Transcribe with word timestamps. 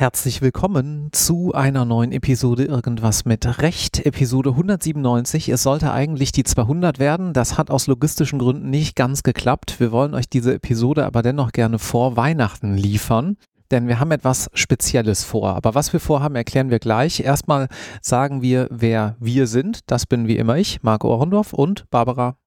Herzlich 0.00 0.40
willkommen 0.40 1.10
zu 1.12 1.52
einer 1.52 1.84
neuen 1.84 2.12
Episode 2.12 2.64
Irgendwas 2.64 3.26
mit 3.26 3.60
Recht, 3.60 4.06
Episode 4.06 4.50
197. 4.52 5.50
Es 5.50 5.62
sollte 5.62 5.92
eigentlich 5.92 6.32
die 6.32 6.42
200 6.42 6.98
werden, 6.98 7.34
das 7.34 7.58
hat 7.58 7.70
aus 7.70 7.86
logistischen 7.86 8.38
Gründen 8.38 8.70
nicht 8.70 8.96
ganz 8.96 9.22
geklappt. 9.22 9.78
Wir 9.78 9.92
wollen 9.92 10.14
euch 10.14 10.30
diese 10.30 10.54
Episode 10.54 11.04
aber 11.04 11.20
dennoch 11.20 11.52
gerne 11.52 11.78
vor 11.78 12.16
Weihnachten 12.16 12.74
liefern. 12.74 13.36
Denn 13.70 13.88
wir 13.88 14.00
haben 14.00 14.10
etwas 14.10 14.50
Spezielles 14.54 15.22
vor. 15.22 15.54
Aber 15.54 15.74
was 15.74 15.92
wir 15.92 16.00
vorhaben, 16.00 16.34
erklären 16.34 16.70
wir 16.70 16.78
gleich. 16.78 17.20
Erstmal 17.20 17.68
sagen 18.00 18.40
wir, 18.40 18.68
wer 18.70 19.16
wir 19.20 19.46
sind. 19.46 19.80
Das 19.86 20.06
bin 20.06 20.26
wie 20.26 20.38
immer 20.38 20.56
ich, 20.56 20.82
Marco 20.82 21.14
Ohrendorf 21.14 21.52
und 21.52 21.88
Barbara. 21.90 22.39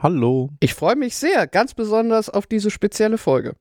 Hallo. 0.00 0.50
Ich 0.60 0.74
freue 0.74 0.94
mich 0.94 1.16
sehr, 1.16 1.48
ganz 1.48 1.74
besonders 1.74 2.30
auf 2.30 2.46
diese 2.46 2.70
spezielle 2.70 3.18
Folge. 3.18 3.56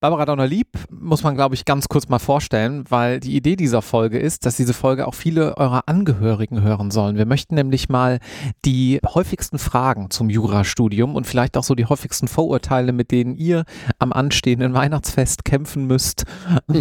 Barbara 0.00 0.26
Donner-Lieb 0.26 0.68
muss 0.90 1.22
man, 1.22 1.34
glaube 1.34 1.54
ich, 1.54 1.64
ganz 1.64 1.88
kurz 1.88 2.08
mal 2.08 2.18
vorstellen, 2.18 2.84
weil 2.90 3.20
die 3.20 3.36
Idee 3.36 3.56
dieser 3.56 3.80
Folge 3.80 4.18
ist, 4.18 4.44
dass 4.44 4.56
diese 4.56 4.74
Folge 4.74 5.06
auch 5.06 5.14
viele 5.14 5.56
eurer 5.56 5.84
Angehörigen 5.86 6.60
hören 6.62 6.90
sollen. 6.90 7.16
Wir 7.16 7.24
möchten 7.24 7.54
nämlich 7.54 7.88
mal 7.88 8.18
die 8.66 9.00
häufigsten 9.06 9.58
Fragen 9.58 10.10
zum 10.10 10.28
Jurastudium 10.28 11.14
und 11.14 11.26
vielleicht 11.26 11.56
auch 11.56 11.64
so 11.64 11.74
die 11.74 11.86
häufigsten 11.86 12.28
Vorurteile, 12.28 12.92
mit 12.92 13.12
denen 13.12 13.34
ihr 13.34 13.64
am 13.98 14.12
anstehenden 14.12 14.74
Weihnachtsfest 14.74 15.46
kämpfen 15.46 15.86
müsst, 15.86 16.24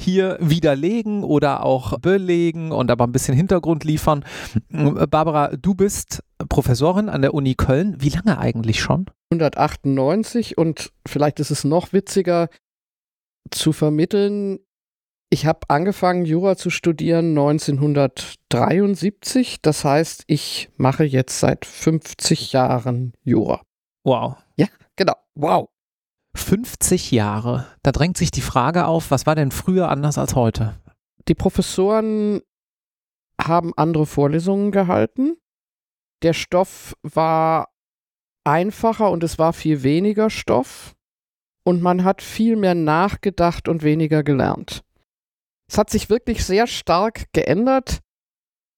hier 0.00 0.36
widerlegen 0.40 1.24
oder 1.24 1.64
auch 1.64 1.98
belegen 1.98 2.70
und 2.70 2.92
aber 2.92 3.08
ein 3.08 3.12
bisschen 3.12 3.34
Hintergrund 3.34 3.82
liefern. 3.82 4.24
Barbara, 4.70 5.56
du 5.56 5.74
bist 5.74 6.22
Professorin 6.48 7.08
an 7.08 7.22
der 7.22 7.34
Uni 7.34 7.54
Köln. 7.54 7.96
Wie 8.00 8.10
lange 8.10 8.38
eigentlich 8.38 8.80
schon? 8.80 9.06
198 9.32 10.58
und 10.58 10.92
vielleicht 11.06 11.38
ist 11.40 11.50
es 11.50 11.64
noch 11.64 11.92
witziger 11.92 12.48
zu 13.50 13.72
vermitteln. 13.72 14.60
Ich 15.30 15.46
habe 15.46 15.60
angefangen, 15.68 16.24
Jura 16.24 16.56
zu 16.56 16.70
studieren 16.70 17.30
1973. 17.30 19.60
Das 19.60 19.84
heißt, 19.84 20.22
ich 20.26 20.70
mache 20.76 21.04
jetzt 21.04 21.40
seit 21.40 21.66
50 21.66 22.52
Jahren 22.52 23.12
Jura. 23.24 23.60
Wow. 24.04 24.36
Ja, 24.56 24.68
genau. 24.96 25.16
Wow. 25.34 25.68
50 26.34 27.10
Jahre. 27.10 27.66
Da 27.82 27.92
drängt 27.92 28.16
sich 28.16 28.30
die 28.30 28.40
Frage 28.40 28.86
auf, 28.86 29.10
was 29.10 29.26
war 29.26 29.34
denn 29.34 29.50
früher 29.50 29.90
anders 29.90 30.16
als 30.16 30.34
heute? 30.34 30.80
Die 31.26 31.34
Professoren 31.34 32.40
haben 33.40 33.72
andere 33.76 34.06
Vorlesungen 34.06 34.72
gehalten. 34.72 35.36
Der 36.22 36.32
Stoff 36.32 36.96
war 37.02 37.68
einfacher 38.44 39.10
und 39.10 39.22
es 39.22 39.38
war 39.38 39.52
viel 39.52 39.82
weniger 39.82 40.30
Stoff 40.30 40.94
und 41.64 41.82
man 41.82 42.02
hat 42.04 42.22
viel 42.22 42.56
mehr 42.56 42.74
nachgedacht 42.74 43.68
und 43.68 43.82
weniger 43.82 44.22
gelernt. 44.22 44.82
Es 45.70 45.76
hat 45.76 45.90
sich 45.90 46.08
wirklich 46.08 46.44
sehr 46.44 46.66
stark 46.66 47.26
geändert. 47.32 48.00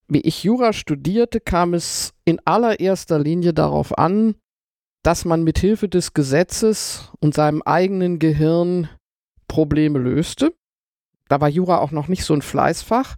Wie 0.09 0.21
ich 0.23 0.43
Jura 0.43 0.73
studierte, 0.73 1.41
kam 1.41 1.73
es 1.73 2.13
in 2.25 2.41
allererster 2.45 3.21
Linie 3.21 3.55
darauf 3.55 3.97
an, 3.97 4.35
dass 5.05 5.25
man 5.25 5.45
mit 5.45 5.59
Hilfe 5.61 5.89
des 5.89 6.15
Gesetzes 6.15 7.13
und 7.21 7.35
seinem 7.35 7.63
eigenen 7.63 8.19
Gehirn 8.19 8.89
Probleme 9.47 9.99
löste. 10.01 10.53
Da 11.29 11.41
war 11.41 11.49
Jura 11.49 11.79
auch 11.79 11.93
noch 11.93 12.09
nicht 12.09 12.25
so 12.25 12.35
ein 12.35 12.43
Fleißfach. 12.43 13.17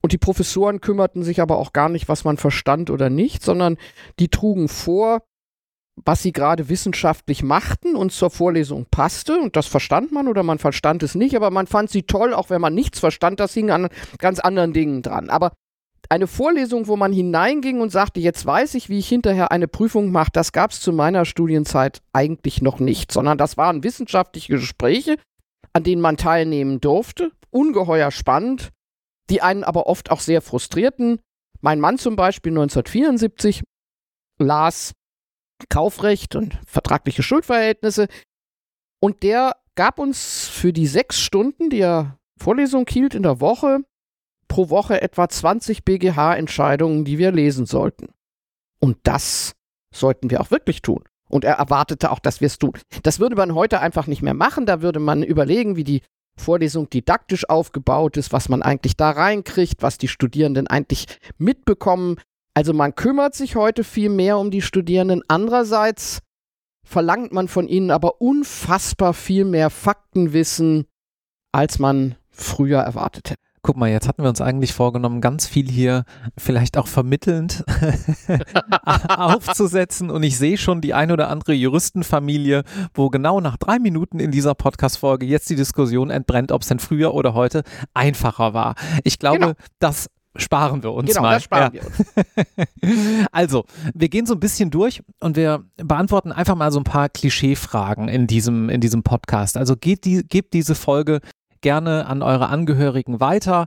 Und 0.00 0.12
die 0.12 0.18
Professoren 0.18 0.80
kümmerten 0.80 1.22
sich 1.22 1.40
aber 1.40 1.58
auch 1.58 1.72
gar 1.72 1.88
nicht, 1.88 2.08
was 2.08 2.24
man 2.24 2.36
verstand 2.36 2.90
oder 2.90 3.10
nicht, 3.10 3.42
sondern 3.42 3.76
die 4.18 4.28
trugen 4.28 4.68
vor, 4.68 5.22
was 6.04 6.22
sie 6.22 6.32
gerade 6.32 6.68
wissenschaftlich 6.68 7.42
machten 7.42 7.96
und 7.96 8.12
zur 8.12 8.30
Vorlesung 8.30 8.86
passte. 8.90 9.40
Und 9.40 9.56
das 9.56 9.66
verstand 9.66 10.12
man 10.12 10.28
oder 10.28 10.42
man 10.42 10.58
verstand 10.58 11.02
es 11.02 11.14
nicht, 11.14 11.34
aber 11.34 11.50
man 11.50 11.66
fand 11.66 11.90
sie 11.90 12.04
toll, 12.04 12.34
auch 12.34 12.50
wenn 12.50 12.60
man 12.60 12.74
nichts 12.74 13.00
verstand. 13.00 13.40
Das 13.40 13.54
hing 13.54 13.70
an 13.70 13.88
ganz 14.18 14.38
anderen 14.38 14.72
Dingen 14.72 15.02
dran. 15.02 15.30
Aber 15.30 15.52
eine 16.08 16.26
Vorlesung, 16.26 16.86
wo 16.86 16.96
man 16.96 17.12
hineinging 17.12 17.80
und 17.80 17.90
sagte, 17.90 18.20
jetzt 18.20 18.46
weiß 18.46 18.74
ich, 18.74 18.88
wie 18.88 18.98
ich 18.98 19.08
hinterher 19.08 19.50
eine 19.50 19.68
Prüfung 19.68 20.10
mache, 20.10 20.30
das 20.32 20.52
gab 20.52 20.70
es 20.70 20.80
zu 20.80 20.92
meiner 20.92 21.24
Studienzeit 21.24 22.00
eigentlich 22.12 22.62
noch 22.62 22.78
nicht, 22.78 23.12
sondern 23.12 23.36
das 23.36 23.56
waren 23.56 23.84
wissenschaftliche 23.84 24.54
Gespräche, 24.54 25.16
an 25.72 25.82
denen 25.82 26.00
man 26.00 26.16
teilnehmen 26.16 26.80
durfte. 26.80 27.32
Ungeheuer 27.50 28.10
spannend, 28.10 28.70
die 29.30 29.42
einen 29.42 29.64
aber 29.64 29.86
oft 29.86 30.10
auch 30.10 30.20
sehr 30.20 30.42
frustrierten. 30.42 31.20
Mein 31.60 31.80
Mann 31.80 31.98
zum 31.98 32.16
Beispiel 32.16 32.52
1974 32.52 33.62
las 34.38 34.92
Kaufrecht 35.68 36.36
und 36.36 36.58
vertragliche 36.66 37.22
Schuldverhältnisse. 37.22 38.08
Und 39.00 39.22
der 39.22 39.56
gab 39.74 39.98
uns 39.98 40.48
für 40.48 40.72
die 40.72 40.86
sechs 40.86 41.20
Stunden, 41.20 41.70
die 41.70 41.80
er 41.80 42.18
Vorlesung 42.40 42.86
hielt 42.88 43.14
in 43.14 43.24
der 43.24 43.40
Woche, 43.40 43.80
pro 44.46 44.70
Woche 44.70 45.02
etwa 45.02 45.28
20 45.28 45.84
BGH-Entscheidungen, 45.84 47.04
die 47.04 47.18
wir 47.18 47.32
lesen 47.32 47.66
sollten. 47.66 48.08
Und 48.80 48.98
das 49.02 49.54
sollten 49.94 50.30
wir 50.30 50.40
auch 50.40 50.50
wirklich 50.50 50.82
tun. 50.82 51.04
Und 51.28 51.44
er 51.44 51.54
erwartete 51.54 52.10
auch, 52.10 52.20
dass 52.20 52.40
wir 52.40 52.46
es 52.46 52.58
tun. 52.58 52.72
Das 53.02 53.20
würde 53.20 53.36
man 53.36 53.54
heute 53.54 53.80
einfach 53.80 54.06
nicht 54.06 54.22
mehr 54.22 54.34
machen. 54.34 54.64
Da 54.64 54.80
würde 54.80 55.00
man 55.00 55.22
überlegen, 55.22 55.76
wie 55.76 55.84
die 55.84 56.02
Vorlesung 56.38 56.88
didaktisch 56.88 57.48
aufgebaut 57.48 58.16
ist, 58.16 58.32
was 58.32 58.48
man 58.48 58.62
eigentlich 58.62 58.96
da 58.96 59.10
reinkriegt, 59.10 59.82
was 59.82 59.98
die 59.98 60.08
Studierenden 60.08 60.66
eigentlich 60.66 61.06
mitbekommen, 61.36 62.16
also 62.58 62.72
man 62.72 62.96
kümmert 62.96 63.36
sich 63.36 63.54
heute 63.54 63.84
viel 63.84 64.08
mehr 64.08 64.36
um 64.36 64.50
die 64.50 64.62
Studierenden. 64.62 65.22
Andererseits 65.28 66.18
verlangt 66.82 67.30
man 67.30 67.46
von 67.46 67.68
ihnen 67.68 67.92
aber 67.92 68.20
unfassbar 68.20 69.14
viel 69.14 69.44
mehr 69.44 69.70
Faktenwissen, 69.70 70.86
als 71.52 71.78
man 71.78 72.16
früher 72.30 72.80
erwartet 72.80 73.30
hätte. 73.30 73.47
Guck 73.62 73.76
mal, 73.76 73.90
jetzt 73.90 74.08
hatten 74.08 74.22
wir 74.22 74.28
uns 74.28 74.40
eigentlich 74.40 74.72
vorgenommen, 74.72 75.20
ganz 75.20 75.46
viel 75.46 75.68
hier 75.70 76.04
vielleicht 76.36 76.76
auch 76.76 76.86
vermittelnd 76.86 77.64
aufzusetzen. 79.08 80.10
Und 80.10 80.22
ich 80.22 80.38
sehe 80.38 80.58
schon 80.58 80.80
die 80.80 80.94
ein 80.94 81.10
oder 81.10 81.28
andere 81.28 81.52
Juristenfamilie, 81.52 82.62
wo 82.94 83.10
genau 83.10 83.40
nach 83.40 83.56
drei 83.56 83.78
Minuten 83.78 84.20
in 84.20 84.30
dieser 84.30 84.54
Podcast-Folge 84.54 85.26
jetzt 85.26 85.50
die 85.50 85.56
Diskussion 85.56 86.10
entbrennt, 86.10 86.52
ob 86.52 86.62
es 86.62 86.68
denn 86.68 86.78
früher 86.78 87.14
oder 87.14 87.34
heute 87.34 87.62
einfacher 87.94 88.54
war. 88.54 88.74
Ich 89.04 89.18
glaube, 89.18 89.38
genau. 89.38 89.52
das 89.78 90.08
sparen 90.36 90.82
wir 90.82 90.92
uns 90.92 91.10
genau, 91.10 91.22
mal. 91.22 91.34
Das 91.34 91.44
sparen 91.44 91.74
ja. 91.74 91.82
wir 91.82 91.86
uns. 91.86 93.28
also, 93.32 93.64
wir 93.94 94.08
gehen 94.08 94.26
so 94.26 94.34
ein 94.34 94.40
bisschen 94.40 94.70
durch 94.70 95.02
und 95.20 95.36
wir 95.36 95.64
beantworten 95.76 96.32
einfach 96.32 96.54
mal 96.54 96.72
so 96.72 96.80
ein 96.80 96.84
paar 96.84 97.08
Klischeefragen 97.08 98.08
in 98.08 98.26
diesem, 98.26 98.68
in 98.68 98.80
diesem 98.80 99.02
Podcast. 99.02 99.56
Also 99.56 99.76
geht 99.76 100.04
die, 100.04 100.22
gebt 100.26 100.54
diese 100.54 100.74
Folge 100.74 101.20
gerne 101.60 102.06
an 102.06 102.22
eure 102.22 102.48
Angehörigen 102.48 103.20
weiter. 103.20 103.66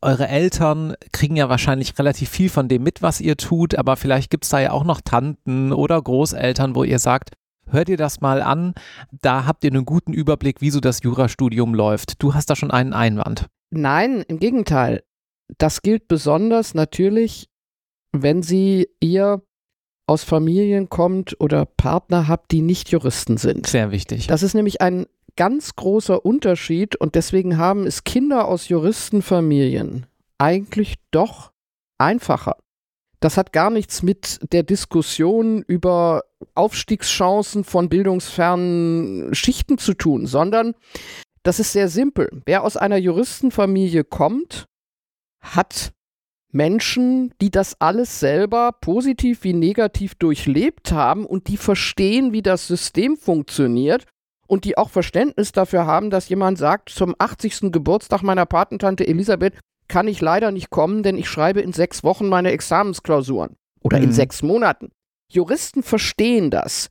Eure 0.00 0.28
Eltern 0.28 0.94
kriegen 1.12 1.36
ja 1.36 1.48
wahrscheinlich 1.48 1.98
relativ 1.98 2.28
viel 2.28 2.48
von 2.48 2.68
dem 2.68 2.82
mit, 2.82 3.02
was 3.02 3.20
ihr 3.20 3.36
tut, 3.36 3.76
aber 3.76 3.96
vielleicht 3.96 4.30
gibt 4.30 4.44
es 4.44 4.50
da 4.50 4.60
ja 4.60 4.72
auch 4.72 4.84
noch 4.84 5.00
Tanten 5.00 5.72
oder 5.72 6.00
Großeltern, 6.00 6.74
wo 6.74 6.84
ihr 6.84 6.98
sagt, 6.98 7.30
hört 7.66 7.88
ihr 7.88 7.96
das 7.96 8.20
mal 8.20 8.42
an, 8.42 8.74
da 9.20 9.46
habt 9.46 9.64
ihr 9.64 9.70
einen 9.70 9.84
guten 9.84 10.12
Überblick, 10.12 10.60
wie 10.60 10.70
so 10.70 10.80
das 10.80 11.02
Jurastudium 11.02 11.74
läuft. 11.74 12.22
Du 12.22 12.34
hast 12.34 12.50
da 12.50 12.56
schon 12.56 12.70
einen 12.70 12.92
Einwand. 12.92 13.48
Nein, 13.70 14.24
im 14.28 14.38
Gegenteil. 14.38 15.02
Das 15.58 15.82
gilt 15.82 16.08
besonders 16.08 16.74
natürlich, 16.74 17.48
wenn 18.12 18.42
sie 18.42 18.88
ihr 19.00 19.42
aus 20.06 20.24
Familien 20.24 20.88
kommt 20.88 21.40
oder 21.40 21.64
Partner 21.64 22.28
habt, 22.28 22.50
die 22.50 22.60
nicht 22.60 22.90
Juristen 22.90 23.36
sind. 23.36 23.66
Sehr 23.66 23.90
wichtig. 23.90 24.26
Das 24.26 24.42
ist 24.42 24.54
nämlich 24.54 24.80
ein 24.80 25.06
ganz 25.36 25.74
großer 25.74 26.24
Unterschied 26.24 26.96
und 26.96 27.14
deswegen 27.14 27.58
haben 27.58 27.86
es 27.86 28.04
Kinder 28.04 28.46
aus 28.46 28.68
Juristenfamilien 28.68 30.06
eigentlich 30.38 30.96
doch 31.10 31.52
einfacher. 31.98 32.56
Das 33.20 33.36
hat 33.36 33.52
gar 33.52 33.70
nichts 33.70 34.02
mit 34.02 34.40
der 34.52 34.64
Diskussion 34.64 35.62
über 35.62 36.24
Aufstiegschancen 36.54 37.62
von 37.62 37.88
bildungsfernen 37.88 39.32
Schichten 39.32 39.78
zu 39.78 39.94
tun, 39.94 40.26
sondern 40.26 40.74
das 41.44 41.60
ist 41.60 41.72
sehr 41.72 41.88
simpel. 41.88 42.42
Wer 42.46 42.64
aus 42.64 42.76
einer 42.76 42.96
Juristenfamilie 42.96 44.02
kommt, 44.02 44.66
hat 45.40 45.92
Menschen, 46.50 47.32
die 47.40 47.50
das 47.50 47.80
alles 47.80 48.20
selber 48.20 48.72
positiv 48.80 49.44
wie 49.44 49.54
negativ 49.54 50.16
durchlebt 50.16 50.92
haben 50.92 51.24
und 51.24 51.48
die 51.48 51.56
verstehen, 51.56 52.32
wie 52.32 52.42
das 52.42 52.66
System 52.66 53.16
funktioniert 53.16 54.06
und 54.52 54.66
die 54.66 54.76
auch 54.76 54.90
Verständnis 54.90 55.52
dafür 55.52 55.86
haben, 55.86 56.10
dass 56.10 56.28
jemand 56.28 56.58
sagt, 56.58 56.90
zum 56.90 57.14
80. 57.16 57.72
Geburtstag 57.72 58.22
meiner 58.22 58.44
Patentante 58.44 59.06
Elisabeth 59.06 59.58
kann 59.88 60.06
ich 60.06 60.20
leider 60.20 60.50
nicht 60.50 60.68
kommen, 60.68 61.02
denn 61.02 61.16
ich 61.16 61.26
schreibe 61.26 61.62
in 61.62 61.72
sechs 61.72 62.04
Wochen 62.04 62.28
meine 62.28 62.50
Examensklausuren 62.50 63.56
oder 63.80 63.96
mhm. 63.96 64.04
in 64.04 64.12
sechs 64.12 64.42
Monaten. 64.42 64.90
Juristen 65.30 65.82
verstehen 65.82 66.50
das. 66.50 66.88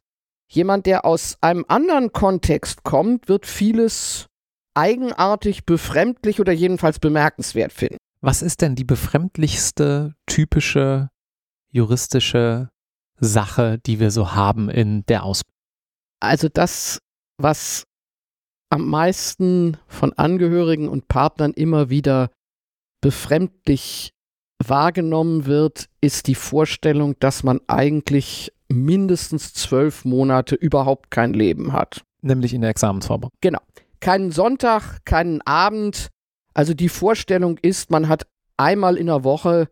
Jemand, 0.48 0.88
der 0.88 1.06
aus 1.06 1.38
einem 1.40 1.64
anderen 1.68 2.12
Kontext 2.12 2.84
kommt, 2.84 3.30
wird 3.30 3.46
vieles 3.46 4.26
eigenartig, 4.74 5.64
befremdlich 5.64 6.40
oder 6.40 6.54
jedenfalls 6.54 6.98
bemerkenswert 6.98 7.74
finden. 7.74 7.98
Was 8.22 8.42
ist 8.42 8.62
denn 8.62 8.74
die 8.74 8.86
befremdlichste 8.86 10.16
typische 10.26 11.10
juristische 11.70 12.72
Sache, 13.20 13.78
die 13.86 14.00
wir 14.00 14.10
so 14.10 14.34
haben 14.34 14.68
in 14.68 15.06
der 15.06 15.22
Ausbildung? 15.22 15.52
Also 16.20 16.50
das, 16.50 17.00
was 17.44 17.86
am 18.70 18.88
meisten 18.88 19.78
von 19.88 20.14
Angehörigen 20.14 20.88
und 20.88 21.08
Partnern 21.08 21.52
immer 21.54 21.90
wieder 21.90 22.30
befremdlich 23.02 24.12
wahrgenommen 24.64 25.46
wird, 25.46 25.88
ist 26.02 26.28
die 26.28 26.36
Vorstellung, 26.36 27.16
dass 27.20 27.44
man 27.44 27.60
eigentlich 27.68 28.54
mindestens 28.70 29.54
zwölf 29.54 30.06
Monate 30.06 30.56
überhaupt 30.56 31.12
kein 31.12 31.34
Leben 31.34 31.74
hat. 31.74 32.04
Nämlich 32.22 32.54
in 32.54 32.62
der 32.62 32.70
Examensvorbereitung. 32.70 33.38
Genau. 33.42 33.60
Keinen 34.00 34.32
Sonntag, 34.32 35.04
keinen 35.06 35.42
Abend. 35.42 36.10
Also 36.54 36.74
die 36.74 36.90
Vorstellung 36.90 37.58
ist, 37.62 37.92
man 37.92 38.08
hat 38.08 38.28
einmal 38.58 38.98
in 38.98 39.08
der 39.08 39.24
Woche 39.24 39.68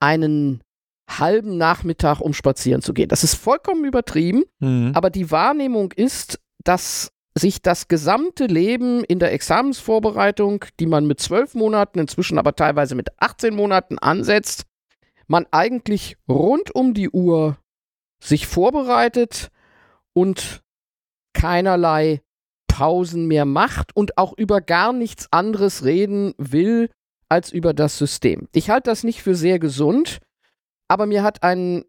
einen 0.00 0.62
halben 1.08 1.56
Nachmittag, 1.56 2.20
um 2.20 2.32
spazieren 2.32 2.82
zu 2.82 2.92
gehen. 2.92 3.08
Das 3.08 3.24
ist 3.24 3.34
vollkommen 3.34 3.84
übertrieben, 3.84 4.44
mhm. 4.60 4.92
aber 4.94 5.10
die 5.10 5.30
Wahrnehmung 5.30 5.92
ist, 5.92 6.38
dass 6.64 7.12
sich 7.36 7.62
das 7.62 7.88
gesamte 7.88 8.46
Leben 8.46 9.04
in 9.04 9.18
der 9.18 9.32
Examensvorbereitung, 9.32 10.64
die 10.80 10.86
man 10.86 11.06
mit 11.06 11.20
zwölf 11.20 11.54
Monaten, 11.54 11.98
inzwischen 11.98 12.38
aber 12.38 12.56
teilweise 12.56 12.94
mit 12.94 13.10
18 13.20 13.54
Monaten 13.54 13.98
ansetzt, 13.98 14.64
man 15.26 15.46
eigentlich 15.50 16.16
rund 16.28 16.74
um 16.74 16.94
die 16.94 17.10
Uhr 17.10 17.58
sich 18.22 18.46
vorbereitet 18.46 19.50
und 20.12 20.62
keinerlei 21.32 22.22
Pausen 22.66 23.26
mehr 23.26 23.44
macht 23.44 23.94
und 23.94 24.18
auch 24.18 24.32
über 24.36 24.60
gar 24.60 24.92
nichts 24.92 25.32
anderes 25.32 25.84
reden 25.84 26.34
will 26.38 26.90
als 27.28 27.52
über 27.52 27.74
das 27.74 27.98
System. 27.98 28.48
Ich 28.52 28.70
halte 28.70 28.90
das 28.90 29.04
nicht 29.04 29.22
für 29.22 29.34
sehr 29.34 29.58
gesund, 29.58 30.18
aber 30.88 31.06
mir 31.06 31.22
hat 31.22 31.42
ein 31.42 31.84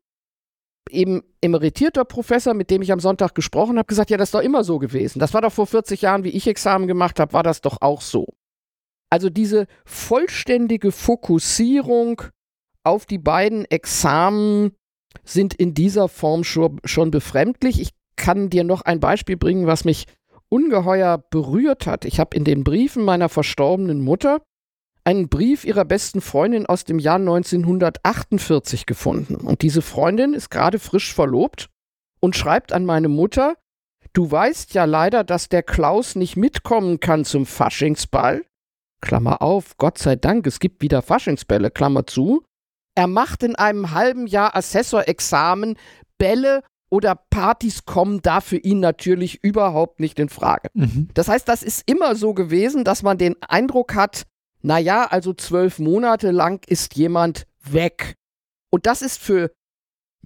eben 0.89 1.23
emeritierter 1.41 2.05
Professor, 2.05 2.53
mit 2.53 2.71
dem 2.71 2.81
ich 2.81 2.91
am 2.91 2.99
Sonntag 2.99 3.35
gesprochen 3.35 3.77
habe, 3.77 3.87
gesagt, 3.87 4.09
ja, 4.09 4.17
das 4.17 4.29
ist 4.29 4.33
doch 4.33 4.41
immer 4.41 4.63
so 4.63 4.79
gewesen. 4.79 5.19
Das 5.19 5.33
war 5.33 5.41
doch 5.41 5.53
vor 5.53 5.67
40 5.67 6.01
Jahren, 6.01 6.23
wie 6.23 6.29
ich 6.29 6.47
Examen 6.47 6.87
gemacht 6.87 7.19
habe, 7.19 7.33
war 7.33 7.43
das 7.43 7.61
doch 7.61 7.77
auch 7.81 8.01
so. 8.01 8.27
Also 9.09 9.29
diese 9.29 9.67
vollständige 9.85 10.91
Fokussierung 10.91 12.21
auf 12.83 13.05
die 13.05 13.17
beiden 13.17 13.65
Examen 13.65 14.71
sind 15.23 15.53
in 15.53 15.73
dieser 15.73 16.07
Form 16.07 16.43
schon, 16.43 16.79
schon 16.85 17.11
befremdlich. 17.11 17.81
Ich 17.81 17.89
kann 18.15 18.49
dir 18.49 18.63
noch 18.63 18.81
ein 18.81 18.99
Beispiel 18.99 19.37
bringen, 19.37 19.65
was 19.65 19.85
mich 19.85 20.05
ungeheuer 20.49 21.23
berührt 21.29 21.87
hat. 21.87 22.05
Ich 22.05 22.19
habe 22.19 22.35
in 22.35 22.43
den 22.43 22.63
Briefen 22.63 23.03
meiner 23.03 23.29
verstorbenen 23.29 24.01
Mutter 24.01 24.41
einen 25.03 25.29
Brief 25.29 25.65
ihrer 25.65 25.85
besten 25.85 26.21
Freundin 26.21 26.65
aus 26.65 26.83
dem 26.83 26.99
Jahr 26.99 27.17
1948 27.17 28.85
gefunden. 28.85 29.35
Und 29.35 29.61
diese 29.61 29.81
Freundin 29.81 30.33
ist 30.33 30.49
gerade 30.49 30.79
frisch 30.79 31.13
verlobt 31.13 31.69
und 32.19 32.35
schreibt 32.35 32.73
an 32.73 32.85
meine 32.85 33.09
Mutter, 33.09 33.55
du 34.13 34.29
weißt 34.29 34.73
ja 34.73 34.85
leider, 34.85 35.23
dass 35.23 35.49
der 35.49 35.63
Klaus 35.63 36.15
nicht 36.15 36.35
mitkommen 36.35 36.99
kann 36.99 37.25
zum 37.25 37.45
Faschingsball. 37.45 38.43
Klammer 39.01 39.41
auf, 39.41 39.77
Gott 39.77 39.97
sei 39.97 40.15
Dank, 40.15 40.45
es 40.45 40.59
gibt 40.59 40.81
wieder 40.81 41.01
Faschingsbälle, 41.01 41.71
Klammer 41.71 42.05
zu. 42.05 42.43
Er 42.95 43.07
macht 43.07 43.43
in 43.43 43.55
einem 43.55 43.91
halben 43.91 44.27
Jahr 44.27 44.55
Assessorexamen 44.55 45.77
Bälle 46.17 46.63
oder 46.89 47.15
Partys 47.15 47.85
kommen 47.85 48.21
da 48.21 48.41
für 48.41 48.57
ihn 48.57 48.79
natürlich 48.79 49.43
überhaupt 49.43 49.99
nicht 49.99 50.19
in 50.19 50.29
Frage. 50.29 50.69
Mhm. 50.73 51.07
Das 51.13 51.27
heißt, 51.27 51.47
das 51.47 51.63
ist 51.63 51.83
immer 51.89 52.15
so 52.15 52.33
gewesen, 52.33 52.83
dass 52.83 53.03
man 53.03 53.17
den 53.17 53.35
Eindruck 53.47 53.95
hat, 53.95 54.23
naja, 54.61 55.07
also 55.09 55.33
zwölf 55.33 55.79
Monate 55.79 56.31
lang 56.31 56.63
ist 56.67 56.95
jemand 56.95 57.47
weg. 57.63 58.15
Und 58.69 58.85
das 58.85 59.01
ist 59.01 59.19
für 59.19 59.51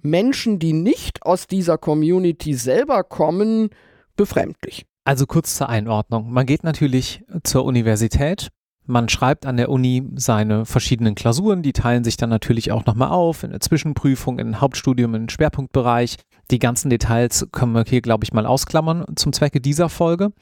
Menschen, 0.02 0.58
die 0.58 0.72
nicht 0.72 1.22
aus 1.22 1.46
dieser 1.46 1.78
Community 1.78 2.54
selber 2.54 3.04
kommen, 3.04 3.70
befremdlich. 4.16 4.86
Also 5.04 5.26
kurz 5.26 5.56
zur 5.56 5.68
Einordnung. 5.68 6.30
Man 6.30 6.46
geht 6.46 6.64
natürlich 6.64 7.24
zur 7.42 7.64
Universität, 7.64 8.48
man 8.86 9.08
schreibt 9.08 9.46
an 9.46 9.56
der 9.56 9.70
Uni 9.70 10.02
seine 10.16 10.66
verschiedenen 10.66 11.14
Klausuren, 11.14 11.62
die 11.62 11.72
teilen 11.72 12.04
sich 12.04 12.16
dann 12.16 12.30
natürlich 12.30 12.70
auch 12.70 12.84
nochmal 12.84 13.08
auf 13.10 13.42
in 13.42 13.50
der 13.50 13.60
Zwischenprüfung, 13.60 14.38
in 14.38 14.60
Hauptstudium, 14.60 15.14
in 15.14 15.28
Schwerpunktbereich. 15.28 16.16
Die 16.50 16.58
ganzen 16.58 16.90
Details 16.90 17.46
können 17.52 17.72
wir 17.72 17.84
hier, 17.86 18.02
glaube 18.02 18.24
ich, 18.24 18.34
mal 18.34 18.44
ausklammern 18.44 19.04
zum 19.16 19.32
Zwecke 19.32 19.60
dieser 19.60 19.88
Folge. 19.88 20.32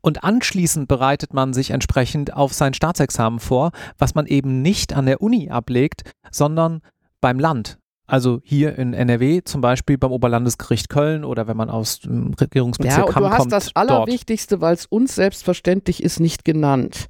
Und 0.00 0.22
anschließend 0.22 0.86
bereitet 0.86 1.34
man 1.34 1.52
sich 1.52 1.70
entsprechend 1.70 2.34
auf 2.34 2.52
sein 2.52 2.74
Staatsexamen 2.74 3.40
vor, 3.40 3.72
was 3.98 4.14
man 4.14 4.26
eben 4.26 4.62
nicht 4.62 4.94
an 4.94 5.06
der 5.06 5.20
Uni 5.20 5.50
ablegt, 5.50 6.02
sondern 6.30 6.80
beim 7.20 7.40
Land. 7.40 7.78
Also 8.06 8.40
hier 8.42 8.78
in 8.78 8.94
NRW 8.94 9.42
zum 9.44 9.60
Beispiel 9.60 9.98
beim 9.98 10.12
Oberlandesgericht 10.12 10.88
Köln 10.88 11.24
oder 11.24 11.46
wenn 11.46 11.56
man 11.56 11.68
aus 11.68 12.00
dem 12.00 12.32
Regierungsbezirk 12.40 12.98
ja, 12.98 13.04
und 13.04 13.14
Hamm 13.14 13.22
du 13.24 13.30
hast 13.30 13.52
das 13.52 13.76
Allerwichtigste, 13.76 14.62
weil 14.62 14.74
es 14.74 14.86
uns 14.86 15.16
selbstverständlich 15.16 16.02
ist, 16.02 16.20
nicht 16.20 16.44
genannt 16.44 17.08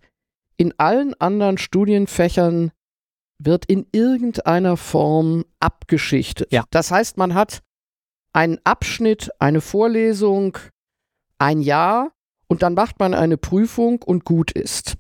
in 0.59 0.75
allen 0.79 1.15
anderen 1.15 1.57
Studienfächern 1.57 2.73
wird 3.39 3.65
in 3.67 3.87
irgendeiner 3.93 4.77
Form 4.77 5.45
abgeschichtet. 5.61 6.53
Ja. 6.53 6.65
Das 6.71 6.91
heißt, 6.91 7.17
man 7.17 7.35
hat 7.35 7.63
einen 8.33 8.59
Abschnitt, 8.65 9.31
eine 9.39 9.61
Vorlesung, 9.61 10.59
ein 11.39 11.61
Jahr 11.61 12.13
und 12.49 12.63
dann 12.63 12.75
macht 12.75 12.99
man 12.99 13.15
eine 13.15 13.39
Prüfung 13.39 14.03
und 14.03 14.25
gut 14.25 14.51
ist. 14.51 14.97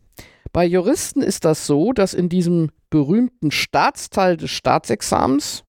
Bei 0.53 0.65
Juristen 0.65 1.21
ist 1.21 1.45
das 1.45 1.67
so, 1.67 1.93
dass 1.93 2.15
in 2.15 2.29
diesem 2.29 2.71
berühmten 2.89 3.51
Staatsteil 3.51 4.37
des 4.37 4.51
Staatsexamens 4.51 5.65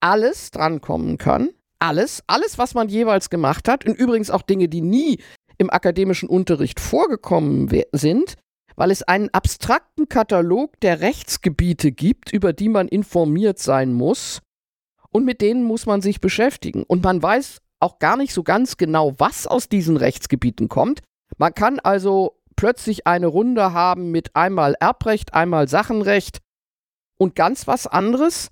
alles 0.00 0.50
drankommen 0.50 1.18
kann. 1.18 1.50
Alles, 1.78 2.22
alles, 2.28 2.58
was 2.58 2.74
man 2.74 2.88
jeweils 2.88 3.28
gemacht 3.28 3.68
hat. 3.68 3.84
Und 3.84 3.98
übrigens 3.98 4.30
auch 4.30 4.42
Dinge, 4.42 4.68
die 4.68 4.80
nie 4.80 5.18
im 5.58 5.68
akademischen 5.68 6.28
Unterricht 6.28 6.80
vorgekommen 6.80 7.68
sind, 7.92 8.36
weil 8.76 8.90
es 8.90 9.02
einen 9.02 9.28
abstrakten 9.30 10.08
Katalog 10.08 10.78
der 10.80 11.00
Rechtsgebiete 11.00 11.92
gibt, 11.92 12.32
über 12.32 12.52
die 12.52 12.68
man 12.68 12.88
informiert 12.88 13.58
sein 13.58 13.92
muss 13.92 14.40
und 15.10 15.24
mit 15.24 15.40
denen 15.40 15.64
muss 15.64 15.86
man 15.86 16.00
sich 16.00 16.20
beschäftigen. 16.20 16.82
Und 16.84 17.02
man 17.04 17.22
weiß 17.22 17.58
auch 17.80 17.98
gar 17.98 18.16
nicht 18.16 18.32
so 18.32 18.42
ganz 18.42 18.76
genau, 18.76 19.14
was 19.18 19.46
aus 19.46 19.68
diesen 19.68 19.96
Rechtsgebieten 19.96 20.68
kommt. 20.68 21.00
Man 21.36 21.54
kann 21.54 21.78
also 21.80 22.38
plötzlich 22.56 23.06
eine 23.06 23.26
Runde 23.26 23.72
haben 23.72 24.10
mit 24.10 24.34
einmal 24.36 24.74
Erbrecht, 24.78 25.34
einmal 25.34 25.68
Sachenrecht 25.68 26.38
und 27.18 27.34
ganz 27.34 27.66
was 27.66 27.86
anderes. 27.86 28.48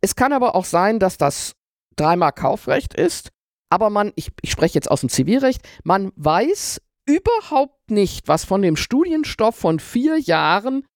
Es 0.00 0.16
kann 0.16 0.32
aber 0.32 0.54
auch 0.54 0.64
sein, 0.64 0.98
dass 0.98 1.16
das 1.16 1.52
dreimal 1.96 2.32
Kaufrecht 2.32 2.94
ist, 2.94 3.30
aber 3.70 3.88
man, 3.88 4.12
ich, 4.16 4.32
ich 4.42 4.50
spreche 4.50 4.74
jetzt 4.74 4.90
aus 4.90 5.00
dem 5.00 5.08
Zivilrecht, 5.08 5.62
man 5.84 6.12
weiß, 6.16 6.80
überhaupt 7.12 7.90
nicht, 7.90 8.28
was 8.28 8.44
von 8.44 8.62
dem 8.62 8.76
Studienstoff 8.76 9.56
von 9.56 9.78
vier 9.78 10.18
Jahren 10.18 10.86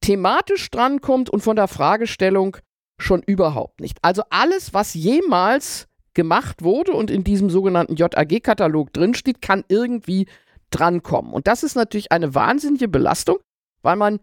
thematisch 0.00 0.70
drankommt 0.70 1.28
und 1.28 1.40
von 1.40 1.56
der 1.56 1.68
Fragestellung 1.68 2.56
schon 3.00 3.22
überhaupt 3.22 3.80
nicht. 3.80 3.98
Also 4.02 4.22
alles, 4.30 4.74
was 4.74 4.94
jemals 4.94 5.86
gemacht 6.14 6.62
wurde 6.62 6.92
und 6.92 7.10
in 7.10 7.24
diesem 7.24 7.50
sogenannten 7.50 7.96
JAG-Katalog 7.96 8.92
drinsteht, 8.92 9.42
kann 9.42 9.64
irgendwie 9.68 10.28
drankommen. 10.70 11.32
Und 11.32 11.46
das 11.46 11.62
ist 11.62 11.74
natürlich 11.74 12.12
eine 12.12 12.34
wahnsinnige 12.34 12.88
Belastung, 12.88 13.38
weil 13.82 13.96
man 13.96 14.20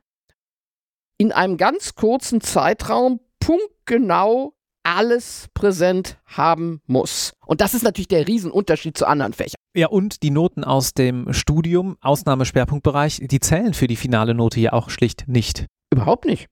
in 1.17 1.31
einem 1.31 1.57
ganz 1.57 1.95
kurzen 1.95 2.41
Zeitraum 2.41 3.19
punktgenau 3.39 4.54
alles 4.85 5.47
präsent 5.53 6.17
haben 6.25 6.81
muss. 6.85 7.33
Und 7.45 7.61
das 7.61 7.73
ist 7.73 7.83
natürlich 7.83 8.07
der 8.07 8.27
Riesenunterschied 8.27 8.97
zu 8.97 9.07
anderen 9.07 9.33
Fächern. 9.33 9.55
Ja, 9.75 9.87
und 9.87 10.23
die 10.23 10.29
Noten 10.29 10.63
aus 10.63 10.93
dem 10.93 11.33
Studium, 11.33 11.97
Ausnahmeschwerpunktbereich, 12.01 13.21
die 13.23 13.39
zählen 13.39 13.73
für 13.73 13.87
die 13.87 13.95
finale 13.95 14.33
Note 14.33 14.59
ja 14.59 14.73
auch 14.73 14.89
schlicht 14.89 15.27
nicht. 15.27 15.65
Überhaupt 15.91 16.25
nicht. 16.25 16.47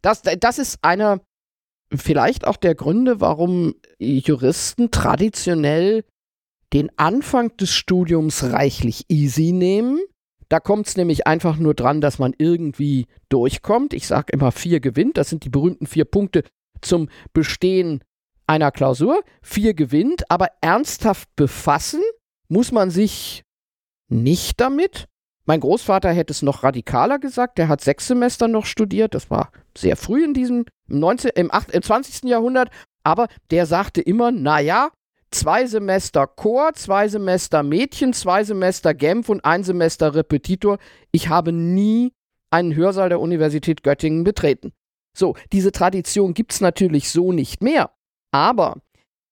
Das, 0.00 0.22
das 0.22 0.58
ist 0.58 0.78
einer, 0.82 1.20
vielleicht 1.94 2.46
auch 2.46 2.56
der 2.56 2.74
Gründe, 2.74 3.20
warum 3.20 3.74
Juristen 3.98 4.90
traditionell 4.90 6.04
den 6.72 6.90
Anfang 6.96 7.56
des 7.56 7.70
Studiums 7.70 8.44
reichlich 8.44 9.04
easy 9.08 9.52
nehmen. 9.52 10.00
Da 10.48 10.60
kommt 10.60 10.86
es 10.86 10.96
nämlich 10.96 11.26
einfach 11.26 11.56
nur 11.56 11.74
dran, 11.74 12.00
dass 12.00 12.18
man 12.18 12.34
irgendwie 12.36 13.06
durchkommt. 13.28 13.94
Ich 13.94 14.06
sage 14.06 14.32
immer 14.32 14.52
vier 14.52 14.80
gewinnt. 14.80 15.16
Das 15.16 15.30
sind 15.30 15.44
die 15.44 15.50
berühmten 15.50 15.86
vier 15.86 16.04
Punkte, 16.04 16.44
zum 16.82 17.08
Bestehen 17.32 18.02
einer 18.46 18.70
Klausur. 18.70 19.22
Vier 19.42 19.74
gewinnt, 19.74 20.30
aber 20.30 20.48
ernsthaft 20.60 21.28
befassen 21.36 22.02
muss 22.48 22.72
man 22.72 22.90
sich 22.90 23.44
nicht 24.08 24.60
damit. 24.60 25.06
Mein 25.44 25.60
Großvater 25.60 26.12
hätte 26.12 26.32
es 26.32 26.42
noch 26.42 26.62
radikaler 26.62 27.18
gesagt. 27.18 27.58
Der 27.58 27.68
hat 27.68 27.80
sechs 27.80 28.06
Semester 28.06 28.46
noch 28.46 28.66
studiert. 28.66 29.14
Das 29.14 29.30
war 29.30 29.50
sehr 29.76 29.96
früh 29.96 30.24
in 30.24 30.34
diesem, 30.34 30.66
im, 30.88 31.00
19, 31.00 31.30
im, 31.34 31.50
8, 31.50 31.70
im 31.72 31.82
20. 31.82 32.28
Jahrhundert. 32.28 32.70
Aber 33.02 33.26
der 33.50 33.66
sagte 33.66 34.00
immer, 34.00 34.30
naja, 34.30 34.90
zwei 35.32 35.66
Semester 35.66 36.26
Chor, 36.26 36.74
zwei 36.74 37.08
Semester 37.08 37.62
Mädchen, 37.62 38.12
zwei 38.12 38.44
Semester 38.44 38.94
Genf 38.94 39.28
und 39.28 39.44
ein 39.44 39.64
Semester 39.64 40.14
Repetitor. 40.14 40.78
Ich 41.10 41.28
habe 41.28 41.52
nie 41.52 42.12
einen 42.50 42.76
Hörsaal 42.76 43.08
der 43.08 43.20
Universität 43.20 43.82
Göttingen 43.82 44.24
betreten. 44.24 44.72
So, 45.14 45.36
diese 45.52 45.72
Tradition 45.72 46.34
gibt 46.34 46.52
es 46.52 46.60
natürlich 46.60 47.10
so 47.10 47.32
nicht 47.32 47.62
mehr. 47.62 47.90
Aber 48.30 48.80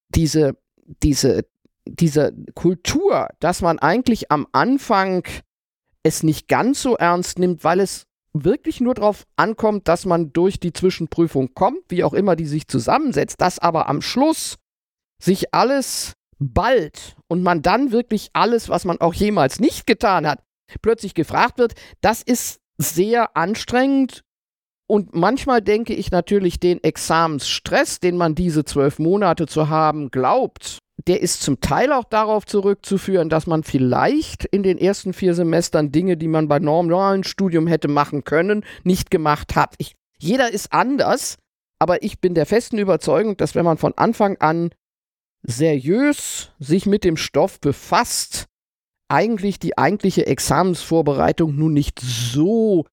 diese, 0.08 0.56
diese, 1.02 1.46
diese 1.86 2.34
Kultur, 2.54 3.28
dass 3.40 3.62
man 3.62 3.78
eigentlich 3.78 4.30
am 4.30 4.46
Anfang 4.52 5.24
es 6.02 6.22
nicht 6.22 6.48
ganz 6.48 6.82
so 6.82 6.96
ernst 6.96 7.38
nimmt, 7.38 7.64
weil 7.64 7.80
es 7.80 8.06
wirklich 8.32 8.80
nur 8.80 8.94
darauf 8.94 9.26
ankommt, 9.36 9.88
dass 9.88 10.06
man 10.06 10.32
durch 10.32 10.60
die 10.60 10.72
Zwischenprüfung 10.72 11.54
kommt, 11.54 11.82
wie 11.88 12.04
auch 12.04 12.14
immer 12.14 12.36
die 12.36 12.46
sich 12.46 12.68
zusammensetzt, 12.68 13.40
dass 13.40 13.58
aber 13.58 13.88
am 13.88 14.02
Schluss 14.02 14.58
sich 15.20 15.52
alles 15.52 16.14
bald 16.38 17.16
und 17.28 17.42
man 17.42 17.62
dann 17.62 17.92
wirklich 17.92 18.30
alles, 18.32 18.68
was 18.68 18.84
man 18.84 19.00
auch 19.00 19.14
jemals 19.14 19.60
nicht 19.60 19.86
getan 19.86 20.26
hat, 20.26 20.42
plötzlich 20.80 21.14
gefragt 21.14 21.58
wird, 21.58 21.74
das 22.00 22.22
ist 22.22 22.60
sehr 22.78 23.36
anstrengend. 23.36 24.24
Und 24.90 25.14
manchmal 25.14 25.62
denke 25.62 25.94
ich 25.94 26.10
natürlich, 26.10 26.58
den 26.58 26.82
Examensstress, 26.82 28.00
den 28.00 28.16
man 28.16 28.34
diese 28.34 28.64
zwölf 28.64 28.98
Monate 28.98 29.46
zu 29.46 29.68
haben 29.68 30.10
glaubt, 30.10 30.78
der 31.06 31.20
ist 31.20 31.42
zum 31.44 31.60
Teil 31.60 31.92
auch 31.92 32.02
darauf 32.02 32.44
zurückzuführen, 32.44 33.28
dass 33.28 33.46
man 33.46 33.62
vielleicht 33.62 34.46
in 34.46 34.64
den 34.64 34.78
ersten 34.78 35.12
vier 35.12 35.34
Semestern 35.34 35.92
Dinge, 35.92 36.16
die 36.16 36.26
man 36.26 36.48
bei 36.48 36.58
normalen 36.58 37.22
Studium 37.22 37.68
hätte 37.68 37.86
machen 37.86 38.24
können, 38.24 38.64
nicht 38.82 39.12
gemacht 39.12 39.54
hat. 39.54 39.76
Ich, 39.78 39.94
jeder 40.18 40.52
ist 40.52 40.72
anders, 40.72 41.38
aber 41.78 42.02
ich 42.02 42.20
bin 42.20 42.34
der 42.34 42.46
festen 42.46 42.78
Überzeugung, 42.78 43.36
dass 43.36 43.54
wenn 43.54 43.64
man 43.64 43.78
von 43.78 43.96
Anfang 43.96 44.38
an 44.38 44.70
seriös 45.44 46.50
sich 46.58 46.86
mit 46.86 47.04
dem 47.04 47.16
Stoff 47.16 47.60
befasst, 47.60 48.46
eigentlich 49.08 49.60
die 49.60 49.78
eigentliche 49.78 50.26
Examensvorbereitung 50.26 51.54
nun 51.54 51.74
nicht 51.74 52.00
so 52.00 52.86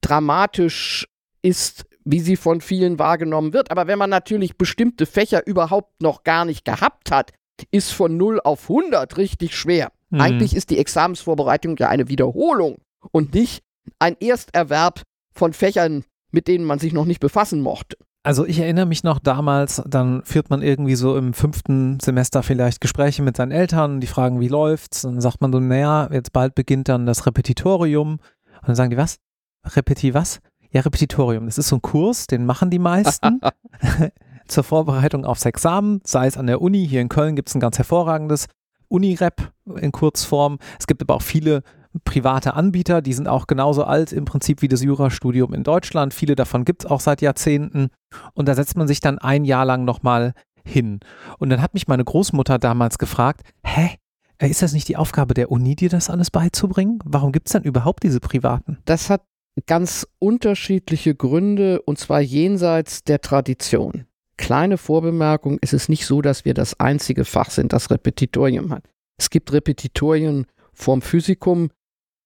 dramatisch 0.00 1.06
ist, 1.44 1.84
wie 2.04 2.20
sie 2.20 2.36
von 2.36 2.60
vielen 2.60 2.98
wahrgenommen 2.98 3.52
wird. 3.52 3.70
Aber 3.70 3.86
wenn 3.86 3.98
man 3.98 4.10
natürlich 4.10 4.56
bestimmte 4.56 5.06
Fächer 5.06 5.46
überhaupt 5.46 6.02
noch 6.02 6.24
gar 6.24 6.44
nicht 6.44 6.64
gehabt 6.64 7.10
hat, 7.10 7.32
ist 7.70 7.92
von 7.92 8.16
0 8.16 8.40
auf 8.42 8.68
100 8.68 9.16
richtig 9.16 9.56
schwer. 9.56 9.92
Mhm. 10.10 10.20
Eigentlich 10.20 10.56
ist 10.56 10.70
die 10.70 10.78
Examensvorbereitung 10.78 11.76
ja 11.76 11.88
eine 11.88 12.08
Wiederholung 12.08 12.78
und 13.12 13.34
nicht 13.34 13.62
ein 13.98 14.16
Ersterwerb 14.18 15.02
von 15.32 15.52
Fächern, 15.52 16.04
mit 16.30 16.48
denen 16.48 16.64
man 16.64 16.78
sich 16.78 16.92
noch 16.92 17.04
nicht 17.04 17.20
befassen 17.20 17.60
mochte. 17.60 17.96
Also 18.22 18.46
ich 18.46 18.58
erinnere 18.58 18.86
mich 18.86 19.04
noch 19.04 19.18
damals, 19.18 19.82
dann 19.86 20.24
führt 20.24 20.48
man 20.48 20.62
irgendwie 20.62 20.94
so 20.94 21.14
im 21.16 21.34
fünften 21.34 22.00
Semester 22.00 22.42
vielleicht 22.42 22.80
Gespräche 22.80 23.22
mit 23.22 23.36
seinen 23.36 23.52
Eltern, 23.52 24.00
die 24.00 24.06
fragen, 24.06 24.40
wie 24.40 24.48
läuft's? 24.48 25.02
Dann 25.02 25.20
sagt 25.20 25.42
man 25.42 25.52
so, 25.52 25.60
naja, 25.60 26.08
jetzt 26.10 26.32
bald 26.32 26.54
beginnt 26.54 26.88
dann 26.88 27.04
das 27.04 27.26
Repetitorium. 27.26 28.12
Und 28.12 28.68
dann 28.68 28.76
sagen 28.76 28.90
die, 28.90 28.96
was? 28.96 29.18
Repeti 29.66 30.14
was? 30.14 30.40
Ja, 30.74 30.80
Repetitorium. 30.80 31.46
Das 31.46 31.56
ist 31.56 31.68
so 31.68 31.76
ein 31.76 31.82
Kurs, 31.82 32.26
den 32.26 32.44
machen 32.44 32.68
die 32.68 32.80
meisten. 32.80 33.40
zur 34.46 34.64
Vorbereitung 34.64 35.24
aufs 35.24 35.44
Examen, 35.44 36.00
sei 36.04 36.26
es 36.26 36.36
an 36.36 36.46
der 36.46 36.60
Uni. 36.60 36.86
Hier 36.86 37.00
in 37.00 37.08
Köln 37.08 37.36
gibt 37.36 37.48
es 37.48 37.54
ein 37.54 37.60
ganz 37.60 37.78
hervorragendes 37.78 38.46
Unirep 38.88 39.52
in 39.76 39.92
Kurzform. 39.92 40.58
Es 40.78 40.86
gibt 40.86 41.02
aber 41.02 41.14
auch 41.14 41.22
viele 41.22 41.62
private 42.04 42.54
Anbieter, 42.54 43.02
die 43.02 43.12
sind 43.12 43.28
auch 43.28 43.46
genauso 43.46 43.84
alt 43.84 44.12
im 44.12 44.24
Prinzip 44.24 44.62
wie 44.62 44.68
das 44.68 44.82
Jurastudium 44.82 45.54
in 45.54 45.62
Deutschland. 45.62 46.12
Viele 46.12 46.34
davon 46.34 46.64
gibt 46.64 46.84
es 46.84 46.90
auch 46.90 47.00
seit 47.00 47.22
Jahrzehnten. 47.22 47.90
Und 48.34 48.48
da 48.48 48.54
setzt 48.54 48.76
man 48.76 48.88
sich 48.88 49.00
dann 49.00 49.18
ein 49.18 49.44
Jahr 49.44 49.64
lang 49.64 49.84
nochmal 49.84 50.34
hin. 50.64 51.00
Und 51.38 51.50
dann 51.50 51.62
hat 51.62 51.74
mich 51.74 51.86
meine 51.86 52.04
Großmutter 52.04 52.58
damals 52.58 52.98
gefragt, 52.98 53.42
hä, 53.64 53.90
äh, 54.38 54.48
ist 54.48 54.62
das 54.62 54.72
nicht 54.72 54.88
die 54.88 54.96
Aufgabe 54.96 55.34
der 55.34 55.52
Uni, 55.52 55.76
dir 55.76 55.88
das 55.88 56.10
alles 56.10 56.30
beizubringen? 56.30 56.98
Warum 57.04 57.30
gibt 57.30 57.48
es 57.48 57.52
denn 57.52 57.62
überhaupt 57.62 58.02
diese 58.02 58.18
privaten? 58.18 58.78
Das 58.86 59.08
hat 59.08 59.22
ganz 59.66 60.06
unterschiedliche 60.18 61.14
Gründe 61.14 61.80
und 61.82 61.98
zwar 61.98 62.20
jenseits 62.20 63.04
der 63.04 63.20
Tradition. 63.20 64.06
Kleine 64.36 64.78
Vorbemerkung, 64.78 65.58
es 65.60 65.72
ist 65.72 65.88
nicht 65.88 66.06
so, 66.06 66.20
dass 66.20 66.44
wir 66.44 66.54
das 66.54 66.80
einzige 66.80 67.24
Fach 67.24 67.50
sind, 67.50 67.72
das 67.72 67.90
Repetitorium 67.90 68.72
hat. 68.72 68.84
Es 69.16 69.30
gibt 69.30 69.52
Repetitorien 69.52 70.46
vorm 70.72 71.02
Physikum, 71.02 71.70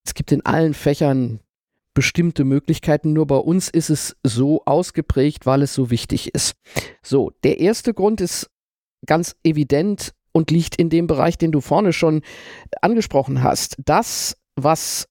es 0.06 0.14
gibt 0.14 0.32
in 0.32 0.44
allen 0.46 0.72
Fächern 0.72 1.40
bestimmte 1.92 2.44
Möglichkeiten, 2.44 3.12
nur 3.12 3.26
bei 3.26 3.36
uns 3.36 3.68
ist 3.68 3.90
es 3.90 4.16
so 4.22 4.62
ausgeprägt, 4.64 5.44
weil 5.46 5.62
es 5.62 5.74
so 5.74 5.90
wichtig 5.90 6.34
ist. 6.34 6.54
So, 7.02 7.32
der 7.42 7.60
erste 7.60 7.92
Grund 7.92 8.20
ist 8.20 8.48
ganz 9.04 9.36
evident 9.42 10.14
und 10.32 10.50
liegt 10.50 10.76
in 10.76 10.90
dem 10.90 11.06
Bereich, 11.06 11.36
den 11.36 11.52
du 11.52 11.60
vorne 11.60 11.92
schon 11.92 12.22
angesprochen 12.80 13.42
hast. 13.42 13.76
Das, 13.84 14.36
was 14.56 15.08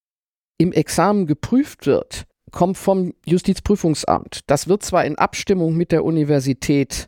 im 0.58 0.72
Examen 0.72 1.28
geprüft 1.28 1.86
wird, 1.86 2.26
kommt 2.52 2.78
vom 2.78 3.14
Justizprüfungsamt. 3.26 4.42
Das 4.48 4.68
wird 4.68 4.84
zwar 4.84 5.06
in 5.06 5.18
Abstimmung 5.18 5.76
mit 5.76 5.92
der 5.92 6.04
Universität 6.04 7.08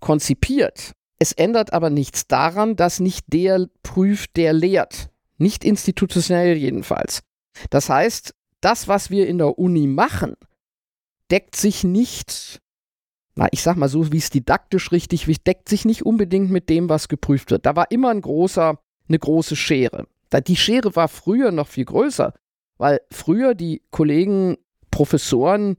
konzipiert, 0.00 0.94
es 1.20 1.32
ändert 1.32 1.74
aber 1.74 1.90
nichts 1.90 2.26
daran, 2.26 2.76
dass 2.76 2.98
nicht 2.98 3.26
der 3.28 3.68
prüft, 3.82 4.36
der 4.36 4.54
lehrt. 4.54 5.10
Nicht 5.36 5.64
institutionell 5.64 6.56
jedenfalls. 6.56 7.20
Das 7.68 7.90
heißt, 7.90 8.34
das, 8.62 8.88
was 8.88 9.10
wir 9.10 9.28
in 9.28 9.36
der 9.36 9.58
Uni 9.58 9.86
machen, 9.86 10.34
deckt 11.30 11.56
sich 11.56 11.84
nicht, 11.84 12.60
na, 13.34 13.48
ich 13.50 13.62
sag 13.62 13.76
mal 13.76 13.90
so, 13.90 14.10
wie 14.12 14.18
es 14.18 14.30
didaktisch 14.30 14.92
richtig 14.92 15.26
deckt 15.42 15.68
sich 15.68 15.84
nicht 15.84 16.06
unbedingt 16.06 16.50
mit 16.50 16.70
dem, 16.70 16.88
was 16.88 17.08
geprüft 17.08 17.50
wird. 17.50 17.66
Da 17.66 17.76
war 17.76 17.90
immer 17.90 18.08
ein 18.08 18.22
großer, 18.22 18.80
eine 19.08 19.18
große 19.18 19.56
Schere. 19.56 20.06
Die 20.32 20.56
Schere 20.56 20.94
war 20.94 21.08
früher 21.08 21.50
noch 21.50 21.68
viel 21.68 21.84
größer 21.84 22.34
weil 22.80 23.00
früher 23.12 23.54
die 23.54 23.82
Kollegen, 23.90 24.56
Professoren 24.90 25.76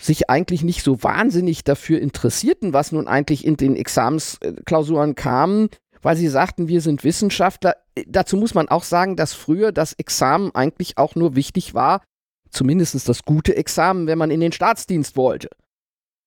sich 0.00 0.30
eigentlich 0.30 0.64
nicht 0.64 0.82
so 0.82 1.02
wahnsinnig 1.02 1.62
dafür 1.62 2.00
interessierten, 2.00 2.72
was 2.72 2.90
nun 2.90 3.06
eigentlich 3.06 3.44
in 3.44 3.56
den 3.56 3.76
Examensklausuren 3.76 5.14
kam, 5.14 5.68
weil 6.00 6.16
sie 6.16 6.28
sagten, 6.28 6.66
wir 6.66 6.80
sind 6.80 7.04
Wissenschaftler. 7.04 7.76
Dazu 8.06 8.36
muss 8.36 8.54
man 8.54 8.68
auch 8.68 8.82
sagen, 8.82 9.14
dass 9.14 9.34
früher 9.34 9.72
das 9.72 9.92
Examen 9.92 10.54
eigentlich 10.54 10.96
auch 10.96 11.14
nur 11.14 11.36
wichtig 11.36 11.74
war, 11.74 12.02
zumindest 12.50 13.08
das 13.08 13.24
gute 13.24 13.54
Examen, 13.56 14.06
wenn 14.06 14.18
man 14.18 14.30
in 14.30 14.40
den 14.40 14.52
Staatsdienst 14.52 15.16
wollte. 15.16 15.50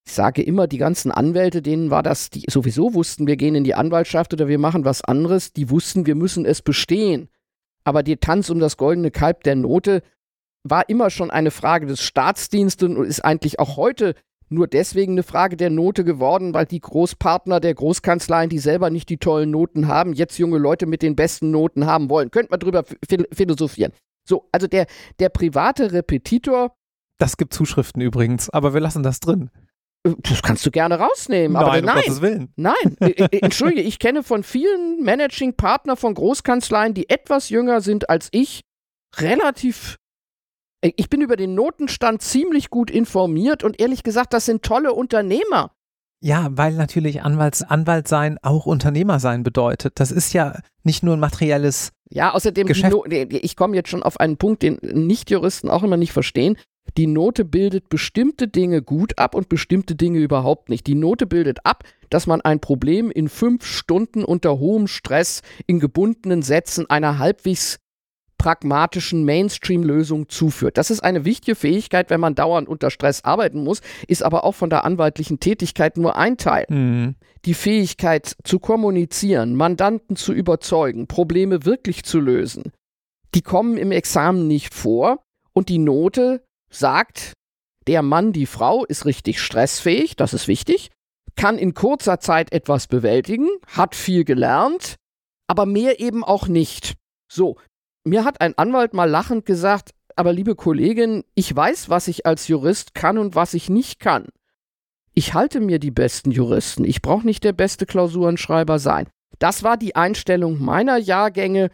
Ich 0.05 0.13
sage 0.13 0.43
immer, 0.43 0.67
die 0.67 0.77
ganzen 0.77 1.11
Anwälte, 1.11 1.61
denen 1.61 1.89
war 1.89 2.03
das, 2.03 2.29
die 2.29 2.45
sowieso 2.47 2.93
wussten, 2.93 3.27
wir 3.27 3.37
gehen 3.37 3.55
in 3.55 3.63
die 3.63 3.75
Anwaltschaft 3.75 4.33
oder 4.33 4.47
wir 4.47 4.59
machen 4.59 4.85
was 4.85 5.03
anderes, 5.03 5.51
die 5.51 5.69
wussten, 5.69 6.05
wir 6.05 6.15
müssen 6.15 6.45
es 6.45 6.61
bestehen. 6.61 7.29
Aber 7.83 8.03
die 8.03 8.17
Tanz 8.17 8.49
um 8.49 8.59
das 8.59 8.77
goldene 8.77 9.11
Kalb 9.11 9.43
der 9.43 9.55
Note 9.55 10.01
war 10.63 10.87
immer 10.89 11.09
schon 11.09 11.31
eine 11.31 11.51
Frage 11.51 11.87
des 11.87 12.01
Staatsdienstes 12.01 12.87
und 12.87 13.05
ist 13.05 13.25
eigentlich 13.25 13.59
auch 13.59 13.77
heute 13.77 14.15
nur 14.49 14.67
deswegen 14.67 15.13
eine 15.13 15.23
Frage 15.23 15.55
der 15.55 15.69
Note 15.69 16.03
geworden, 16.03 16.53
weil 16.53 16.65
die 16.65 16.81
Großpartner 16.81 17.59
der 17.59 17.73
Großkanzleien, 17.73 18.49
die 18.49 18.59
selber 18.59 18.89
nicht 18.89 19.09
die 19.09 19.17
tollen 19.17 19.49
Noten 19.49 19.87
haben, 19.87 20.13
jetzt 20.13 20.37
junge 20.37 20.57
Leute 20.57 20.85
mit 20.85 21.01
den 21.01 21.15
besten 21.15 21.51
Noten 21.51 21.85
haben 21.85 22.09
wollen. 22.09 22.31
Könnte 22.31 22.51
man 22.51 22.59
drüber 22.59 22.83
philosophieren. 23.31 23.93
So, 24.27 24.49
also 24.51 24.67
der, 24.67 24.87
der 25.19 25.29
private 25.29 25.93
Repetitor. 25.93 26.75
Das 27.17 27.37
gibt 27.37 27.53
Zuschriften 27.53 28.01
übrigens, 28.01 28.49
aber 28.49 28.73
wir 28.73 28.81
lassen 28.81 29.03
das 29.03 29.19
drin. 29.19 29.49
Das 30.03 30.41
kannst 30.41 30.65
du 30.65 30.71
gerne 30.71 30.97
rausnehmen. 30.97 31.53
Nein, 31.53 31.63
aber 31.63 31.77
um 31.77 31.85
nein, 31.85 32.21
Willen. 32.21 32.53
nein. 32.55 32.97
Entschuldige, 33.31 33.81
ich 33.81 33.99
kenne 33.99 34.23
von 34.23 34.43
vielen 34.43 35.03
Managing-Partner 35.03 35.95
von 35.95 36.15
Großkanzleien, 36.15 36.93
die 36.93 37.09
etwas 37.09 37.49
jünger 37.49 37.81
sind 37.81 38.09
als 38.09 38.29
ich, 38.31 38.61
relativ. 39.17 39.97
Ich 40.81 41.09
bin 41.09 41.21
über 41.21 41.35
den 41.35 41.53
Notenstand 41.53 42.23
ziemlich 42.23 42.71
gut 42.71 42.89
informiert 42.89 43.63
und 43.63 43.79
ehrlich 43.79 44.01
gesagt, 44.01 44.33
das 44.33 44.45
sind 44.47 44.63
tolle 44.63 44.93
Unternehmer. 44.93 45.71
Ja, 46.23 46.49
weil 46.51 46.73
natürlich 46.73 47.21
Anwalts, 47.23 47.63
Anwalt 47.63 48.07
sein 48.07 48.37
auch 48.41 48.65
Unternehmer 48.65 49.19
sein 49.19 49.43
bedeutet. 49.43 49.99
Das 49.99 50.11
ist 50.11 50.33
ja 50.33 50.59
nicht 50.83 51.03
nur 51.03 51.15
ein 51.15 51.19
materielles. 51.19 51.91
Ja, 52.09 52.33
außerdem, 52.33 52.67
Geschäft. 52.67 52.91
no 52.91 53.05
ich 53.05 53.55
komme 53.55 53.75
jetzt 53.75 53.89
schon 53.89 54.03
auf 54.03 54.19
einen 54.19 54.37
Punkt, 54.37 54.61
den 54.63 54.77
Nichtjuristen 54.81 55.69
auch 55.69 55.81
immer 55.83 55.97
nicht 55.97 56.13
verstehen. 56.13 56.57
Die 56.97 57.07
Note 57.07 57.45
bildet 57.45 57.89
bestimmte 57.89 58.47
Dinge 58.47 58.81
gut 58.81 59.17
ab 59.17 59.33
und 59.33 59.49
bestimmte 59.49 59.95
Dinge 59.95 60.19
überhaupt 60.19 60.69
nicht. 60.69 60.87
Die 60.87 60.95
Note 60.95 61.25
bildet 61.25 61.65
ab, 61.65 61.83
dass 62.09 62.27
man 62.27 62.41
ein 62.41 62.59
Problem 62.59 63.09
in 63.11 63.29
fünf 63.29 63.65
Stunden 63.65 64.23
unter 64.23 64.59
hohem 64.59 64.87
Stress 64.87 65.41
in 65.67 65.79
gebundenen 65.79 66.41
Sätzen 66.41 66.89
einer 66.89 67.17
halbwegs 67.17 67.79
pragmatischen 68.41 69.23
Mainstream-Lösung 69.23 70.27
zuführt. 70.27 70.79
Das 70.79 70.89
ist 70.89 71.01
eine 71.01 71.25
wichtige 71.25 71.53
Fähigkeit, 71.53 72.09
wenn 72.09 72.19
man 72.19 72.33
dauernd 72.33 72.67
unter 72.67 72.89
Stress 72.89 73.23
arbeiten 73.23 73.63
muss, 73.63 73.81
ist 74.07 74.23
aber 74.23 74.43
auch 74.43 74.55
von 74.55 74.71
der 74.71 74.83
anwaltlichen 74.83 75.39
Tätigkeit 75.39 75.95
nur 75.95 76.15
ein 76.17 76.37
Teil. 76.37 76.65
Mhm. 76.67 77.15
Die 77.45 77.53
Fähigkeit 77.53 78.35
zu 78.43 78.57
kommunizieren, 78.57 79.55
Mandanten 79.55 80.15
zu 80.15 80.33
überzeugen, 80.33 81.05
Probleme 81.05 81.65
wirklich 81.65 82.03
zu 82.03 82.19
lösen, 82.19 82.71
die 83.35 83.43
kommen 83.43 83.77
im 83.77 83.91
Examen 83.91 84.47
nicht 84.47 84.73
vor 84.73 85.23
und 85.53 85.69
die 85.69 85.77
Note 85.77 86.43
sagt, 86.71 87.33
der 87.87 88.01
Mann, 88.01 88.33
die 88.33 88.45
Frau 88.47 88.85
ist 88.85 89.05
richtig 89.05 89.39
stressfähig, 89.39 90.15
das 90.15 90.33
ist 90.33 90.47
wichtig, 90.47 90.89
kann 91.35 91.57
in 91.57 91.73
kurzer 91.73 92.19
Zeit 92.19 92.51
etwas 92.51 92.87
bewältigen, 92.87 93.47
hat 93.67 93.95
viel 93.95 94.23
gelernt, 94.23 94.95
aber 95.47 95.65
mehr 95.65 95.99
eben 95.99 96.23
auch 96.23 96.47
nicht. 96.47 96.95
So, 97.31 97.57
mir 98.03 98.25
hat 98.25 98.41
ein 98.41 98.57
Anwalt 98.57 98.93
mal 98.93 99.09
lachend 99.09 99.45
gesagt, 99.45 99.91
aber 100.15 100.33
liebe 100.33 100.55
Kollegin, 100.55 101.23
ich 101.35 101.55
weiß, 101.55 101.89
was 101.89 102.07
ich 102.07 102.25
als 102.25 102.47
Jurist 102.47 102.93
kann 102.93 103.17
und 103.17 103.35
was 103.35 103.53
ich 103.53 103.69
nicht 103.69 103.99
kann. 103.99 104.27
ich 105.13 105.33
halte 105.33 105.59
mir 105.59 105.79
die 105.79 105.91
besten 105.91 106.31
Juristen. 106.31 106.83
Ich 106.85 107.01
brauche 107.01 107.25
nicht 107.25 107.43
der 107.43 107.53
beste 107.53 107.85
Klausurenschreiber 107.85 108.79
sein. 108.79 109.09
Das 109.39 109.63
war 109.63 109.77
die 109.77 109.95
Einstellung 109.95 110.59
meiner 110.59 110.97
Jahrgänge. 110.97 111.71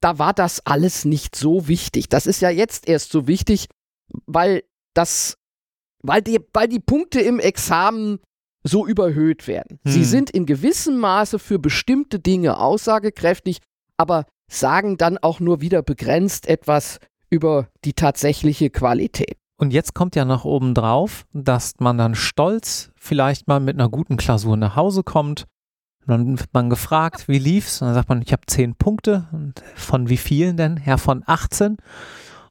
Da 0.00 0.18
war 0.18 0.34
das 0.34 0.64
alles 0.66 1.04
nicht 1.04 1.36
so 1.36 1.68
wichtig. 1.68 2.08
Das 2.08 2.26
ist 2.26 2.40
ja 2.40 2.50
jetzt 2.50 2.88
erst 2.88 3.10
so 3.10 3.26
wichtig, 3.26 3.68
weil 4.26 4.62
das, 4.94 5.36
weil 6.02 6.22
die, 6.22 6.40
weil 6.52 6.68
die 6.68 6.80
Punkte 6.80 7.20
im 7.20 7.38
Examen 7.38 8.20
so 8.62 8.86
überhöht 8.86 9.46
werden. 9.46 9.78
Hm. 9.84 9.92
Sie 9.92 10.04
sind 10.04 10.30
in 10.30 10.46
gewissem 10.46 10.98
Maße 10.98 11.38
für 11.38 11.58
bestimmte 11.58 12.18
Dinge 12.18 12.58
aussagekräftig, 12.58 13.58
aber 13.96 14.26
sagen 14.50 14.96
dann 14.96 15.18
auch 15.18 15.40
nur 15.40 15.60
wieder 15.60 15.82
begrenzt 15.82 16.48
etwas 16.48 16.98
über 17.30 17.68
die 17.84 17.92
tatsächliche 17.92 18.70
Qualität. 18.70 19.36
Und 19.58 19.72
jetzt 19.72 19.94
kommt 19.94 20.16
ja 20.16 20.24
noch 20.24 20.44
oben 20.44 20.74
drauf, 20.74 21.24
dass 21.32 21.74
man 21.78 21.96
dann 21.96 22.14
stolz 22.14 22.90
vielleicht 22.96 23.48
mal 23.48 23.60
mit 23.60 23.78
einer 23.78 23.88
guten 23.88 24.16
Klausur 24.16 24.56
nach 24.56 24.76
Hause 24.76 25.02
kommt. 25.02 25.46
Und 26.06 26.08
dann 26.08 26.38
wird 26.38 26.52
man 26.52 26.70
gefragt, 26.70 27.26
wie 27.26 27.38
lief's? 27.38 27.80
Und 27.80 27.88
dann 27.88 27.94
sagt 27.94 28.08
man, 28.08 28.22
ich 28.22 28.32
habe 28.32 28.42
zehn 28.46 28.74
Punkte. 28.74 29.28
Und 29.32 29.62
von 29.74 30.08
wie 30.08 30.18
vielen 30.18 30.56
denn? 30.56 30.76
Herr 30.76 30.98
von 30.98 31.22
18 31.26 31.78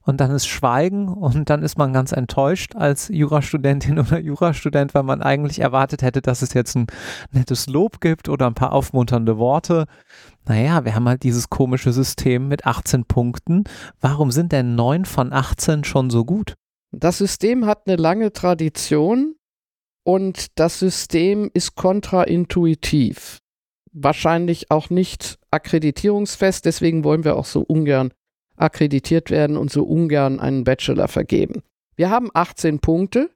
und 0.05 0.21
dann 0.21 0.31
ist 0.31 0.45
Schweigen 0.45 1.07
und 1.07 1.49
dann 1.49 1.63
ist 1.63 1.77
man 1.77 1.91
ganz 1.91 2.11
enttäuscht 2.11 2.75
als 2.75 3.09
Jurastudentin 3.09 3.99
oder 3.99 4.19
Jurastudent, 4.19 4.93
weil 4.93 5.03
man 5.03 5.21
eigentlich 5.21 5.59
erwartet 5.59 6.01
hätte, 6.01 6.21
dass 6.21 6.41
es 6.41 6.53
jetzt 6.53 6.75
ein 6.75 6.87
nettes 7.31 7.67
Lob 7.67 7.99
gibt 7.99 8.29
oder 8.29 8.47
ein 8.47 8.53
paar 8.53 8.71
aufmunternde 8.71 9.37
Worte. 9.37 9.85
Naja, 10.47 10.85
wir 10.85 10.95
haben 10.95 11.09
halt 11.09 11.23
dieses 11.23 11.49
komische 11.49 11.91
System 11.91 12.47
mit 12.47 12.65
18 12.65 13.05
Punkten. 13.05 13.63
Warum 13.99 14.31
sind 14.31 14.51
denn 14.51 14.75
9 14.75 15.05
von 15.05 15.33
18 15.33 15.83
schon 15.83 16.09
so 16.09 16.23
gut? 16.23 16.53
Das 16.91 17.17
System 17.17 17.65
hat 17.65 17.87
eine 17.87 17.97
lange 17.97 18.31
Tradition 18.31 19.35
und 20.03 20.59
das 20.59 20.79
System 20.79 21.49
ist 21.53 21.75
kontraintuitiv. 21.75 23.39
Wahrscheinlich 23.91 24.69
auch 24.69 24.89
nicht 24.89 25.39
akkreditierungsfest, 25.51 26.65
deswegen 26.65 27.03
wollen 27.03 27.23
wir 27.23 27.37
auch 27.37 27.45
so 27.45 27.61
ungern 27.61 28.11
akkreditiert 28.57 29.29
werden 29.29 29.57
und 29.57 29.71
so 29.71 29.83
ungern 29.83 30.39
einen 30.39 30.63
Bachelor 30.63 31.07
vergeben. 31.07 31.63
Wir 31.95 32.09
haben 32.09 32.29
18 32.33 32.79
Punkte 32.79 33.29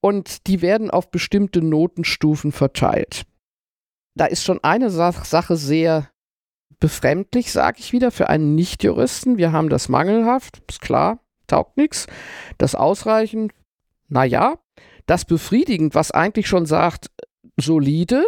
und 0.00 0.46
die 0.46 0.62
werden 0.62 0.90
auf 0.90 1.10
bestimmte 1.10 1.60
Notenstufen 1.60 2.52
verteilt. 2.52 3.24
Da 4.14 4.26
ist 4.26 4.44
schon 4.44 4.62
eine 4.62 4.90
Sache 4.90 5.56
sehr 5.56 6.10
befremdlich, 6.80 7.52
sage 7.52 7.78
ich 7.80 7.92
wieder, 7.92 8.10
für 8.10 8.28
einen 8.28 8.54
Nichtjuristen. 8.54 9.38
Wir 9.38 9.52
haben 9.52 9.68
das 9.68 9.88
mangelhaft, 9.88 10.62
ist 10.68 10.80
klar, 10.80 11.20
taugt 11.46 11.76
nichts. 11.76 12.06
Das 12.58 12.74
ausreichend, 12.74 13.52
naja. 14.08 14.58
Das 15.06 15.24
befriedigend, 15.24 15.94
was 15.94 16.10
eigentlich 16.10 16.48
schon 16.48 16.66
sagt, 16.66 17.10
solide. 17.56 18.26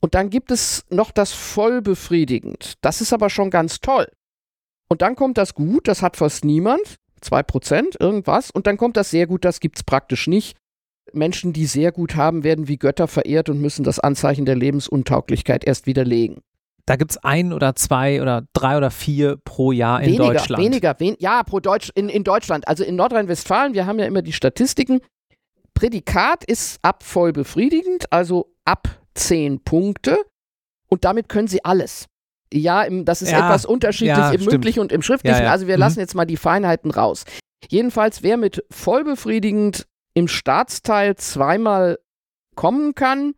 Und 0.00 0.14
dann 0.14 0.30
gibt 0.30 0.50
es 0.50 0.84
noch 0.90 1.10
das 1.10 1.32
voll 1.32 1.82
befriedigend. 1.82 2.74
Das 2.82 3.00
ist 3.00 3.12
aber 3.12 3.30
schon 3.30 3.50
ganz 3.50 3.80
toll. 3.80 4.06
Und 4.94 5.02
dann 5.02 5.16
kommt 5.16 5.38
das 5.38 5.54
gut, 5.54 5.88
das 5.88 6.02
hat 6.02 6.16
fast 6.16 6.44
niemand, 6.44 6.98
2%, 7.20 8.00
irgendwas. 8.00 8.52
Und 8.52 8.68
dann 8.68 8.76
kommt 8.76 8.96
das 8.96 9.10
sehr 9.10 9.26
gut, 9.26 9.44
das 9.44 9.58
gibt 9.58 9.78
es 9.78 9.82
praktisch 9.82 10.28
nicht. 10.28 10.56
Menschen, 11.12 11.52
die 11.52 11.66
sehr 11.66 11.90
gut 11.90 12.14
haben, 12.14 12.44
werden 12.44 12.68
wie 12.68 12.76
Götter 12.76 13.08
verehrt 13.08 13.48
und 13.48 13.60
müssen 13.60 13.82
das 13.82 13.98
Anzeichen 13.98 14.44
der 14.44 14.54
Lebensuntauglichkeit 14.54 15.64
erst 15.64 15.88
widerlegen. 15.88 16.42
Da 16.86 16.94
gibt 16.94 17.10
es 17.10 17.16
ein 17.16 17.52
oder 17.52 17.74
zwei 17.74 18.22
oder 18.22 18.46
drei 18.52 18.76
oder 18.76 18.92
vier 18.92 19.36
pro 19.44 19.72
Jahr 19.72 20.00
in 20.00 20.12
weniger, 20.12 20.34
Deutschland. 20.34 20.62
Weniger, 20.62 20.94
wen, 20.98 21.16
ja, 21.18 21.42
pro 21.42 21.58
Deutsch, 21.58 21.90
in, 21.96 22.08
in 22.08 22.22
Deutschland. 22.22 22.68
Also 22.68 22.84
in 22.84 22.94
Nordrhein-Westfalen, 22.94 23.74
wir 23.74 23.86
haben 23.86 23.98
ja 23.98 24.06
immer 24.06 24.22
die 24.22 24.32
Statistiken. 24.32 25.00
Prädikat 25.74 26.44
ist 26.44 26.78
ab 26.82 27.02
voll 27.02 27.32
befriedigend, 27.32 28.12
also 28.12 28.54
ab 28.64 28.86
zehn 29.14 29.58
Punkte. 29.58 30.18
Und 30.86 31.04
damit 31.04 31.28
können 31.28 31.48
sie 31.48 31.64
alles. 31.64 32.06
Ja, 32.54 32.82
im, 32.82 33.04
das 33.04 33.20
ist 33.20 33.32
ja, 33.32 33.38
etwas 33.38 33.66
unterschiedlich 33.66 34.16
ja, 34.16 34.30
im 34.30 34.40
stimmt. 34.40 34.52
mündlichen 34.52 34.80
und 34.80 34.92
im 34.92 35.02
schriftlichen. 35.02 35.42
Ja, 35.42 35.50
also 35.50 35.66
wir 35.66 35.76
mhm. 35.76 35.80
lassen 35.80 36.00
jetzt 36.00 36.14
mal 36.14 36.24
die 36.24 36.36
Feinheiten 36.36 36.90
raus. 36.90 37.24
Jedenfalls, 37.68 38.22
wer 38.22 38.36
mit 38.36 38.64
vollbefriedigend 38.70 39.86
im 40.14 40.28
Staatsteil 40.28 41.16
zweimal 41.16 41.98
kommen 42.54 42.94
kann, 42.94 43.34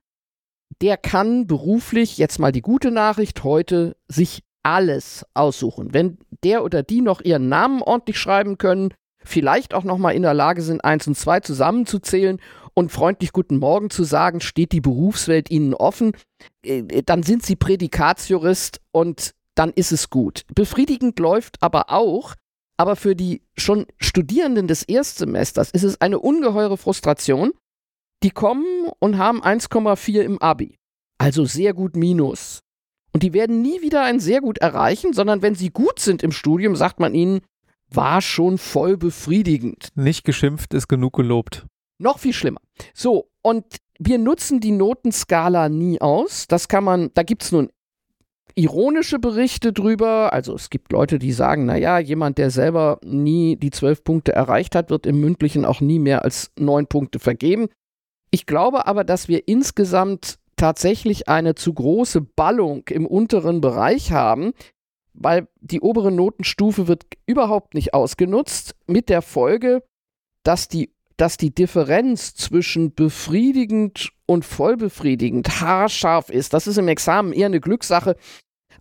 der 0.82 0.98
kann 0.98 1.46
beruflich, 1.46 2.18
jetzt 2.18 2.38
mal 2.38 2.52
die 2.52 2.60
gute 2.60 2.90
Nachricht, 2.90 3.42
heute 3.44 3.96
sich 4.08 4.42
alles 4.62 5.24
aussuchen. 5.32 5.94
Wenn 5.94 6.18
der 6.44 6.62
oder 6.64 6.82
die 6.82 7.00
noch 7.00 7.22
ihren 7.22 7.48
Namen 7.48 7.80
ordentlich 7.82 8.18
schreiben 8.18 8.58
können, 8.58 8.92
vielleicht 9.24 9.72
auch 9.72 9.84
noch 9.84 9.96
mal 9.96 10.10
in 10.10 10.22
der 10.22 10.34
Lage 10.34 10.60
sind, 10.60 10.84
eins 10.84 11.06
und 11.06 11.16
zwei 11.16 11.40
zusammenzuzählen 11.40 12.40
und 12.76 12.92
freundlich 12.92 13.32
Guten 13.32 13.56
Morgen 13.56 13.88
zu 13.90 14.04
sagen, 14.04 14.40
steht 14.40 14.72
die 14.72 14.82
Berufswelt 14.82 15.50
ihnen 15.50 15.74
offen, 15.74 16.12
äh, 16.62 17.02
dann 17.02 17.22
sind 17.22 17.44
sie 17.44 17.56
Prädikatsjurist 17.56 18.80
und 18.92 19.34
dann 19.54 19.72
ist 19.72 19.92
es 19.92 20.10
gut. 20.10 20.42
Befriedigend 20.54 21.18
läuft 21.18 21.56
aber 21.62 21.90
auch, 21.90 22.34
aber 22.76 22.94
für 22.94 23.16
die 23.16 23.42
schon 23.56 23.86
Studierenden 23.98 24.68
des 24.68 24.82
Erstsemesters 24.82 25.70
ist 25.70 25.84
es 25.84 26.00
eine 26.02 26.18
ungeheure 26.18 26.76
Frustration. 26.76 27.52
Die 28.22 28.30
kommen 28.30 28.90
und 28.98 29.16
haben 29.16 29.42
1,4 29.42 30.20
im 30.20 30.40
Abi. 30.42 30.78
Also 31.16 31.46
sehr 31.46 31.72
gut 31.72 31.96
minus. 31.96 32.60
Und 33.14 33.22
die 33.22 33.32
werden 33.32 33.62
nie 33.62 33.80
wieder 33.80 34.04
ein 34.04 34.20
sehr 34.20 34.42
gut 34.42 34.58
erreichen, 34.58 35.14
sondern 35.14 35.40
wenn 35.40 35.54
sie 35.54 35.70
gut 35.70 35.98
sind 35.98 36.22
im 36.22 36.32
Studium, 36.32 36.76
sagt 36.76 37.00
man 37.00 37.14
ihnen, 37.14 37.40
war 37.88 38.20
schon 38.20 38.58
voll 38.58 38.98
befriedigend. 38.98 39.88
Nicht 39.94 40.24
geschimpft 40.24 40.74
ist 40.74 40.88
genug 40.88 41.14
gelobt. 41.14 41.66
Noch 41.98 42.18
viel 42.18 42.32
schlimmer. 42.32 42.60
So, 42.94 43.28
und 43.42 43.64
wir 43.98 44.18
nutzen 44.18 44.60
die 44.60 44.72
Notenskala 44.72 45.68
nie 45.68 46.00
aus. 46.00 46.46
Das 46.46 46.68
kann 46.68 46.84
man, 46.84 47.10
da 47.14 47.22
gibt 47.22 47.42
es 47.42 47.52
nun 47.52 47.70
ironische 48.54 49.18
Berichte 49.18 49.72
drüber. 49.72 50.32
Also 50.32 50.54
es 50.54 50.70
gibt 50.70 50.92
Leute, 50.92 51.18
die 51.18 51.32
sagen, 51.32 51.66
naja, 51.66 51.98
jemand, 51.98 52.38
der 52.38 52.50
selber 52.50 52.98
nie 53.04 53.56
die 53.56 53.70
zwölf 53.70 54.02
Punkte 54.02 54.32
erreicht 54.32 54.74
hat, 54.74 54.90
wird 54.90 55.06
im 55.06 55.20
mündlichen 55.20 55.64
auch 55.64 55.80
nie 55.80 55.98
mehr 55.98 56.24
als 56.24 56.50
neun 56.58 56.86
Punkte 56.86 57.18
vergeben. 57.18 57.68
Ich 58.30 58.46
glaube 58.46 58.86
aber, 58.86 59.04
dass 59.04 59.28
wir 59.28 59.46
insgesamt 59.46 60.38
tatsächlich 60.56 61.28
eine 61.28 61.54
zu 61.54 61.74
große 61.74 62.22
Ballung 62.22 62.84
im 62.88 63.06
unteren 63.06 63.60
Bereich 63.60 64.10
haben, 64.12 64.52
weil 65.12 65.48
die 65.60 65.80
obere 65.80 66.10
Notenstufe 66.10 66.88
wird 66.88 67.04
überhaupt 67.26 67.74
nicht 67.74 67.94
ausgenutzt, 67.94 68.74
mit 68.86 69.08
der 69.08 69.22
Folge, 69.22 69.82
dass 70.42 70.68
die 70.68 70.95
dass 71.16 71.36
die 71.36 71.54
Differenz 71.54 72.34
zwischen 72.34 72.94
befriedigend 72.94 74.10
und 74.26 74.44
vollbefriedigend 74.44 75.60
haarscharf 75.60 76.28
ist. 76.28 76.52
Das 76.52 76.66
ist 76.66 76.78
im 76.78 76.88
Examen 76.88 77.32
eher 77.32 77.46
eine 77.46 77.60
Glückssache. 77.60 78.16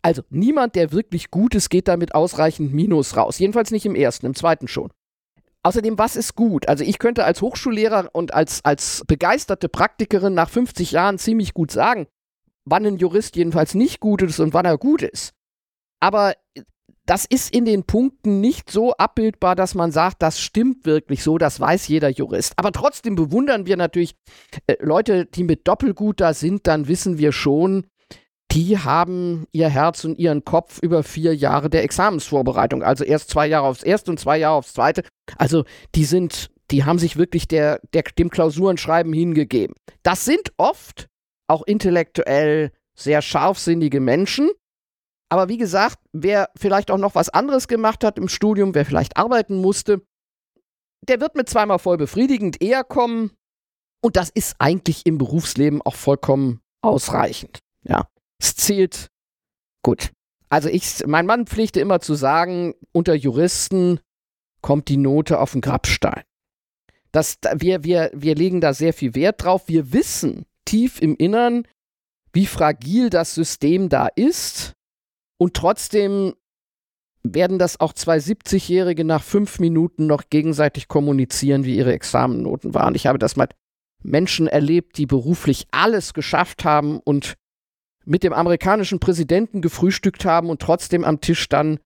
Also 0.02 0.22
niemand, 0.30 0.76
der 0.76 0.92
wirklich 0.92 1.32
gut 1.32 1.56
ist, 1.56 1.70
geht 1.70 1.88
damit 1.88 2.14
ausreichend 2.14 2.74
Minus 2.74 3.16
raus. 3.16 3.40
Jedenfalls 3.40 3.72
nicht 3.72 3.86
im 3.86 3.96
ersten, 3.96 4.26
im 4.26 4.36
zweiten 4.36 4.68
schon. 4.68 4.92
Außerdem, 5.64 5.98
was 5.98 6.16
ist 6.16 6.36
gut? 6.36 6.70
Also 6.70 6.84
ich 6.84 7.00
könnte 7.00 7.26
als 7.26 7.42
Hochschullehrer 7.42 8.10
und 8.14 8.34
als, 8.34 8.64
als 8.64 9.04
begeisterte 9.08 9.68
Praktikerin 9.68 10.36
nach 10.36 10.50
50 10.50 10.92
Jahren 10.92 11.18
ziemlich 11.18 11.56
gut 11.56 11.72
sagen, 11.72 12.06
wann 12.66 12.86
ein 12.86 12.98
Jurist 12.98 13.36
jedenfalls 13.36 13.74
nicht 13.74 14.00
gut 14.00 14.22
ist 14.22 14.40
und 14.40 14.54
wann 14.54 14.66
er 14.66 14.78
gut 14.78 15.02
ist. 15.02 15.34
Aber 16.00 16.36
das 17.06 17.26
ist 17.26 17.54
in 17.54 17.66
den 17.66 17.84
Punkten 17.84 18.42
nicht 18.42 18.72
so 18.72 18.94
abbildbar, 18.94 19.56
dass 19.56 19.76
man 19.76 19.92
sagt, 19.92 20.22
das 20.22 20.40
stimmt 20.40 20.86
wirklich 20.86 21.24
so, 21.24 21.38
das 21.38 21.60
weiß 21.60 21.88
jeder 21.88 22.10
Jurist. 22.10 22.54
Aber 22.58 22.72
trotzdem 22.72 23.16
bewundern 23.16 23.66
wir 23.66 23.78
natürlich 23.78 24.16
äh, 24.68 24.76
Leute, 24.80 25.26
die 25.26 25.44
mit 25.44 25.68
Doppelgut 25.68 26.20
da 26.20 26.34
sind, 26.34 26.68
dann 26.68 26.88
wissen 26.88 27.18
wir 27.18 27.32
schon, 27.32 27.86
die 28.52 28.78
haben 28.78 29.46
ihr 29.52 29.70
Herz 29.70 30.04
und 30.06 30.18
ihren 30.18 30.46
Kopf 30.46 30.80
über 30.82 31.04
vier 31.04 31.36
Jahre 31.36 31.70
der 31.70 31.84
Examensvorbereitung. 31.84 32.84
Also 32.84 33.04
erst 33.04 33.30
zwei 33.30 33.48
Jahre 33.48 33.68
aufs 33.68 33.84
erste 33.84 34.12
und 34.12 34.20
zwei 34.20 34.38
Jahre 34.38 34.56
aufs 34.56 34.74
zweite. 34.74 35.04
Also 35.38 35.66
die 35.94 36.06
sind, 36.06 36.50
die 36.72 36.86
haben 36.86 37.00
sich 37.00 37.18
wirklich 37.18 37.48
der, 37.48 37.82
der, 37.94 38.04
dem 38.18 38.30
Klausurenschreiben 38.30 39.14
hingegeben. 39.14 39.76
Das 40.04 40.26
sind 40.26 40.54
oft 40.58 41.08
auch 41.48 41.64
intellektuell 41.64 42.72
sehr 42.96 43.22
scharfsinnige 43.22 44.00
Menschen, 44.00 44.50
aber 45.30 45.50
wie 45.50 45.58
gesagt, 45.58 46.00
wer 46.14 46.50
vielleicht 46.56 46.92
auch 46.92 46.98
noch 46.98 47.16
was 47.16 47.30
anderes 47.30 47.68
gemacht 47.68 48.04
hat 48.04 48.18
im 48.18 48.28
Studium, 48.28 48.76
wer 48.76 48.86
vielleicht 48.86 49.18
arbeiten 49.18 49.58
musste, 49.58 50.02
der 51.08 51.20
wird 51.20 51.36
mit 51.36 51.50
zweimal 51.50 51.80
voll 51.80 51.98
befriedigend 51.98 52.62
eher 52.62 52.84
kommen. 52.84 53.32
Und 54.02 54.18
das 54.18 54.30
ist 54.30 54.56
eigentlich 54.60 55.06
im 55.06 55.18
Berufsleben 55.18 55.82
auch 55.82 55.96
vollkommen 55.96 56.62
ausreichend. 56.82 57.60
Ja, 57.84 58.08
es 58.40 58.56
zählt 58.56 59.08
gut. 59.84 60.12
Also 60.50 60.70
ich, 60.70 61.06
mein 61.08 61.26
Mann 61.26 61.48
pflegte 61.48 61.80
immer 61.80 62.00
zu 62.02 62.14
sagen, 62.14 62.76
unter 62.92 63.16
Juristen 63.16 64.00
kommt 64.62 64.90
die 64.90 64.98
Note 64.98 65.40
auf 65.40 65.54
den 65.54 65.62
Grabstein. 65.62 66.24
Das, 67.12 67.38
wir, 67.56 67.84
wir, 67.84 68.12
wir 68.14 68.36
legen 68.36 68.62
da 68.62 68.74
sehr 68.74 68.94
viel 68.94 69.16
Wert 69.16 69.44
drauf. 69.44 69.64
Wir 69.68 69.92
wissen 69.92 70.46
tief 70.66 71.02
im 71.02 71.16
Innern, 71.16 71.68
wie 72.34 72.46
fragil 72.46 73.10
das 73.10 73.34
System 73.34 73.90
da 73.90 74.08
ist 74.08 74.75
und 75.38 75.54
trotzdem 75.54 76.34
werden 77.24 77.58
das 77.58 77.80
auch 77.80 77.94
zwei 77.94 78.18
70-Jährige 78.18 79.04
nach 79.04 79.24
fünf 79.24 79.60
Minuten 79.60 80.06
noch 80.06 80.24
gegenseitig 80.30 80.88
kommunizieren, 80.88 81.66
wie 81.66 81.76
ihre 81.76 81.94
Examennoten 81.94 82.74
waren. 82.74 82.96
Ich 82.96 83.08
habe 83.08 83.18
das 83.18 83.36
mal 83.36 83.50
Menschen 84.04 84.48
erlebt, 84.48 84.98
die 84.98 85.08
beruflich 85.08 85.66
alles 85.72 86.14
geschafft 86.14 86.64
haben 86.64 87.00
und 87.00 87.34
mit 88.06 88.24
dem 88.24 88.34
amerikanischen 88.34 89.00
Präsidenten 89.00 89.62
gefrühstückt 89.62 90.26
haben 90.26 90.50
und 90.50 90.62
trotzdem 90.62 91.04
am 91.04 91.22
Tisch 91.22 91.50
dann 91.50 91.80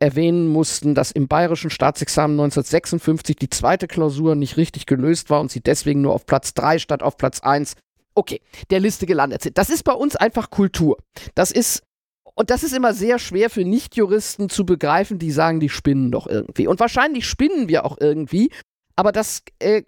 erwähnen 0.00 0.48
mussten, 0.48 0.94
dass 0.94 1.12
im 1.12 1.28
bayerischen 1.28 1.70
Staatsexamen 1.70 2.34
1956 2.34 3.36
die 3.36 3.50
zweite 3.50 3.86
Klausur 3.86 4.34
nicht 4.34 4.56
richtig 4.56 4.86
gelöst 4.86 5.30
war 5.30 5.40
und 5.40 5.50
sie 5.50 5.60
deswegen 5.60 6.00
nur 6.00 6.14
auf 6.14 6.26
Platz 6.26 6.54
3 6.54 6.78
statt 6.78 7.02
auf 7.02 7.16
Platz 7.16 7.40
1, 7.40 7.74
okay, 8.14 8.40
der 8.70 8.80
Liste 8.80 9.06
gelandet 9.06 9.42
sind. 9.42 9.58
Das 9.58 9.70
ist 9.70 9.84
bei 9.84 9.92
uns 9.92 10.16
einfach 10.16 10.50
Kultur. 10.50 10.96
Das 11.34 11.52
ist 11.52 11.82
und 12.34 12.50
das 12.50 12.62
ist 12.62 12.72
immer 12.72 12.94
sehr 12.94 13.18
schwer 13.18 13.50
für 13.50 13.64
Nichtjuristen 13.64 14.48
zu 14.48 14.64
begreifen, 14.64 15.18
die 15.18 15.30
sagen, 15.30 15.60
die 15.60 15.68
spinnen 15.68 16.10
doch 16.10 16.26
irgendwie. 16.26 16.66
Und 16.66 16.80
wahrscheinlich 16.80 17.26
spinnen 17.26 17.68
wir 17.68 17.84
auch 17.84 17.96
irgendwie, 18.00 18.50
aber 18.96 19.12
das, 19.12 19.42
äh, 19.58 19.82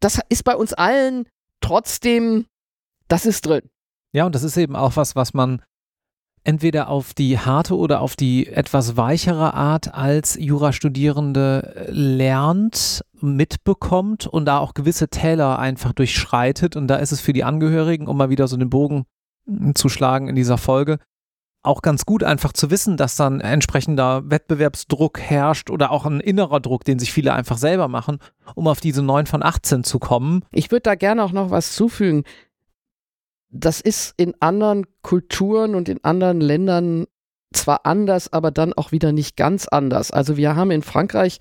das 0.00 0.20
ist 0.28 0.44
bei 0.44 0.56
uns 0.56 0.72
allen 0.72 1.26
trotzdem, 1.60 2.46
das 3.08 3.26
ist 3.26 3.46
drin. 3.46 3.62
Ja, 4.12 4.26
und 4.26 4.34
das 4.34 4.42
ist 4.42 4.56
eben 4.56 4.76
auch 4.76 4.96
was, 4.96 5.16
was 5.16 5.34
man 5.34 5.62
entweder 6.42 6.88
auf 6.88 7.14
die 7.14 7.38
harte 7.38 7.76
oder 7.76 8.00
auf 8.00 8.16
die 8.16 8.46
etwas 8.46 8.96
weichere 8.96 9.54
Art 9.54 9.94
als 9.94 10.36
Jurastudierende 10.40 11.88
lernt, 11.90 13.04
mitbekommt 13.20 14.26
und 14.26 14.46
da 14.46 14.58
auch 14.58 14.74
gewisse 14.74 15.08
Täler 15.08 15.58
einfach 15.58 15.92
durchschreitet. 15.92 16.76
Und 16.76 16.88
da 16.88 16.96
ist 16.96 17.12
es 17.12 17.20
für 17.20 17.32
die 17.32 17.44
Angehörigen, 17.44 18.08
um 18.08 18.16
mal 18.16 18.30
wieder 18.30 18.48
so 18.48 18.56
den 18.56 18.70
Bogen 18.70 19.04
zu 19.74 19.88
schlagen 19.88 20.28
in 20.28 20.36
dieser 20.36 20.58
Folge, 20.58 20.98
auch 21.62 21.82
ganz 21.82 22.06
gut 22.06 22.24
einfach 22.24 22.52
zu 22.52 22.70
wissen, 22.70 22.96
dass 22.96 23.16
dann 23.16 23.40
entsprechender 23.40 24.30
Wettbewerbsdruck 24.30 25.20
herrscht 25.20 25.70
oder 25.70 25.90
auch 25.90 26.06
ein 26.06 26.20
innerer 26.20 26.60
Druck, 26.60 26.84
den 26.84 26.98
sich 26.98 27.12
viele 27.12 27.34
einfach 27.34 27.58
selber 27.58 27.88
machen, 27.88 28.18
um 28.54 28.66
auf 28.66 28.80
diese 28.80 29.02
9 29.02 29.26
von 29.26 29.42
18 29.42 29.84
zu 29.84 29.98
kommen. 29.98 30.42
Ich 30.52 30.70
würde 30.70 30.82
da 30.82 30.94
gerne 30.94 31.22
auch 31.22 31.32
noch 31.32 31.50
was 31.50 31.74
zufügen 31.74 32.24
das 33.50 33.80
ist 33.80 34.14
in 34.16 34.34
anderen 34.40 34.86
Kulturen 35.02 35.74
und 35.74 35.88
in 35.88 36.02
anderen 36.04 36.40
Ländern 36.40 37.06
zwar 37.52 37.84
anders, 37.84 38.32
aber 38.32 38.50
dann 38.50 38.72
auch 38.72 38.92
wieder 38.92 39.12
nicht 39.12 39.36
ganz 39.36 39.66
anders. 39.66 40.12
Also 40.12 40.36
wir 40.36 40.54
haben 40.54 40.70
in 40.70 40.82
Frankreich 40.82 41.38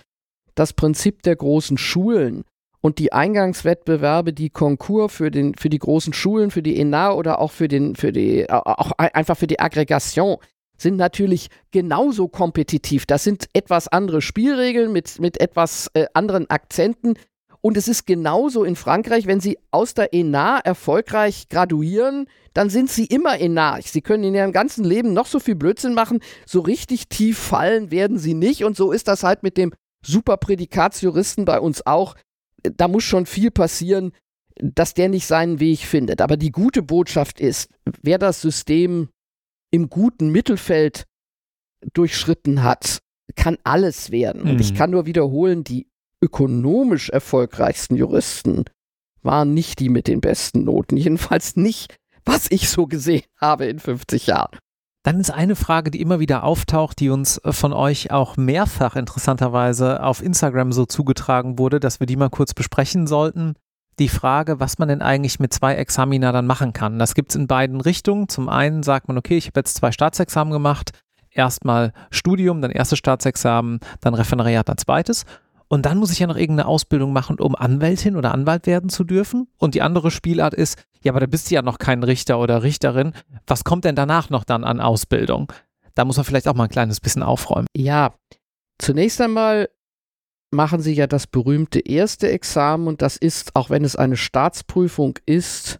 das 0.55 0.73
Prinzip 0.73 1.21
der 1.21 1.35
großen 1.35 1.77
Schulen 1.77 2.43
und 2.81 2.99
die 2.99 3.11
Eingangswettbewerbe, 3.11 4.33
die 4.33 4.49
Konkurs 4.49 5.13
für, 5.13 5.31
für 5.57 5.69
die 5.69 5.79
großen 5.79 6.13
Schulen, 6.13 6.51
für 6.51 6.63
die 6.63 6.79
ENA 6.79 7.13
oder 7.13 7.39
auch 7.39 7.51
für, 7.51 7.67
den, 7.67 7.95
für 7.95 8.11
die, 8.11 8.49
auch 8.49 8.91
einfach 8.97 9.37
für 9.37 9.47
die 9.47 9.59
Aggregation 9.59 10.37
sind 10.77 10.95
natürlich 10.95 11.49
genauso 11.71 12.29
kompetitiv. 12.29 13.05
Das 13.05 13.25
sind 13.25 13.47
etwas 13.51 13.89
andere 13.89 14.21
Spielregeln 14.21 14.93
mit, 14.93 15.19
mit 15.19 15.41
etwas 15.41 15.89
äh, 15.93 16.05
anderen 16.13 16.49
Akzenten, 16.49 17.15
und 17.61 17.75
es 17.75 17.89
ist 17.89 18.05
genauso 18.05 18.63
in 18.63 18.75
Frankreich, 18.77 19.27
wenn 19.27 19.41
Sie 19.41 19.57
aus 19.71 19.93
der 19.93 20.13
ENA 20.13 20.59
erfolgreich 20.59 21.49
graduieren, 21.49 22.27
dann 22.53 22.69
sind 22.69 22.89
Sie 22.89 23.05
immer 23.05 23.39
ENA. 23.39 23.79
Sie 23.81 24.01
können 24.01 24.23
in 24.23 24.33
Ihrem 24.33 24.53
ganzen 24.53 24.85
Leben 24.85 25.13
noch 25.13 25.25
so 25.25 25.39
viel 25.39 25.55
Blödsinn 25.55 25.93
machen, 25.93 26.19
so 26.45 26.61
richtig 26.61 27.09
tief 27.09 27.37
fallen 27.37 27.91
werden 27.91 28.17
Sie 28.17 28.33
nicht. 28.33 28.63
Und 28.63 28.77
so 28.77 28.93
ist 28.93 29.09
das 29.09 29.23
halt 29.23 29.43
mit 29.43 29.57
dem 29.57 29.73
Superprädikatsjuristen 30.05 31.43
bei 31.43 31.59
uns 31.59 31.85
auch. 31.85 32.15
Da 32.63 32.87
muss 32.87 33.03
schon 33.03 33.25
viel 33.25 33.51
passieren, 33.51 34.11
dass 34.55 34.93
der 34.93 35.09
nicht 35.09 35.25
seinen 35.25 35.59
Weg 35.59 35.79
findet. 35.79 36.21
Aber 36.21 36.37
die 36.37 36.51
gute 36.51 36.81
Botschaft 36.81 37.39
ist, 37.39 37.69
wer 38.01 38.17
das 38.17 38.41
System 38.41 39.09
im 39.71 39.89
guten 39.89 40.31
Mittelfeld 40.31 41.05
durchschritten 41.93 42.63
hat, 42.63 42.99
kann 43.35 43.57
alles 43.63 44.11
werden. 44.11 44.41
Und 44.41 44.59
ich 44.59 44.73
mhm. 44.73 44.77
kann 44.77 44.91
nur 44.91 45.05
wiederholen, 45.05 45.63
die 45.63 45.87
ökonomisch 46.21 47.09
erfolgreichsten 47.09 47.95
Juristen 47.95 48.65
waren 49.21 49.53
nicht 49.53 49.79
die 49.79 49.89
mit 49.89 50.07
den 50.07 50.21
besten 50.21 50.63
Noten. 50.63 50.97
Jedenfalls 50.97 51.55
nicht, 51.55 51.95
was 52.25 52.47
ich 52.49 52.69
so 52.69 52.87
gesehen 52.87 53.23
habe 53.37 53.65
in 53.65 53.79
50 53.79 54.27
Jahren. 54.27 54.57
Dann 55.03 55.19
ist 55.19 55.31
eine 55.31 55.55
Frage, 55.55 55.91
die 55.91 56.01
immer 56.01 56.19
wieder 56.19 56.43
auftaucht, 56.43 56.99
die 56.99 57.09
uns 57.09 57.37
äh, 57.39 57.53
von 57.53 57.71
euch 57.71 58.11
auch 58.11 58.35
mehrfach 58.35 58.95
interessanterweise 58.95 60.03
auf 60.03 60.21
Instagram 60.21 60.73
so 60.73 60.85
zugetragen 60.85 61.57
wurde, 61.57 61.79
dass 61.79 61.99
wir 61.99 62.07
die 62.07 62.17
mal 62.17 62.29
kurz 62.29 62.53
besprechen 62.53 63.07
sollten. 63.07 63.53
Die 63.97 64.09
Frage, 64.09 64.59
was 64.59 64.77
man 64.77 64.89
denn 64.89 65.01
eigentlich 65.01 65.39
mit 65.39 65.53
zwei 65.53 65.75
Examina 65.75 66.31
dann 66.31 66.47
machen 66.47 66.73
kann. 66.73 66.99
Das 66.99 67.15
gibt 67.15 67.31
es 67.31 67.35
in 67.35 67.47
beiden 67.47 67.81
Richtungen. 67.81 68.29
Zum 68.29 68.49
einen 68.49 68.83
sagt 68.83 69.07
man, 69.07 69.17
okay, 69.17 69.37
ich 69.37 69.47
habe 69.47 69.59
jetzt 69.59 69.75
zwei 69.75 69.91
Staatsexamen 69.91 70.51
gemacht. 70.53 70.91
Erstmal 71.31 71.93
Studium, 72.09 72.61
dann 72.61 72.71
erstes 72.71 72.97
Staatsexamen, 72.99 73.79
dann 74.01 74.13
Referendariat, 74.13 74.67
dann 74.67 74.77
zweites. 74.77 75.25
Und 75.67 75.85
dann 75.85 75.97
muss 75.97 76.11
ich 76.11 76.19
ja 76.19 76.27
noch 76.27 76.35
irgendeine 76.35 76.67
Ausbildung 76.67 77.13
machen, 77.13 77.39
um 77.39 77.55
Anwältin 77.55 78.15
oder 78.15 78.33
Anwalt 78.33 78.65
werden 78.67 78.89
zu 78.89 79.03
dürfen. 79.03 79.47
Und 79.57 79.75
die 79.75 79.81
andere 79.81 80.11
Spielart 80.11 80.53
ist, 80.53 80.83
ja, 81.03 81.11
aber 81.11 81.21
da 81.21 81.25
bist 81.25 81.49
du 81.49 81.55
ja 81.55 81.61
noch 81.61 81.79
kein 81.79 82.03
Richter 82.03 82.39
oder 82.39 82.63
Richterin. 82.63 83.13
Was 83.47 83.63
kommt 83.63 83.85
denn 83.85 83.95
danach 83.95 84.29
noch 84.29 84.43
dann 84.43 84.63
an 84.63 84.81
Ausbildung? 84.81 85.51
Da 85.95 86.05
muss 86.05 86.17
man 86.17 86.25
vielleicht 86.25 86.47
auch 86.47 86.55
mal 86.55 86.65
ein 86.65 86.69
kleines 86.69 86.99
bisschen 86.99 87.23
aufräumen. 87.23 87.67
Ja, 87.75 88.13
zunächst 88.77 89.21
einmal 89.21 89.69
machen 90.51 90.81
Sie 90.81 90.93
ja 90.93 91.07
das 91.07 91.27
berühmte 91.27 91.79
erste 91.79 92.29
Examen 92.29 92.87
und 92.87 93.01
das 93.01 93.17
ist, 93.17 93.55
auch 93.55 93.69
wenn 93.69 93.83
es 93.83 93.95
eine 93.95 94.17
Staatsprüfung 94.17 95.17
ist, 95.25 95.79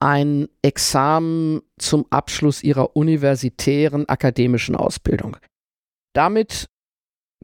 ein 0.00 0.48
Examen 0.62 1.62
zum 1.78 2.06
Abschluss 2.10 2.62
Ihrer 2.62 2.96
universitären 2.96 4.08
akademischen 4.08 4.76
Ausbildung. 4.76 5.38
Damit 6.12 6.68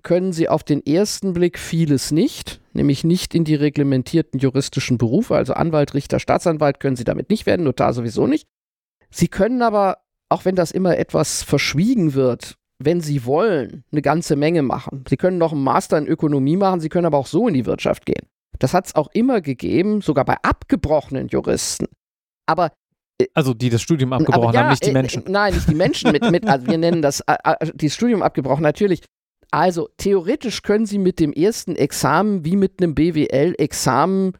können 0.02 0.32
sie 0.32 0.48
auf 0.48 0.64
den 0.64 0.84
ersten 0.84 1.32
Blick 1.32 1.58
vieles 1.58 2.10
nicht, 2.10 2.60
nämlich 2.72 3.04
nicht 3.04 3.34
in 3.34 3.44
die 3.44 3.54
reglementierten 3.54 4.38
juristischen 4.38 4.98
Berufe, 4.98 5.36
also 5.36 5.54
Anwalt, 5.54 5.94
Richter, 5.94 6.18
Staatsanwalt 6.18 6.80
können 6.80 6.96
sie 6.96 7.04
damit 7.04 7.30
nicht 7.30 7.46
werden, 7.46 7.64
Notar 7.64 7.92
sowieso 7.92 8.26
nicht. 8.26 8.46
Sie 9.10 9.28
können 9.28 9.62
aber, 9.62 9.98
auch 10.28 10.44
wenn 10.44 10.56
das 10.56 10.70
immer 10.70 10.96
etwas 10.96 11.42
verschwiegen 11.42 12.14
wird, 12.14 12.56
wenn 12.78 13.00
sie 13.00 13.24
wollen, 13.24 13.84
eine 13.92 14.02
ganze 14.02 14.36
Menge 14.36 14.62
machen. 14.62 15.04
Sie 15.08 15.16
können 15.16 15.38
noch 15.38 15.52
einen 15.52 15.62
Master 15.62 15.98
in 15.98 16.06
Ökonomie 16.06 16.56
machen, 16.56 16.80
sie 16.80 16.88
können 16.88 17.06
aber 17.06 17.18
auch 17.18 17.26
so 17.26 17.46
in 17.48 17.54
die 17.54 17.66
Wirtschaft 17.66 18.06
gehen. 18.06 18.26
Das 18.58 18.74
hat 18.74 18.86
es 18.86 18.94
auch 18.94 19.08
immer 19.12 19.40
gegeben, 19.40 20.00
sogar 20.00 20.24
bei 20.24 20.36
abgebrochenen 20.42 21.28
Juristen. 21.28 21.86
Aber 22.46 22.72
äh, 23.18 23.26
also 23.34 23.54
die 23.54 23.70
das 23.70 23.82
Studium 23.82 24.12
abgebrochen 24.12 24.54
ja, 24.54 24.60
haben, 24.62 24.70
nicht 24.70 24.84
die 24.84 24.90
äh, 24.90 24.94
Menschen. 24.94 25.26
Äh, 25.26 25.30
nein, 25.30 25.54
nicht 25.54 25.68
die 25.68 25.74
Menschen 25.74 26.12
mit, 26.12 26.28
mit 26.30 26.48
also 26.48 26.66
wir 26.66 26.78
nennen 26.78 27.02
das 27.02 27.20
äh, 27.20 27.36
äh 27.44 27.70
das 27.74 27.94
Studium 27.94 28.22
abgebrochen, 28.22 28.62
natürlich. 28.62 29.02
Also 29.52 29.90
theoretisch 29.98 30.62
können 30.62 30.86
Sie 30.86 30.98
mit 30.98 31.20
dem 31.20 31.32
ersten 31.32 31.76
Examen 31.76 32.44
wie 32.44 32.56
mit 32.56 32.80
einem 32.82 32.94
BWL-Examen 32.94 34.32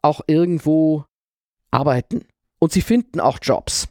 auch 0.00 0.22
irgendwo 0.26 1.04
arbeiten. 1.70 2.24
Und 2.58 2.72
Sie 2.72 2.80
finden 2.80 3.20
auch 3.20 3.38
Jobs. 3.42 3.88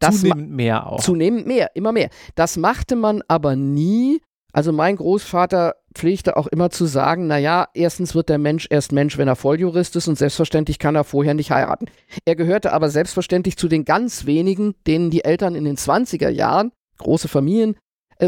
Das 0.00 0.20
zunehmend 0.20 0.50
mehr 0.50 0.86
auch. 0.88 1.00
Zunehmend 1.00 1.46
mehr, 1.46 1.70
immer 1.76 1.92
mehr. 1.92 2.10
Das 2.34 2.56
machte 2.56 2.96
man 2.96 3.22
aber 3.28 3.54
nie. 3.54 4.20
Also 4.52 4.72
mein 4.72 4.96
Großvater 4.96 5.76
pflegte 5.94 6.36
auch 6.36 6.48
immer 6.48 6.70
zu 6.70 6.86
sagen, 6.86 7.28
naja, 7.28 7.68
erstens 7.72 8.16
wird 8.16 8.28
der 8.28 8.38
Mensch 8.38 8.66
erst 8.70 8.90
Mensch, 8.90 9.16
wenn 9.18 9.28
er 9.28 9.36
Volljurist 9.36 9.94
ist 9.94 10.08
und 10.08 10.18
selbstverständlich 10.18 10.80
kann 10.80 10.96
er 10.96 11.04
vorher 11.04 11.34
nicht 11.34 11.52
heiraten. 11.52 11.86
Er 12.24 12.34
gehörte 12.34 12.72
aber 12.72 12.90
selbstverständlich 12.90 13.56
zu 13.56 13.68
den 13.68 13.84
ganz 13.84 14.26
wenigen, 14.26 14.74
denen 14.86 15.10
die 15.10 15.24
Eltern 15.24 15.54
in 15.54 15.64
den 15.64 15.76
20er 15.76 16.28
Jahren, 16.28 16.72
große 16.98 17.28
Familien, 17.28 17.76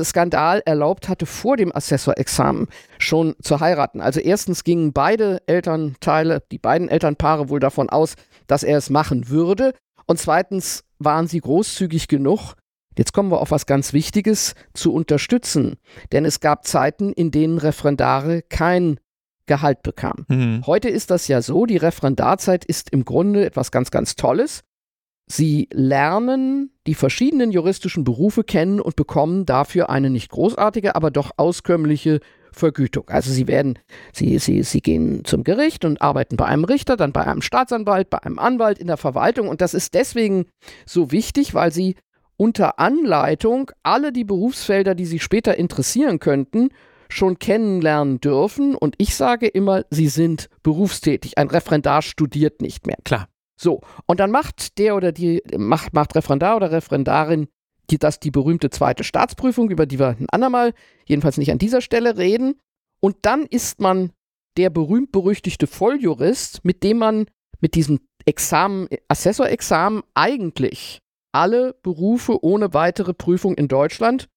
Skandal 0.02 0.62
erlaubt 0.64 1.09
hatte, 1.09 1.26
vor 1.26 1.57
dem 1.57 1.74
Assessorexamen 1.74 2.66
schon 2.98 3.37
zu 3.40 3.61
heiraten. 3.61 4.00
Also 4.00 4.18
erstens 4.18 4.64
gingen 4.64 4.92
beide 4.92 5.42
Elternteile, 5.46 6.42
die 6.50 6.59
beiden 6.59 6.88
Elternpaare 6.88 7.48
wohl 7.48 7.61
davon 7.61 7.90
aus, 7.90 8.14
dass 8.46 8.64
er 8.64 8.78
es 8.78 8.90
machen 8.90 9.28
würde. 9.28 9.72
Und 10.07 10.18
zweitens 10.18 10.85
waren 10.98 11.28
sie 11.28 11.40
großzügig 11.40 12.09
genug, 12.09 12.54
jetzt 12.98 13.12
kommen 13.12 13.30
wir 13.30 13.40
auf 13.40 13.50
was 13.50 13.66
ganz 13.66 13.92
Wichtiges, 13.92 14.54
zu 14.72 14.92
unterstützen. 14.92 15.76
Denn 16.12 16.24
es 16.24 16.40
gab 16.40 16.66
Zeiten, 16.66 17.12
in 17.12 17.30
denen 17.30 17.59
Referendare 17.59 18.42
kein 18.42 18.98
Gehalt 19.46 19.83
bekamen. 19.83 20.24
Mhm. 20.28 20.66
Heute 20.66 20.88
ist 20.88 21.11
das 21.11 21.28
ja 21.28 21.42
so, 21.42 21.66
die 21.66 21.76
Referendarzeit 21.76 22.64
ist 22.64 22.90
im 22.90 23.04
Grunde 23.04 23.44
etwas 23.44 23.70
ganz, 23.70 23.90
ganz 23.90 24.16
Tolles. 24.16 24.62
Sie 25.26 25.68
lernen 25.72 26.70
die 26.87 26.94
verschiedenen 26.94 27.50
juristischen 27.50 28.04
Berufe 28.04 28.44
kennen 28.44 28.80
und 28.80 28.96
bekommen 28.96 29.46
dafür 29.46 29.88
eine 29.88 30.10
nicht 30.10 30.30
großartige, 30.30 30.94
aber 30.94 31.10
doch 31.10 31.32
auskömmliche 31.37 32.20
Vergütung. 32.52 33.08
Also 33.08 33.32
sie 33.32 33.48
werden, 33.48 33.78
sie, 34.12 34.38
sie, 34.38 34.62
sie 34.62 34.80
gehen 34.80 35.24
zum 35.24 35.42
Gericht 35.42 35.84
und 35.84 36.00
arbeiten 36.02 36.37
bei 36.37 36.44
einem 36.44 36.64
Richter, 36.64 36.96
dann 36.96 37.12
bei 37.12 37.24
einem 37.24 37.42
Staatsanwalt, 37.42 38.10
bei 38.10 38.22
einem 38.22 38.38
Anwalt 38.38 38.78
in 38.78 38.87
der 38.87 38.96
Verwaltung. 38.96 39.48
Und 39.48 39.60
das 39.60 39.74
ist 39.74 39.94
deswegen 39.94 40.46
so 40.87 41.10
wichtig, 41.10 41.54
weil 41.54 41.72
sie 41.72 41.96
unter 42.37 42.78
Anleitung 42.78 43.70
alle 43.82 44.12
die 44.12 44.24
Berufsfelder, 44.24 44.94
die 44.94 45.06
sie 45.06 45.20
später 45.20 45.56
interessieren 45.56 46.18
könnten, 46.18 46.68
schon 47.08 47.38
kennenlernen 47.38 48.20
dürfen. 48.20 48.74
Und 48.74 48.94
ich 48.98 49.14
sage 49.14 49.46
immer, 49.46 49.84
sie 49.90 50.08
sind 50.08 50.48
berufstätig. 50.62 51.38
Ein 51.38 51.48
Referendar 51.48 52.02
studiert 52.02 52.60
nicht 52.60 52.87
mehr. 52.87 52.96
Klar. 53.04 53.28
So, 53.60 53.80
und 54.06 54.20
dann 54.20 54.30
macht 54.30 54.78
der 54.78 54.96
oder 54.96 55.12
die, 55.12 55.42
macht, 55.56 55.94
macht 55.94 56.14
Referendar 56.14 56.56
oder 56.56 56.72
Referendarin 56.72 57.48
die, 57.90 57.98
das 57.98 58.18
die 58.18 58.30
berühmte 58.30 58.70
zweite 58.70 59.04
Staatsprüfung, 59.04 59.70
über 59.70 59.86
die 59.86 59.98
wir 59.98 60.08
ein 60.08 60.28
andermal, 60.30 60.72
jedenfalls 61.06 61.36
nicht 61.36 61.52
an 61.52 61.58
dieser 61.58 61.80
Stelle 61.80 62.16
reden. 62.16 62.60
Und 63.00 63.16
dann 63.22 63.44
ist 63.44 63.80
man 63.80 64.12
der 64.56 64.70
berühmt-berüchtigte 64.70 65.66
Volljurist, 65.66 66.64
mit 66.64 66.82
dem 66.82 66.98
man 66.98 67.26
mit 67.60 67.74
diesem 67.74 68.00
Examen, 68.24 68.88
Assessorexamen 69.08 70.02
eigentlich 70.14 71.00
alle 71.32 71.74
Berufe 71.82 72.42
ohne 72.42 72.72
weitere 72.72 73.12
Prüfung 73.12 73.54
in 73.54 73.68
Deutschland 73.68 74.28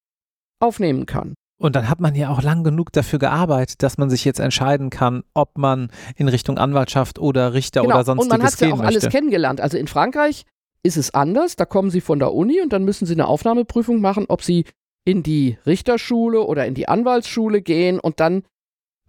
aufnehmen 0.60 1.06
kann. 1.06 1.36
Und 1.60 1.76
dann 1.76 1.89
hat 1.89 2.00
man 2.00 2.13
ja 2.13 2.30
auch 2.30 2.43
lang 2.43 2.63
genug 2.63 2.91
dafür 2.91 3.17
gearbeitet, 3.17 3.82
dass 3.82 3.98
man 3.98 4.10
sich 4.10 4.24
jetzt 4.26 4.39
entscheiden 4.39 4.91
kann, 4.91 5.24
ob 5.34 5.58
man 5.58 5.89
in 6.15 6.28
Richtung 6.28 6.60
Anwaltschaft 6.60 7.17
oder 7.17 7.54
Richter 7.54 7.82
genau. 7.82 7.96
oder 7.96 8.04
sonstiges 8.06 8.32
Und 8.32 8.39
man 8.39 8.48
hat 8.48 8.62
ja 8.62 8.67
auch 8.67 8.78
möchte. 8.78 9.00
alles 9.00 9.10
kennengelernt. 9.10 9.60
Also 9.60 9.78
in 9.78 9.88
Frankreich 9.88 10.46
ist 10.84 10.98
es 10.98 11.13
anders. 11.13 11.56
Da 11.56 11.65
kommen 11.65 11.89
sie 11.89 12.02
von 12.02 12.20
der 12.20 12.34
Uni 12.34 12.62
und 12.62 12.74
dann 12.74 12.84
müssen 12.84 13.08
sie 13.08 13.13
eine 13.13 13.28
Aufnahmeprüfung 13.28 14.02
machen, 14.02 14.26
ob 14.30 14.43
sie 14.43 14.65
in 15.04 15.24
die 15.24 15.58
Richterschule 15.65 16.41
oder 16.41 16.67
in 16.67 16.76
die 16.76 16.88
Anwaltsschule 16.88 17.62
gehen 17.62 18.00
und 18.00 18.20
dann 18.20 18.43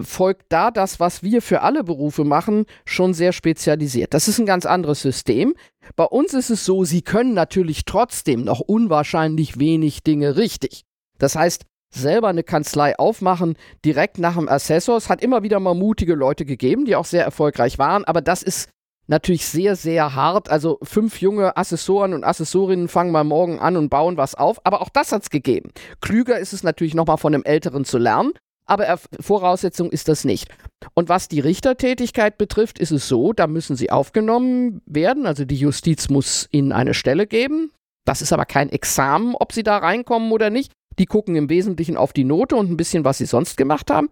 folgt 0.01 0.47
da 0.51 0.71
das, 0.71 1.01
was 1.01 1.23
wir 1.23 1.43
für 1.43 1.63
alle 1.63 1.83
Berufe 1.83 2.25
machen, 2.25 2.67
schon 2.85 3.15
sehr 3.15 3.33
spezialisiert. 3.33 4.15
Das 4.15 4.29
ist 4.29 4.39
ein 4.39 4.47
ganz 4.47 4.65
anderes 4.65 5.03
System. 5.03 5.55
Bei 5.97 6.05
uns 6.05 6.35
ist 6.35 6.51
es 6.51 6.65
so, 6.65 6.85
sie 6.85 7.03
können 7.03 7.35
natürlich 7.35 7.85
trotzdem 7.85 8.45
noch 8.45 8.61
unwahrscheinlich 8.61 9.59
wenig 9.59 10.05
Dinge 10.05 10.37
richtig. 10.37 10.85
Das 11.19 11.35
heißt, 11.35 11.65
selber 11.91 12.29
eine 12.29 12.43
Kanzlei 12.43 12.99
aufmachen, 12.99 13.57
direkt 13.85 14.19
nach 14.19 14.37
dem 14.37 14.49
Assessor. 14.49 14.97
Es 14.97 15.09
hat 15.09 15.23
immer 15.23 15.43
wieder 15.43 15.61
mal 15.61 15.75
mutige 15.75 16.15
Leute 16.15 16.45
gegeben, 16.45 16.85
die 16.85 16.97
auch 16.97 17.05
sehr 17.05 17.25
erfolgreich 17.25 17.79
waren, 17.79 18.05
aber 18.05 18.21
das 18.21 18.43
ist 18.43 18.69
natürlich 19.09 19.47
sehr, 19.47 19.75
sehr 19.75 20.15
hart. 20.15 20.51
Also 20.51 20.79
fünf 20.83 21.21
junge 21.21 21.57
Assessoren 21.57 22.15
und 22.15 22.25
Assessorinnen 22.25 22.89
fangen 22.89 23.11
mal 23.11 23.25
morgen 23.25 23.59
an 23.59 23.77
und 23.77 23.89
bauen 23.89 24.17
was 24.17 24.35
auf, 24.35 24.65
aber 24.65 24.83
auch 24.83 24.91
das 24.91 25.13
hat 25.13 25.23
es 25.23 25.31
gegeben. 25.31 25.71
Klüger 26.01 26.39
ist 26.39 26.53
es 26.53 26.63
natürlich 26.63 26.95
nochmal 26.95 27.19
von 27.19 27.35
einem 27.35 27.45
Älteren 27.45 27.85
zu 27.85 27.99
lernen, 27.99 28.33
aber 28.67 28.99
Voraussetzung 29.21 29.91
ist 29.91 30.09
das 30.09 30.25
nicht. 30.25 30.49
Und 30.95 31.09
was 31.09 31.29
die 31.29 31.41
Richtertätigkeit 31.41 32.37
betrifft, 32.37 32.79
ist 32.79 32.91
es 32.91 33.09
so, 33.09 33.33
da 33.33 33.47
müssen 33.47 33.77
sie 33.77 33.91
aufgenommen 33.91 34.83
werden. 34.85 35.27
Also 35.27 35.47
die 35.47 35.57
Justiz 35.57 36.11
muss 36.11 36.49
ihnen 36.53 36.73
eine 36.73 36.93
Stelle 36.93 37.27
geben. 37.27 37.73
Das 38.05 38.21
ist 38.23 38.33
aber 38.33 38.45
kein 38.45 38.69
Examen, 38.71 39.35
ob 39.35 39.53
sie 39.53 39.63
da 39.63 39.79
reinkommen 39.79 40.31
oder 40.33 40.51
nicht. 40.51 40.73
Die 40.99 41.07
gucken 41.07 41.37
im 41.37 41.49
Wesentlichen 41.49 41.97
auf 41.97 42.13
die 42.13 42.25
Note 42.25 42.57
und 42.57 42.71
ein 42.71 42.77
bisschen, 42.77 43.05
was 43.05 43.19
sie 43.19 43.27
sonst 43.27 43.57
gemacht 43.57 43.91
haben. 43.91 44.11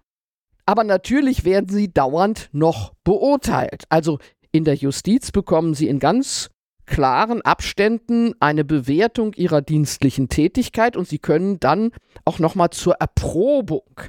Aber 0.67 0.85
natürlich 0.85 1.45
werden 1.45 1.69
sie 1.69 1.93
dauernd 1.93 2.49
noch 2.53 2.95
beurteilt. 3.05 3.85
Also 3.89 4.19
in 4.53 4.65
der 4.65 4.75
Justiz 4.75 5.31
bekommen 5.31 5.75
sie 5.75 5.89
in 5.89 5.99
ganz 5.99 6.51
klaren 6.87 7.43
Abständen 7.43 8.35
eine 8.41 8.65
Bewertung 8.65 9.33
ihrer 9.35 9.61
dienstlichen 9.61 10.29
Tätigkeit 10.29 10.97
und 10.97 11.09
sie 11.09 11.19
können 11.19 11.61
dann 11.61 11.91
auch 12.25 12.39
nochmal 12.39 12.71
zur 12.71 12.95
Erprobung 12.95 14.01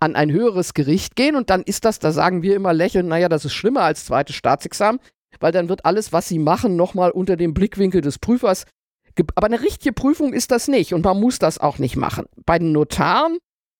an 0.00 0.16
ein 0.16 0.32
höheres 0.32 0.74
Gericht 0.74 1.14
gehen 1.14 1.36
und 1.36 1.50
dann 1.50 1.62
ist 1.62 1.84
das, 1.84 1.98
da 1.98 2.10
sagen 2.10 2.42
wir 2.42 2.56
immer 2.56 2.72
lächeln, 2.72 3.06
naja, 3.06 3.28
das 3.28 3.44
ist 3.44 3.52
schlimmer 3.52 3.82
als 3.82 4.06
zweites 4.06 4.34
Staatsexamen, 4.34 5.00
weil 5.38 5.52
dann 5.52 5.68
wird 5.68 5.84
alles, 5.84 6.12
was 6.12 6.28
sie 6.28 6.38
machen, 6.38 6.74
nochmal 6.74 7.10
unter 7.12 7.36
dem 7.36 7.54
Blickwinkel 7.54 8.00
des 8.00 8.18
Prüfers. 8.18 8.64
Aber 9.34 9.46
eine 9.46 9.60
richtige 9.60 9.92
Prüfung 9.92 10.32
ist 10.32 10.50
das 10.50 10.68
nicht 10.68 10.94
und 10.94 11.04
man 11.04 11.20
muss 11.20 11.38
das 11.38 11.58
auch 11.58 11.78
nicht 11.78 11.96
machen. 11.96 12.26
Bei 12.44 12.58
den 12.58 12.72
Notaren 12.72 13.38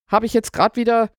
habe 0.09 0.27
ich 0.27 0.35
jetzt 0.35 0.53
gerade 0.53 0.77
wieder 0.77 1.11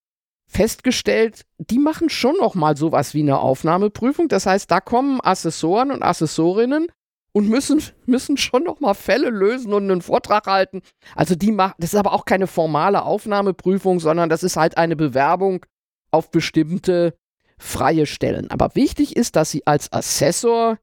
festgestellt, 0.46 1.44
die 1.58 1.78
machen 1.78 2.08
schon 2.10 2.36
nochmal 2.36 2.76
sowas 2.76 3.14
wie 3.14 3.22
eine 3.22 3.38
Aufnahmeprüfung. 3.38 4.28
Das 4.28 4.46
heißt, 4.46 4.70
da 4.70 4.80
kommen 4.80 5.20
Assessoren 5.22 5.90
und 5.90 6.02
Assessorinnen 6.02 6.88
und 7.32 7.48
müssen, 7.48 7.82
müssen 8.06 8.36
schon 8.36 8.64
nochmal 8.64 8.94
Fälle 8.94 9.30
lösen 9.30 9.72
und 9.72 9.90
einen 9.90 10.02
Vortrag 10.02 10.46
halten. 10.46 10.82
Also 11.14 11.34
die 11.34 11.52
machen, 11.52 11.74
das 11.78 11.92
ist 11.92 11.98
aber 11.98 12.12
auch 12.12 12.24
keine 12.24 12.46
formale 12.46 13.02
Aufnahmeprüfung, 13.02 14.00
sondern 14.00 14.28
das 14.28 14.42
ist 14.42 14.56
halt 14.56 14.78
eine 14.78 14.96
Bewerbung 14.96 15.64
auf 16.10 16.30
bestimmte 16.30 17.14
freie 17.58 18.06
Stellen. 18.06 18.50
Aber 18.50 18.74
wichtig 18.74 19.16
ist, 19.16 19.36
dass 19.36 19.50
sie 19.50 19.66
als 19.66 19.92
Assessor, 19.92 20.78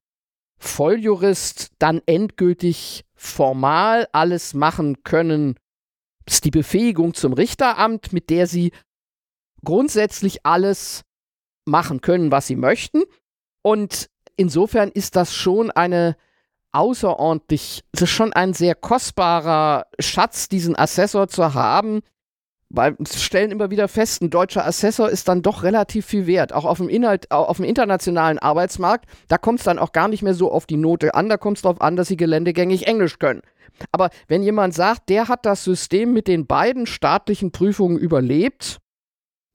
Volljurist 0.62 1.72
dann 1.80 2.02
endgültig 2.06 3.04
formal 3.16 4.08
alles 4.12 4.54
machen 4.54 5.04
können. 5.04 5.56
Ist 6.26 6.46
die 6.46 6.52
Befähigung 6.52 7.16
zum 7.16 7.34
Richteramt, 7.34 8.14
mit 8.14 8.30
der 8.30 8.46
sie 8.46 8.72
grundsätzlich 9.64 10.46
alles 10.46 11.02
machen 11.66 12.02
können, 12.02 12.32
was 12.32 12.46
sie 12.46 12.56
möchten. 12.56 13.02
Und 13.64 14.10
insofern 14.36 14.90
ist 14.90 15.16
das 15.16 15.34
schon 15.34 15.72
eine 15.72 16.16
außerordentlich, 16.72 17.84
es 17.92 18.04
ist 18.04 18.12
schon 18.12 18.32
ein 18.32 18.54
sehr 18.54 18.76
kostbarer 18.76 19.88
Schatz, 20.00 20.48
diesen 20.48 20.78
Assessor 20.78 21.28
zu 21.28 21.56
haben, 21.56 22.02
wir 22.74 22.96
stellen 23.06 23.52
immer 23.52 23.70
wieder 23.70 23.88
fest, 23.88 24.22
ein 24.22 24.30
deutscher 24.30 24.66
Assessor 24.66 25.10
ist 25.10 25.28
dann 25.28 25.42
doch 25.42 25.64
relativ 25.64 26.06
viel 26.06 26.26
wert, 26.26 26.54
auch 26.54 26.66
auf 26.66 26.78
dem, 26.78 26.90
Inhalt, 26.90 27.30
auf 27.32 27.58
dem 27.58 27.66
internationalen 27.66 28.40
Arbeitsmarkt. 28.40 29.06
Da 29.28 29.38
kommt 29.38 29.60
es 29.60 29.66
dann 29.66 29.80
auch 29.80 29.92
gar 29.92 30.08
nicht 30.08 30.24
mehr 30.24 30.34
so 30.34 30.52
auf 30.52 30.66
die 30.66 30.78
Note 30.78 31.14
an, 31.14 31.30
da 31.30 31.38
kommt 31.38 31.58
es 31.58 31.64
darauf 31.64 31.82
an, 31.82 31.96
dass 31.96 32.08
sie 32.08 32.18
geländegängig 32.18 32.88
Englisch 32.88 33.20
können. 33.20 33.42
Aber 33.92 34.10
wenn 34.28 34.44
jemand 34.44 34.74
sagt, 34.74 35.10
der 35.10 35.28
hat 35.28 35.46
das 35.46 35.64
System 35.64 36.14
mit 36.14 36.28
den 36.28 36.48
beiden 36.48 36.86
staatlichen 36.86 37.52
Prüfungen 37.52 37.98
überlebt, 37.98 38.78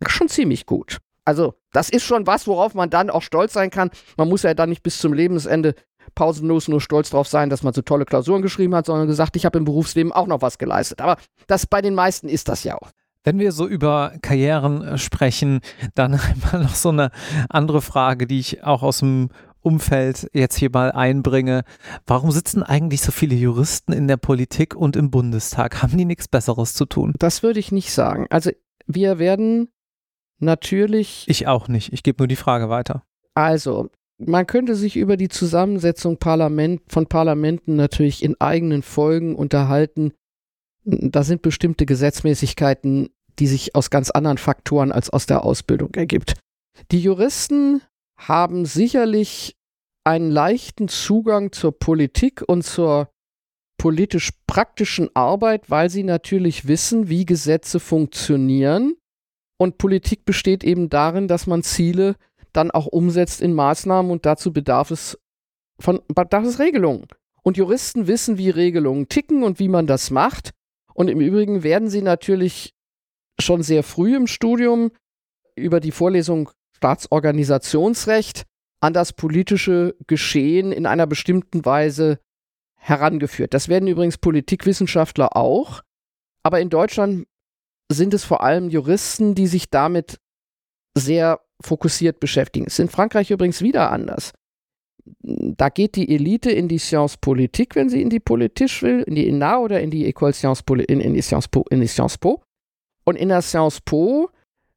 schon 0.06 0.28
ziemlich 0.28 0.66
gut. 0.66 0.98
Also, 1.24 1.54
das 1.72 1.88
ist 1.88 2.04
schon 2.04 2.26
was, 2.26 2.46
worauf 2.46 2.74
man 2.74 2.90
dann 2.90 3.10
auch 3.10 3.22
stolz 3.22 3.52
sein 3.52 3.70
kann. 3.70 3.90
Man 4.16 4.28
muss 4.28 4.42
ja 4.42 4.54
dann 4.54 4.68
nicht 4.68 4.82
bis 4.82 4.98
zum 4.98 5.12
Lebensende 5.12 5.74
pausenlos 6.14 6.68
nur 6.68 6.80
stolz 6.80 7.10
drauf 7.10 7.26
sein, 7.26 7.50
dass 7.50 7.62
man 7.62 7.74
so 7.74 7.82
tolle 7.82 8.04
Klausuren 8.04 8.42
geschrieben 8.42 8.74
hat, 8.74 8.86
sondern 8.86 9.08
gesagt, 9.08 9.36
ich 9.36 9.44
habe 9.44 9.58
im 9.58 9.64
Berufsleben 9.64 10.12
auch 10.12 10.26
noch 10.26 10.40
was 10.40 10.58
geleistet. 10.58 11.00
Aber 11.00 11.16
das 11.46 11.66
bei 11.66 11.82
den 11.82 11.94
meisten 11.94 12.28
ist 12.28 12.48
das 12.48 12.62
ja 12.62 12.76
auch. 12.76 12.90
Wenn 13.26 13.40
wir 13.40 13.50
so 13.50 13.66
über 13.66 14.12
Karrieren 14.22 14.82
äh, 14.82 14.98
sprechen, 14.98 15.60
dann 15.96 16.14
einmal 16.14 16.62
noch 16.62 16.76
so 16.76 16.90
eine 16.90 17.10
andere 17.50 17.82
Frage, 17.82 18.28
die 18.28 18.38
ich 18.38 18.62
auch 18.62 18.84
aus 18.84 19.00
dem 19.00 19.30
Umfeld 19.62 20.30
jetzt 20.32 20.56
hier 20.56 20.70
mal 20.72 20.92
einbringe. 20.92 21.64
Warum 22.06 22.30
sitzen 22.30 22.62
eigentlich 22.62 23.00
so 23.00 23.10
viele 23.10 23.34
Juristen 23.34 23.92
in 23.92 24.06
der 24.06 24.16
Politik 24.16 24.76
und 24.76 24.94
im 24.94 25.10
Bundestag? 25.10 25.82
Haben 25.82 25.98
die 25.98 26.04
nichts 26.04 26.28
Besseres 26.28 26.74
zu 26.74 26.86
tun? 26.86 27.14
Das 27.18 27.42
würde 27.42 27.58
ich 27.58 27.72
nicht 27.72 27.92
sagen. 27.92 28.28
Also 28.30 28.52
wir 28.86 29.18
werden 29.18 29.70
natürlich. 30.38 31.24
Ich 31.26 31.48
auch 31.48 31.66
nicht. 31.66 31.92
Ich 31.92 32.04
gebe 32.04 32.22
nur 32.22 32.28
die 32.28 32.36
Frage 32.36 32.68
weiter. 32.68 33.02
Also, 33.34 33.90
man 34.18 34.46
könnte 34.46 34.76
sich 34.76 34.96
über 34.96 35.16
die 35.16 35.28
Zusammensetzung 35.28 36.18
Parlament, 36.18 36.82
von 36.86 37.06
Parlamenten 37.06 37.74
natürlich 37.74 38.22
in 38.22 38.40
eigenen 38.40 38.82
Folgen 38.82 39.34
unterhalten. 39.34 40.12
Da 40.84 41.24
sind 41.24 41.42
bestimmte 41.42 41.86
Gesetzmäßigkeiten, 41.86 43.08
die 43.38 43.46
sich 43.46 43.74
aus 43.74 43.90
ganz 43.90 44.10
anderen 44.10 44.38
Faktoren 44.38 44.92
als 44.92 45.10
aus 45.10 45.26
der 45.26 45.44
Ausbildung 45.44 45.94
ergibt. 45.94 46.34
Die 46.90 47.00
Juristen 47.00 47.82
haben 48.16 48.64
sicherlich 48.64 49.56
einen 50.04 50.30
leichten 50.30 50.88
Zugang 50.88 51.52
zur 51.52 51.78
Politik 51.78 52.42
und 52.46 52.62
zur 52.62 53.10
politisch 53.78 54.30
praktischen 54.46 55.14
Arbeit, 55.14 55.70
weil 55.70 55.90
sie 55.90 56.02
natürlich 56.02 56.66
wissen, 56.66 57.08
wie 57.08 57.26
Gesetze 57.26 57.80
funktionieren. 57.80 58.94
Und 59.58 59.78
Politik 59.78 60.24
besteht 60.24 60.64
eben 60.64 60.88
darin, 60.88 61.28
dass 61.28 61.46
man 61.46 61.62
Ziele 61.62 62.16
dann 62.52 62.70
auch 62.70 62.86
umsetzt 62.86 63.40
in 63.40 63.52
Maßnahmen 63.52 64.10
und 64.10 64.24
dazu 64.26 64.52
bedarf 64.52 64.90
es 64.90 65.18
von 65.78 66.00
bedarf 66.08 66.44
es 66.44 66.58
Regelungen. 66.58 67.06
Und 67.42 67.56
Juristen 67.56 68.06
wissen, 68.06 68.38
wie 68.38 68.50
Regelungen 68.50 69.08
ticken 69.08 69.42
und 69.42 69.58
wie 69.58 69.68
man 69.68 69.86
das 69.86 70.10
macht. 70.10 70.50
Und 70.94 71.08
im 71.08 71.20
Übrigen 71.20 71.62
werden 71.62 71.90
sie 71.90 72.00
natürlich 72.00 72.75
schon 73.40 73.62
sehr 73.62 73.82
früh 73.82 74.16
im 74.16 74.26
Studium 74.26 74.90
über 75.54 75.80
die 75.80 75.92
Vorlesung 75.92 76.50
Staatsorganisationsrecht 76.76 78.44
an 78.80 78.92
das 78.92 79.12
politische 79.12 79.96
Geschehen 80.06 80.72
in 80.72 80.86
einer 80.86 81.06
bestimmten 81.06 81.64
Weise 81.64 82.18
herangeführt. 82.76 83.54
Das 83.54 83.68
werden 83.68 83.88
übrigens 83.88 84.18
Politikwissenschaftler 84.18 85.36
auch, 85.36 85.82
aber 86.42 86.60
in 86.60 86.70
Deutschland 86.70 87.26
sind 87.90 88.14
es 88.14 88.24
vor 88.24 88.42
allem 88.42 88.68
Juristen, 88.68 89.34
die 89.34 89.46
sich 89.46 89.70
damit 89.70 90.18
sehr 90.96 91.40
fokussiert 91.60 92.20
beschäftigen. 92.20 92.66
Es 92.66 92.74
ist 92.74 92.80
in 92.80 92.88
Frankreich 92.88 93.30
übrigens 93.30 93.62
wieder 93.62 93.90
anders. 93.90 94.32
Da 95.22 95.68
geht 95.68 95.94
die 95.96 96.12
Elite 96.12 96.50
in 96.50 96.68
die 96.68 96.78
Science 96.78 97.16
Politique, 97.16 97.76
wenn 97.76 97.88
sie 97.88 98.02
in 98.02 98.10
die 98.10 98.20
Politik 98.20 98.82
will, 98.82 99.02
in 99.02 99.14
die 99.14 99.28
ENA 99.28 99.58
oder 99.58 99.80
in 99.80 99.90
die 99.90 100.12
École 100.12 100.32
Sciences 100.32 100.62
Po, 100.62 100.74
in, 100.74 101.00
in, 101.00 101.14
die 101.14 101.22
Sciences 101.22 101.48
Po, 101.48 101.64
in 101.70 101.80
die 101.80 101.86
Sciences 101.86 102.18
Po. 102.18 102.42
Und 103.06 103.16
in 103.16 103.28
der 103.28 103.40
Sciences 103.40 103.80
Po 103.80 104.30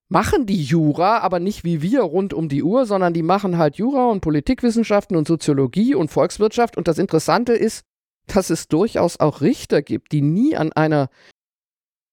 machen 0.07 0.45
die 0.45 0.63
Jura, 0.63 1.19
aber 1.19 1.39
nicht 1.39 1.63
wie 1.63 1.81
wir 1.81 2.01
rund 2.01 2.33
um 2.33 2.47
die 2.47 2.63
Uhr, 2.63 2.85
sondern 2.85 3.13
die 3.13 3.23
machen 3.23 3.57
halt 3.57 3.77
Jura 3.77 4.09
und 4.09 4.21
Politikwissenschaften 4.21 5.17
und 5.17 5.27
Soziologie 5.27 5.95
und 5.95 6.09
Volkswirtschaft. 6.11 6.77
Und 6.77 6.87
das 6.87 6.97
Interessante 6.97 7.53
ist, 7.53 7.83
dass 8.27 8.49
es 8.49 8.67
durchaus 8.67 9.19
auch 9.19 9.41
Richter 9.41 9.81
gibt, 9.81 10.11
die 10.11 10.21
nie 10.21 10.55
an 10.55 10.71
einer 10.73 11.09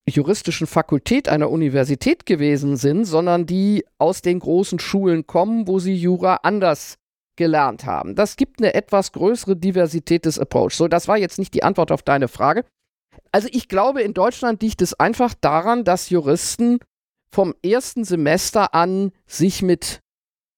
juristischen 0.08 0.66
Fakultät 0.66 1.28
einer 1.28 1.50
Universität 1.50 2.26
gewesen 2.26 2.76
sind, 2.76 3.04
sondern 3.04 3.44
die 3.44 3.84
aus 3.98 4.22
den 4.22 4.38
großen 4.38 4.78
Schulen 4.78 5.26
kommen, 5.26 5.66
wo 5.66 5.78
sie 5.78 5.94
Jura 5.94 6.36
anders 6.42 6.96
gelernt 7.36 7.84
haben. 7.84 8.14
Das 8.14 8.36
gibt 8.36 8.60
eine 8.60 8.74
etwas 8.74 9.12
größere 9.12 9.56
Diversität 9.56 10.24
des 10.24 10.38
Approach. 10.38 10.74
So, 10.74 10.88
das 10.88 11.08
war 11.08 11.18
jetzt 11.18 11.38
nicht 11.38 11.52
die 11.54 11.62
Antwort 11.62 11.92
auf 11.92 12.02
deine 12.02 12.28
Frage. 12.28 12.64
Also 13.32 13.48
ich 13.50 13.68
glaube, 13.68 14.02
in 14.02 14.14
Deutschland 14.14 14.62
liegt 14.62 14.82
es 14.82 14.94
einfach 14.94 15.34
daran, 15.40 15.84
dass 15.84 16.10
Juristen 16.10 16.78
vom 17.30 17.54
ersten 17.62 18.04
Semester 18.04 18.74
an 18.74 19.12
sich 19.26 19.62
mit 19.62 20.00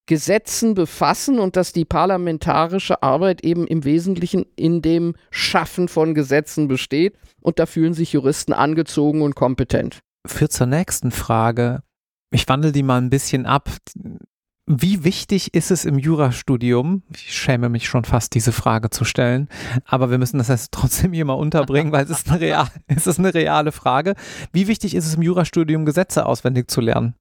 Gesetzen 0.06 0.74
befassen 0.74 1.38
und 1.38 1.56
dass 1.56 1.72
die 1.72 1.84
parlamentarische 1.84 3.02
Arbeit 3.02 3.44
eben 3.44 3.66
im 3.66 3.84
Wesentlichen 3.84 4.46
in 4.56 4.80
dem 4.80 5.14
Schaffen 5.30 5.86
von 5.86 6.14
Gesetzen 6.14 6.66
besteht. 6.66 7.16
Und 7.40 7.58
da 7.58 7.66
fühlen 7.66 7.94
sich 7.94 8.12
Juristen 8.12 8.52
angezogen 8.52 9.22
und 9.22 9.34
kompetent. 9.34 10.00
Führt 10.26 10.52
zur 10.52 10.66
nächsten 10.66 11.10
Frage. 11.10 11.82
Ich 12.30 12.48
wandle 12.48 12.72
die 12.72 12.82
mal 12.82 13.00
ein 13.00 13.10
bisschen 13.10 13.46
ab. 13.46 13.70
Wie 14.70 15.02
wichtig 15.02 15.54
ist 15.54 15.70
es 15.70 15.86
im 15.86 15.98
Jurastudium? 15.98 17.02
Ich 17.14 17.32
schäme 17.32 17.70
mich 17.70 17.88
schon 17.88 18.04
fast, 18.04 18.34
diese 18.34 18.52
Frage 18.52 18.90
zu 18.90 19.06
stellen, 19.06 19.48
aber 19.86 20.10
wir 20.10 20.18
müssen 20.18 20.36
das 20.36 20.48
jetzt 20.48 20.72
trotzdem 20.72 21.14
hier 21.14 21.24
mal 21.24 21.32
unterbringen, 21.32 21.90
weil 21.90 22.04
es 22.04 22.10
ist, 22.10 22.28
eine 22.28 22.38
real, 22.38 22.68
es 22.86 23.06
ist 23.06 23.18
eine 23.18 23.32
reale 23.32 23.72
Frage. 23.72 24.14
Wie 24.52 24.68
wichtig 24.68 24.94
ist 24.94 25.06
es 25.06 25.14
im 25.14 25.22
Jurastudium, 25.22 25.86
Gesetze 25.86 26.26
auswendig 26.26 26.70
zu 26.70 26.82
lernen? 26.82 27.14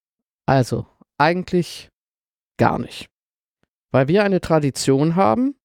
Also, 0.45 0.87
eigentlich 1.17 1.89
gar 2.57 2.79
nicht. 2.79 3.07
Weil 3.91 4.09
wir 4.09 4.25
eine 4.25 4.41
Tradition 4.41 5.15
haben, 5.15 5.55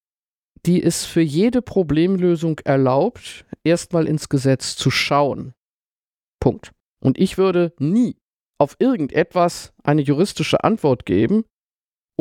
die 0.65 0.81
es 0.81 1.05
für 1.05 1.21
jede 1.21 1.63
Problemlösung 1.63 2.61
erlaubt, 2.61 3.45
erstmal 3.65 4.07
ins 4.07 4.29
Gesetz 4.29 4.77
zu 4.77 4.93
schauen. 4.93 5.53
Punkt. 6.39 6.71
Und 7.01 7.19
ich 7.19 7.39
würde 7.39 7.75
nie 7.81 8.15
auf 8.59 8.77
irgendetwas 8.79 9.73
eine 9.83 10.03
juristische 10.03 10.63
Antwort 10.63 11.07
geben, 11.07 11.43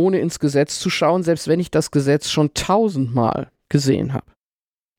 ohne 0.01 0.19
ins 0.19 0.39
Gesetz 0.39 0.79
zu 0.79 0.89
schauen, 0.89 1.21
selbst 1.23 1.47
wenn 1.47 1.59
ich 1.59 1.69
das 1.69 1.91
Gesetz 1.91 2.29
schon 2.29 2.53
tausendmal 2.53 3.51
gesehen 3.69 4.13
habe. 4.13 4.25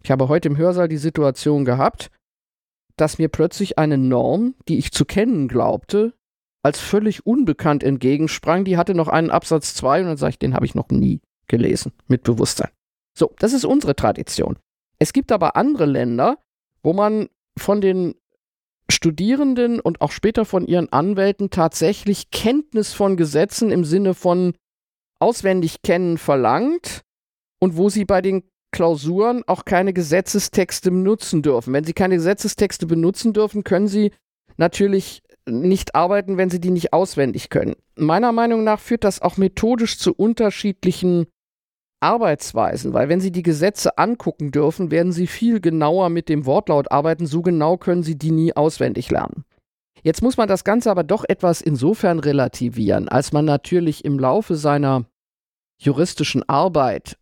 Ich 0.04 0.10
habe 0.10 0.28
heute 0.28 0.48
im 0.48 0.56
Hörsaal 0.56 0.88
die 0.88 0.96
Situation 0.96 1.64
gehabt, 1.64 2.10
dass 2.96 3.18
mir 3.18 3.28
plötzlich 3.28 3.78
eine 3.78 3.98
Norm, 3.98 4.54
die 4.68 4.78
ich 4.78 4.92
zu 4.92 5.04
kennen 5.04 5.48
glaubte, 5.48 6.14
als 6.62 6.78
völlig 6.78 7.26
unbekannt 7.26 7.82
entgegensprang. 7.82 8.64
Die 8.64 8.76
hatte 8.76 8.94
noch 8.94 9.08
einen 9.08 9.30
Absatz 9.30 9.74
2 9.74 10.00
und 10.00 10.06
dann 10.06 10.16
sage 10.16 10.30
ich, 10.30 10.38
den 10.38 10.54
habe 10.54 10.66
ich 10.66 10.74
noch 10.74 10.88
nie 10.90 11.20
gelesen, 11.48 11.92
mit 12.06 12.22
Bewusstsein. 12.22 12.70
So, 13.18 13.32
das 13.38 13.52
ist 13.52 13.64
unsere 13.64 13.96
Tradition. 13.96 14.58
Es 14.98 15.12
gibt 15.12 15.32
aber 15.32 15.56
andere 15.56 15.86
Länder, 15.86 16.38
wo 16.82 16.92
man 16.92 17.28
von 17.58 17.80
den 17.80 18.14
Studierenden 18.88 19.80
und 19.80 20.00
auch 20.00 20.12
später 20.12 20.44
von 20.44 20.66
ihren 20.66 20.92
Anwälten 20.92 21.50
tatsächlich 21.50 22.30
Kenntnis 22.30 22.92
von 22.92 23.16
Gesetzen 23.16 23.70
im 23.70 23.84
Sinne 23.84 24.14
von 24.14 24.54
auswendig 25.22 25.82
kennen 25.82 26.18
verlangt 26.18 27.02
und 27.60 27.76
wo 27.76 27.88
sie 27.88 28.04
bei 28.04 28.20
den 28.20 28.42
Klausuren 28.72 29.44
auch 29.46 29.64
keine 29.64 29.92
Gesetzestexte 29.92 30.90
benutzen 30.90 31.42
dürfen. 31.42 31.72
Wenn 31.72 31.84
sie 31.84 31.92
keine 31.92 32.16
Gesetzestexte 32.16 32.86
benutzen 32.86 33.32
dürfen, 33.32 33.62
können 33.62 33.86
sie 33.86 34.10
natürlich 34.56 35.22
nicht 35.46 35.94
arbeiten, 35.94 36.38
wenn 36.38 36.50
sie 36.50 36.60
die 36.60 36.70
nicht 36.70 36.92
auswendig 36.92 37.50
können. 37.50 37.74
Meiner 37.96 38.32
Meinung 38.32 38.64
nach 38.64 38.80
führt 38.80 39.04
das 39.04 39.22
auch 39.22 39.36
methodisch 39.36 39.98
zu 39.98 40.12
unterschiedlichen 40.12 41.26
Arbeitsweisen, 42.00 42.92
weil 42.92 43.08
wenn 43.08 43.20
Sie 43.20 43.30
die 43.30 43.44
Gesetze 43.44 43.96
angucken 43.96 44.50
dürfen, 44.50 44.90
werden 44.90 45.12
Sie 45.12 45.28
viel 45.28 45.60
genauer 45.60 46.08
mit 46.08 46.28
dem 46.28 46.46
Wortlaut 46.46 46.90
arbeiten. 46.90 47.26
So 47.26 47.42
genau 47.42 47.76
können 47.76 48.02
Sie 48.02 48.18
die 48.18 48.32
nie 48.32 48.56
auswendig 48.56 49.08
lernen. 49.10 49.44
Jetzt 50.02 50.20
muss 50.20 50.36
man 50.36 50.48
das 50.48 50.64
Ganze 50.64 50.90
aber 50.90 51.04
doch 51.04 51.24
etwas 51.28 51.60
insofern 51.60 52.18
relativieren, 52.18 53.08
als 53.08 53.32
man 53.32 53.44
natürlich 53.44 54.04
im 54.04 54.18
Laufe 54.18 54.56
seiner 54.56 55.04
juristischen 55.84 56.48
Arbeit 56.48 57.16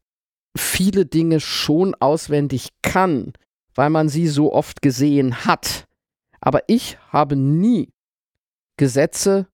viele 0.56 1.06
Dinge 1.06 1.40
schon 1.40 1.94
auswendig 1.94 2.70
kann, 2.82 3.32
weil 3.74 3.90
man 3.90 4.08
sie 4.08 4.28
so 4.28 4.52
oft 4.52 4.82
gesehen 4.82 5.44
hat. 5.44 5.84
Aber 6.40 6.62
ich 6.66 6.98
habe 7.10 7.36
nie 7.36 7.92
Gesetze, 8.76 9.46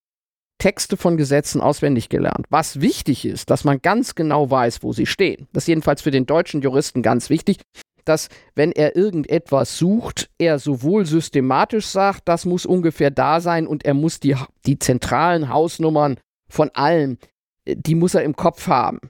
Texte 0.58 0.96
von 0.96 1.16
Gesetzen 1.16 1.60
auswendig 1.60 2.08
gelernt. 2.08 2.46
Was 2.48 2.80
wichtig 2.80 3.24
ist, 3.24 3.50
dass 3.50 3.64
man 3.64 3.82
ganz 3.82 4.14
genau 4.14 4.50
weiß, 4.50 4.82
wo 4.82 4.92
sie 4.92 5.06
stehen. 5.06 5.48
Das 5.52 5.64
ist 5.64 5.68
jedenfalls 5.68 6.02
für 6.02 6.10
den 6.10 6.26
deutschen 6.26 6.62
Juristen 6.62 7.02
ganz 7.02 7.28
wichtig, 7.28 7.58
dass 8.04 8.28
wenn 8.54 8.72
er 8.72 8.96
irgendetwas 8.96 9.76
sucht, 9.76 10.30
er 10.38 10.58
sowohl 10.58 11.04
systematisch 11.04 11.86
sagt, 11.86 12.22
das 12.28 12.44
muss 12.44 12.64
ungefähr 12.64 13.10
da 13.10 13.40
sein 13.40 13.66
und 13.66 13.84
er 13.84 13.94
muss 13.94 14.20
die, 14.20 14.36
die 14.64 14.78
zentralen 14.78 15.50
Hausnummern 15.50 16.18
von 16.48 16.70
allem 16.70 17.18
die 17.66 17.94
muss 17.94 18.14
er 18.14 18.22
im 18.22 18.36
Kopf 18.36 18.66
haben. 18.68 19.00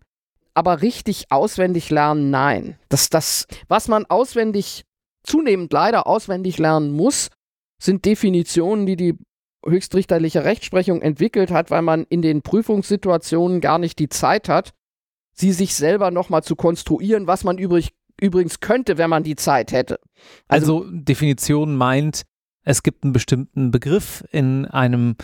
Aber 0.55 0.83
richtig 0.83 1.27
auswendig 1.31 1.91
lernen, 1.91 2.31
nein. 2.31 2.79
Das, 2.89 3.11
das, 3.11 3.47
was 3.69 3.89
man 3.89 4.07
auswendig, 4.07 4.85
zunehmend 5.23 5.73
leider 5.73 6.07
auswendig 6.07 6.59
lernen 6.59 6.93
muss, 6.93 7.29
sind 7.79 8.05
Definitionen, 8.05 8.87
die 8.87 8.97
die 8.97 9.19
höchstrichterliche 9.67 10.45
Rechtsprechung 10.45 11.03
entwickelt 11.03 11.51
hat, 11.51 11.71
weil 11.71 11.83
man 11.83 12.05
in 12.09 12.23
den 12.23 12.43
Prüfungssituationen 12.43 13.61
gar 13.61 13.79
nicht 13.79 13.99
die 13.99 14.09
Zeit 14.09 14.49
hat, 14.49 14.73
sie 15.33 15.53
sich 15.53 15.75
selber 15.75 16.11
nochmal 16.11 16.43
zu 16.43 16.57
konstruieren, 16.57 17.27
was 17.27 17.45
man 17.45 17.59
übrig, 17.59 17.91
übrigens 18.21 18.61
könnte, 18.61 18.97
wenn 18.97 19.11
man 19.11 19.25
die 19.25 19.37
Zeit 19.37 19.73
hätte. 19.73 20.01
Also, 20.49 20.85
also 20.85 20.91
Definition 20.91 21.77
meint, 21.77 22.23
es 22.67 22.83
gibt 22.83 23.05
einen 23.05 23.13
bestimmten 23.13 23.71
Begriff 23.71 24.25
in 24.33 24.67
einem 24.67 25.15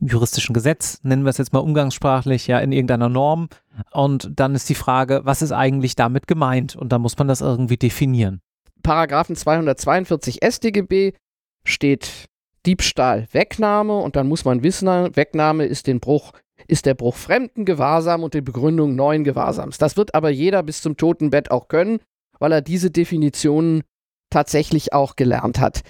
juristischen 0.00 0.52
Gesetz, 0.52 1.00
nennen 1.02 1.24
wir 1.24 1.30
es 1.30 1.38
jetzt 1.38 1.52
mal 1.52 1.60
umgangssprachlich, 1.60 2.46
ja, 2.46 2.58
in 2.60 2.72
irgendeiner 2.72 3.08
Norm. 3.08 3.48
Und 3.90 4.30
dann 4.36 4.54
ist 4.54 4.68
die 4.68 4.74
Frage, 4.74 5.22
was 5.24 5.40
ist 5.40 5.52
eigentlich 5.52 5.96
damit 5.96 6.26
gemeint? 6.26 6.76
Und 6.76 6.92
da 6.92 6.98
muss 6.98 7.16
man 7.16 7.26
das 7.26 7.40
irgendwie 7.40 7.78
definieren. 7.78 8.42
Paragraphen 8.82 9.34
242 9.34 10.40
StGB 10.46 11.14
steht 11.64 12.26
Diebstahl, 12.66 13.26
Wegnahme 13.32 13.96
und 13.96 14.14
dann 14.14 14.28
muss 14.28 14.44
man 14.44 14.62
wissen, 14.62 14.86
Wegnahme 15.16 15.64
ist 15.64 15.86
den 15.86 16.00
Bruch 16.00 16.32
ist 16.68 16.84
der 16.84 16.94
Bruch 16.94 17.16
fremden 17.16 17.64
Gewahrsam 17.64 18.22
und 18.22 18.34
die 18.34 18.42
Begründung 18.42 18.94
neuen 18.94 19.24
Gewahrsams. 19.24 19.78
Das 19.78 19.96
wird 19.96 20.14
aber 20.14 20.28
jeder 20.28 20.62
bis 20.62 20.82
zum 20.82 20.98
Totenbett 20.98 21.50
auch 21.50 21.68
können, 21.68 22.00
weil 22.38 22.52
er 22.52 22.60
diese 22.60 22.90
Definitionen 22.90 23.82
tatsächlich 24.28 24.92
auch 24.92 25.16
gelernt 25.16 25.58
hat. 25.58 25.80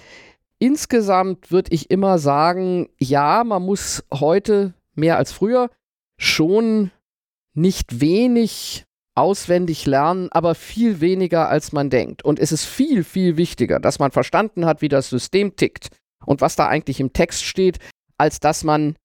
Insgesamt 0.61 1.49
würde 1.49 1.73
ich 1.73 1.89
immer 1.89 2.19
sagen, 2.19 2.87
ja, 2.99 3.43
man 3.43 3.63
muss 3.63 4.03
heute 4.13 4.75
mehr 4.93 5.17
als 5.17 5.31
früher 5.31 5.71
schon 6.19 6.91
nicht 7.55 7.99
wenig 7.99 8.85
auswendig 9.15 9.87
lernen, 9.87 10.29
aber 10.31 10.53
viel 10.53 11.01
weniger 11.01 11.49
als 11.49 11.71
man 11.71 11.89
denkt. 11.89 12.23
Und 12.23 12.37
es 12.37 12.51
ist 12.51 12.65
viel, 12.65 13.03
viel 13.03 13.37
wichtiger, 13.37 13.79
dass 13.79 13.97
man 13.97 14.11
verstanden 14.11 14.67
hat, 14.67 14.83
wie 14.83 14.87
das 14.87 15.09
System 15.09 15.55
tickt 15.55 15.89
und 16.27 16.41
was 16.41 16.55
da 16.55 16.67
eigentlich 16.67 16.99
im 16.99 17.11
Text 17.11 17.43
steht, 17.43 17.79
als 18.19 18.39
dass 18.39 18.63
man 18.63 18.95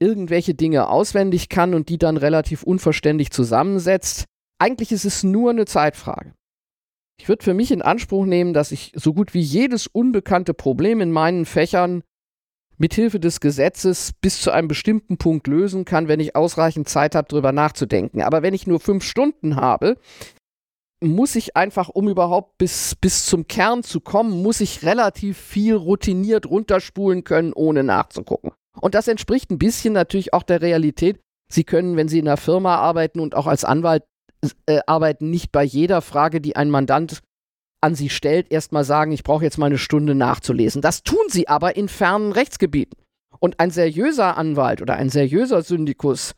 irgendwelche 0.00 0.54
Dinge 0.54 0.88
auswendig 0.88 1.48
kann 1.48 1.74
und 1.74 1.90
die 1.90 1.98
dann 1.98 2.16
relativ 2.16 2.64
unverständlich 2.64 3.30
zusammensetzt. 3.30 4.24
Eigentlich 4.58 4.90
ist 4.90 5.04
es 5.04 5.22
nur 5.22 5.50
eine 5.50 5.64
Zeitfrage. 5.64 6.34
Ich 7.20 7.28
würde 7.28 7.44
für 7.44 7.54
mich 7.54 7.70
in 7.70 7.82
Anspruch 7.82 8.26
nehmen, 8.26 8.54
dass 8.54 8.72
ich 8.72 8.92
so 8.94 9.12
gut 9.12 9.34
wie 9.34 9.40
jedes 9.40 9.86
unbekannte 9.86 10.54
Problem 10.54 11.00
in 11.00 11.12
meinen 11.12 11.44
Fächern 11.46 12.02
mithilfe 12.78 13.18
des 13.18 13.40
Gesetzes 13.40 14.12
bis 14.20 14.40
zu 14.40 14.52
einem 14.52 14.68
bestimmten 14.68 15.18
Punkt 15.18 15.46
lösen 15.48 15.84
kann, 15.84 16.08
wenn 16.08 16.20
ich 16.20 16.36
ausreichend 16.36 16.88
Zeit 16.88 17.14
habe, 17.14 17.28
darüber 17.28 17.52
nachzudenken. 17.52 18.22
Aber 18.22 18.42
wenn 18.42 18.54
ich 18.54 18.66
nur 18.66 18.80
fünf 18.80 19.02
Stunden 19.02 19.56
habe, 19.56 19.96
muss 21.00 21.36
ich 21.36 21.56
einfach, 21.56 21.88
um 21.88 22.08
überhaupt 22.08 22.58
bis, 22.58 22.94
bis 22.94 23.26
zum 23.26 23.46
Kern 23.46 23.82
zu 23.82 24.00
kommen, 24.00 24.42
muss 24.42 24.60
ich 24.60 24.84
relativ 24.84 25.38
viel 25.38 25.74
routiniert 25.74 26.46
runterspulen 26.46 27.24
können, 27.24 27.52
ohne 27.52 27.84
nachzugucken. 27.84 28.52
Und 28.80 28.94
das 28.94 29.08
entspricht 29.08 29.50
ein 29.50 29.58
bisschen 29.58 29.92
natürlich 29.92 30.32
auch 30.32 30.42
der 30.42 30.60
Realität. 30.60 31.20
Sie 31.50 31.64
können, 31.64 31.96
wenn 31.96 32.08
Sie 32.08 32.18
in 32.18 32.28
einer 32.28 32.36
Firma 32.36 32.76
arbeiten 32.76 33.20
und 33.20 33.34
auch 33.34 33.46
als 33.46 33.64
Anwalt 33.64 34.04
äh, 34.66 34.80
arbeiten 34.86 35.30
nicht 35.30 35.52
bei 35.52 35.64
jeder 35.64 36.00
Frage, 36.02 36.40
die 36.40 36.56
ein 36.56 36.70
Mandant 36.70 37.20
an 37.80 37.94
sie 37.94 38.10
stellt, 38.10 38.50
erstmal 38.50 38.84
sagen, 38.84 39.12
ich 39.12 39.22
brauche 39.22 39.44
jetzt 39.44 39.58
mal 39.58 39.66
eine 39.66 39.78
Stunde 39.78 40.14
nachzulesen. 40.14 40.82
Das 40.82 41.02
tun 41.02 41.24
sie 41.28 41.48
aber 41.48 41.76
in 41.76 41.88
fernen 41.88 42.32
Rechtsgebieten. 42.32 42.98
Und 43.40 43.60
ein 43.60 43.70
seriöser 43.70 44.36
Anwalt 44.36 44.82
oder 44.82 44.96
ein 44.96 45.10
seriöser 45.10 45.62
Syndikus 45.62 46.34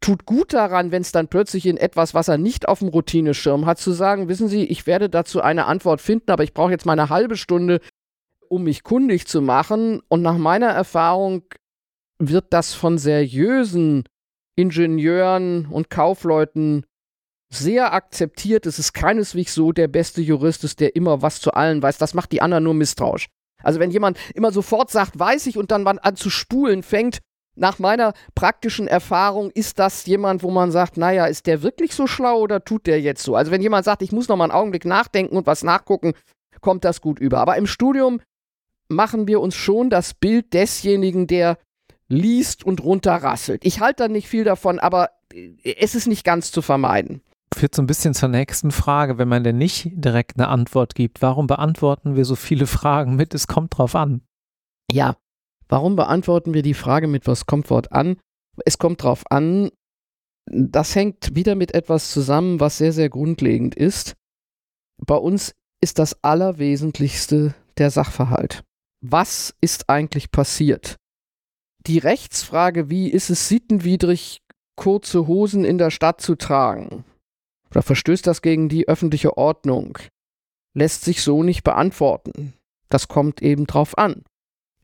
tut 0.00 0.24
gut 0.24 0.52
daran, 0.52 0.92
wenn 0.92 1.02
es 1.02 1.10
dann 1.10 1.26
plötzlich 1.26 1.66
in 1.66 1.76
etwas, 1.76 2.14
was 2.14 2.28
er 2.28 2.38
nicht 2.38 2.68
auf 2.68 2.78
dem 2.78 2.88
Routineschirm 2.88 3.66
hat, 3.66 3.78
zu 3.78 3.90
sagen, 3.90 4.28
wissen 4.28 4.46
Sie, 4.46 4.64
ich 4.64 4.86
werde 4.86 5.10
dazu 5.10 5.40
eine 5.40 5.66
Antwort 5.66 6.00
finden, 6.00 6.30
aber 6.30 6.44
ich 6.44 6.54
brauche 6.54 6.70
jetzt 6.70 6.86
mal 6.86 6.92
eine 6.92 7.10
halbe 7.10 7.36
Stunde, 7.36 7.80
um 8.48 8.62
mich 8.62 8.84
kundig 8.84 9.26
zu 9.26 9.42
machen. 9.42 10.00
Und 10.08 10.22
nach 10.22 10.38
meiner 10.38 10.68
Erfahrung 10.68 11.42
wird 12.20 12.46
das 12.50 12.74
von 12.74 12.98
seriösen 12.98 14.04
Ingenieuren 14.56 15.66
und 15.66 15.90
Kaufleuten 15.90 16.84
sehr 17.50 17.92
akzeptiert. 17.92 18.66
Es 18.66 18.78
ist 18.78 18.92
keineswegs 18.92 19.54
so, 19.54 19.72
der 19.72 19.88
beste 19.88 20.20
Jurist 20.20 20.64
ist, 20.64 20.80
der 20.80 20.96
immer 20.96 21.22
was 21.22 21.40
zu 21.40 21.52
allen 21.52 21.82
weiß. 21.82 21.98
Das 21.98 22.14
macht 22.14 22.32
die 22.32 22.42
anderen 22.42 22.64
nur 22.64 22.74
misstrauisch. 22.74 23.28
Also 23.62 23.80
wenn 23.80 23.90
jemand 23.90 24.18
immer 24.34 24.52
sofort 24.52 24.90
sagt, 24.90 25.18
weiß 25.18 25.46
ich 25.46 25.56
und 25.56 25.70
dann 25.70 25.86
an 25.86 26.16
zu 26.16 26.30
spulen 26.30 26.82
fängt, 26.82 27.18
nach 27.56 27.80
meiner 27.80 28.12
praktischen 28.36 28.86
Erfahrung 28.86 29.50
ist 29.50 29.80
das 29.80 30.06
jemand, 30.06 30.44
wo 30.44 30.50
man 30.50 30.70
sagt, 30.70 30.96
naja, 30.96 31.26
ist 31.26 31.46
der 31.46 31.62
wirklich 31.62 31.92
so 31.92 32.06
schlau 32.06 32.38
oder 32.38 32.64
tut 32.64 32.86
der 32.86 33.00
jetzt 33.00 33.22
so? 33.22 33.34
Also 33.34 33.50
wenn 33.50 33.62
jemand 33.62 33.84
sagt, 33.84 34.02
ich 34.02 34.12
muss 34.12 34.28
noch 34.28 34.36
mal 34.36 34.44
einen 34.44 34.52
Augenblick 34.52 34.84
nachdenken 34.84 35.36
und 35.36 35.46
was 35.46 35.64
nachgucken, 35.64 36.12
kommt 36.60 36.84
das 36.84 37.00
gut 37.00 37.18
über. 37.18 37.38
Aber 37.38 37.56
im 37.56 37.66
Studium 37.66 38.20
machen 38.88 39.26
wir 39.26 39.40
uns 39.40 39.56
schon 39.56 39.90
das 39.90 40.14
Bild 40.14 40.52
desjenigen, 40.54 41.26
der 41.26 41.58
liest 42.08 42.64
und 42.64 42.82
runterrasselt. 42.82 43.64
Ich 43.64 43.80
halte 43.80 44.04
da 44.04 44.08
nicht 44.08 44.28
viel 44.28 44.44
davon, 44.44 44.78
aber 44.78 45.10
es 45.64 45.94
ist 45.94 46.06
nicht 46.06 46.24
ganz 46.24 46.52
zu 46.52 46.62
vermeiden. 46.62 47.22
Führt 47.58 47.74
so 47.74 47.82
ein 47.82 47.88
bisschen 47.88 48.14
zur 48.14 48.28
nächsten 48.28 48.70
Frage, 48.70 49.18
wenn 49.18 49.26
man 49.26 49.42
denn 49.42 49.58
nicht 49.58 49.90
direkt 49.92 50.38
eine 50.38 50.46
Antwort 50.46 50.94
gibt. 50.94 51.22
Warum 51.22 51.48
beantworten 51.48 52.14
wir 52.14 52.24
so 52.24 52.36
viele 52.36 52.68
Fragen 52.68 53.16
mit, 53.16 53.34
es 53.34 53.48
kommt 53.48 53.76
drauf 53.76 53.96
an? 53.96 54.22
Ja, 54.92 55.16
warum 55.68 55.96
beantworten 55.96 56.54
wir 56.54 56.62
die 56.62 56.74
Frage 56.74 57.08
mit, 57.08 57.26
was 57.26 57.46
kommt 57.46 57.68
Wort 57.70 57.90
an? 57.90 58.16
Es 58.64 58.78
kommt 58.78 59.02
drauf 59.02 59.24
an, 59.28 59.70
das 60.46 60.94
hängt 60.94 61.34
wieder 61.34 61.56
mit 61.56 61.74
etwas 61.74 62.12
zusammen, 62.12 62.60
was 62.60 62.78
sehr, 62.78 62.92
sehr 62.92 63.08
grundlegend 63.08 63.74
ist. 63.74 64.14
Bei 65.04 65.16
uns 65.16 65.52
ist 65.80 65.98
das 65.98 66.22
Allerwesentlichste 66.22 67.56
der 67.76 67.90
Sachverhalt. 67.90 68.62
Was 69.00 69.52
ist 69.60 69.90
eigentlich 69.90 70.30
passiert? 70.30 70.94
Die 71.88 71.98
Rechtsfrage, 71.98 72.88
wie 72.88 73.08
ist 73.08 73.30
es 73.30 73.48
sittenwidrig, 73.48 74.42
kurze 74.76 75.26
Hosen 75.26 75.64
in 75.64 75.78
der 75.78 75.90
Stadt 75.90 76.20
zu 76.20 76.36
tragen? 76.36 77.04
Oder 77.70 77.82
verstößt 77.82 78.26
das 78.26 78.42
gegen 78.42 78.68
die 78.68 78.88
öffentliche 78.88 79.36
Ordnung? 79.36 79.98
Lässt 80.74 81.04
sich 81.04 81.22
so 81.22 81.42
nicht 81.42 81.64
beantworten. 81.64 82.54
Das 82.88 83.08
kommt 83.08 83.42
eben 83.42 83.66
drauf 83.66 83.98
an. 83.98 84.24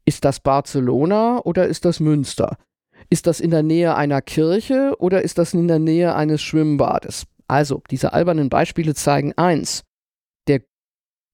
Ist 0.04 0.24
das 0.24 0.40
Barcelona 0.40 1.40
oder 1.44 1.66
ist 1.66 1.84
das 1.84 2.00
Münster? 2.00 2.58
Ist 3.10 3.26
das 3.26 3.40
in 3.40 3.50
der 3.50 3.62
Nähe 3.62 3.94
einer 3.94 4.22
Kirche 4.22 4.94
oder 4.98 5.22
ist 5.22 5.38
das 5.38 5.54
in 5.54 5.68
der 5.68 5.78
Nähe 5.78 6.14
eines 6.14 6.42
Schwimmbades? 6.42 7.26
Also, 7.48 7.82
diese 7.90 8.12
albernen 8.12 8.48
Beispiele 8.48 8.94
zeigen 8.94 9.32
eins. 9.34 9.84
Der, 10.48 10.62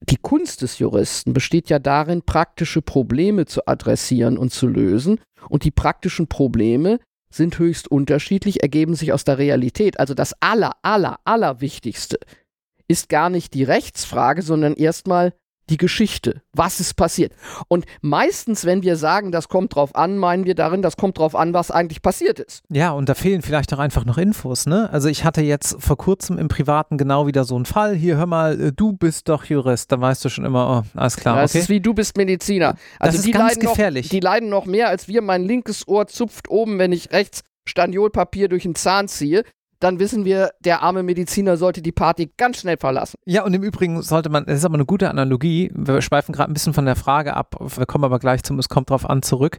die 0.08 0.16
Kunst 0.16 0.62
des 0.62 0.78
Juristen 0.78 1.32
besteht 1.32 1.68
ja 1.68 1.78
darin, 1.78 2.22
praktische 2.22 2.82
Probleme 2.82 3.46
zu 3.46 3.66
adressieren 3.66 4.36
und 4.38 4.52
zu 4.52 4.66
lösen. 4.66 5.20
Und 5.48 5.64
die 5.64 5.70
praktischen 5.70 6.28
Probleme 6.28 7.00
sind 7.32 7.58
höchst 7.58 7.88
unterschiedlich, 7.88 8.62
ergeben 8.62 8.94
sich 8.94 9.12
aus 9.12 9.24
der 9.24 9.38
Realität. 9.38 10.00
Also 10.00 10.14
das 10.14 10.34
aller, 10.40 10.72
aller, 10.82 11.18
allerwichtigste 11.24 12.18
ist 12.88 13.08
gar 13.08 13.30
nicht 13.30 13.54
die 13.54 13.64
Rechtsfrage, 13.64 14.42
sondern 14.42 14.74
erstmal 14.74 15.32
die 15.70 15.76
Geschichte. 15.76 16.42
Was 16.52 16.80
ist 16.80 16.94
passiert? 16.94 17.32
Und 17.68 17.86
meistens, 18.02 18.64
wenn 18.64 18.82
wir 18.82 18.96
sagen, 18.96 19.32
das 19.32 19.48
kommt 19.48 19.74
drauf 19.74 19.94
an, 19.94 20.18
meinen 20.18 20.44
wir 20.44 20.54
darin, 20.54 20.82
das 20.82 20.96
kommt 20.96 21.18
drauf 21.18 21.34
an, 21.34 21.54
was 21.54 21.70
eigentlich 21.70 22.02
passiert 22.02 22.40
ist. 22.40 22.62
Ja, 22.68 22.90
und 22.90 23.08
da 23.08 23.14
fehlen 23.14 23.42
vielleicht 23.42 23.72
auch 23.72 23.78
einfach 23.78 24.04
noch 24.04 24.18
Infos, 24.18 24.66
ne? 24.66 24.90
Also 24.92 25.08
ich 25.08 25.24
hatte 25.24 25.40
jetzt 25.40 25.76
vor 25.80 25.96
kurzem 25.96 26.38
im 26.38 26.48
Privaten 26.48 26.98
genau 26.98 27.26
wieder 27.26 27.44
so 27.44 27.56
einen 27.56 27.66
Fall. 27.66 27.94
Hier, 27.94 28.16
hör 28.16 28.26
mal, 28.26 28.60
äh, 28.60 28.72
du 28.72 28.92
bist 28.92 29.28
doch 29.28 29.44
Jurist. 29.44 29.92
Da 29.92 30.00
weißt 30.00 30.24
du 30.24 30.28
schon 30.28 30.44
immer, 30.44 30.84
oh, 30.84 30.98
alles 30.98 31.16
klar. 31.16 31.36
Das 31.36 31.52
okay. 31.52 31.60
ist 31.60 31.68
wie 31.68 31.80
du 31.80 31.94
bist 31.94 32.16
Mediziner. 32.16 32.74
Also 32.98 33.12
das 33.12 33.14
ist 33.16 33.26
die 33.26 33.30
ganz 33.30 33.54
leiden 33.54 33.68
gefährlich. 33.68 34.06
Noch, 34.06 34.10
die 34.10 34.20
leiden 34.20 34.48
noch 34.48 34.66
mehr 34.66 34.88
als 34.88 35.08
wir. 35.08 35.22
Mein 35.22 35.44
linkes 35.44 35.86
Ohr 35.86 36.06
zupft 36.06 36.50
oben, 36.50 36.78
wenn 36.78 36.92
ich 36.92 37.12
rechts 37.12 37.42
Staniolpapier 37.68 38.48
durch 38.48 38.64
den 38.64 38.74
Zahn 38.74 39.06
ziehe 39.08 39.44
dann 39.80 39.98
wissen 39.98 40.24
wir, 40.24 40.52
der 40.60 40.82
arme 40.82 41.02
Mediziner 41.02 41.56
sollte 41.56 41.82
die 41.82 41.92
Party 41.92 42.32
ganz 42.36 42.60
schnell 42.60 42.76
verlassen. 42.76 43.16
Ja, 43.24 43.44
und 43.44 43.54
im 43.54 43.62
Übrigen 43.62 44.02
sollte 44.02 44.28
man, 44.28 44.44
das 44.44 44.58
ist 44.58 44.64
aber 44.64 44.74
eine 44.74 44.86
gute 44.86 45.10
Analogie, 45.10 45.70
wir 45.74 46.02
schweifen 46.02 46.32
gerade 46.32 46.50
ein 46.50 46.54
bisschen 46.54 46.74
von 46.74 46.84
der 46.84 46.96
Frage 46.96 47.34
ab, 47.34 47.56
wir 47.58 47.86
kommen 47.86 48.04
aber 48.04 48.18
gleich 48.18 48.42
zum, 48.42 48.58
es 48.58 48.68
kommt 48.68 48.90
drauf 48.90 49.08
an, 49.08 49.22
zurück, 49.22 49.58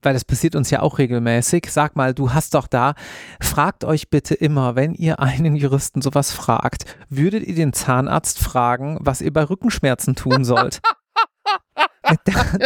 weil 0.00 0.14
das 0.14 0.24
passiert 0.24 0.56
uns 0.56 0.70
ja 0.70 0.80
auch 0.80 0.98
regelmäßig. 0.98 1.66
Sag 1.70 1.96
mal, 1.96 2.14
du 2.14 2.32
hast 2.32 2.54
doch 2.54 2.66
da, 2.66 2.94
fragt 3.40 3.84
euch 3.84 4.10
bitte 4.10 4.34
immer, 4.34 4.74
wenn 4.74 4.94
ihr 4.94 5.20
einen 5.20 5.56
Juristen 5.56 6.02
sowas 6.02 6.32
fragt, 6.32 6.84
würdet 7.08 7.46
ihr 7.46 7.54
den 7.54 7.72
Zahnarzt 7.72 8.38
fragen, 8.38 8.98
was 9.00 9.20
ihr 9.20 9.32
bei 9.32 9.44
Rückenschmerzen 9.44 10.14
tun 10.14 10.44
sollt? 10.44 10.80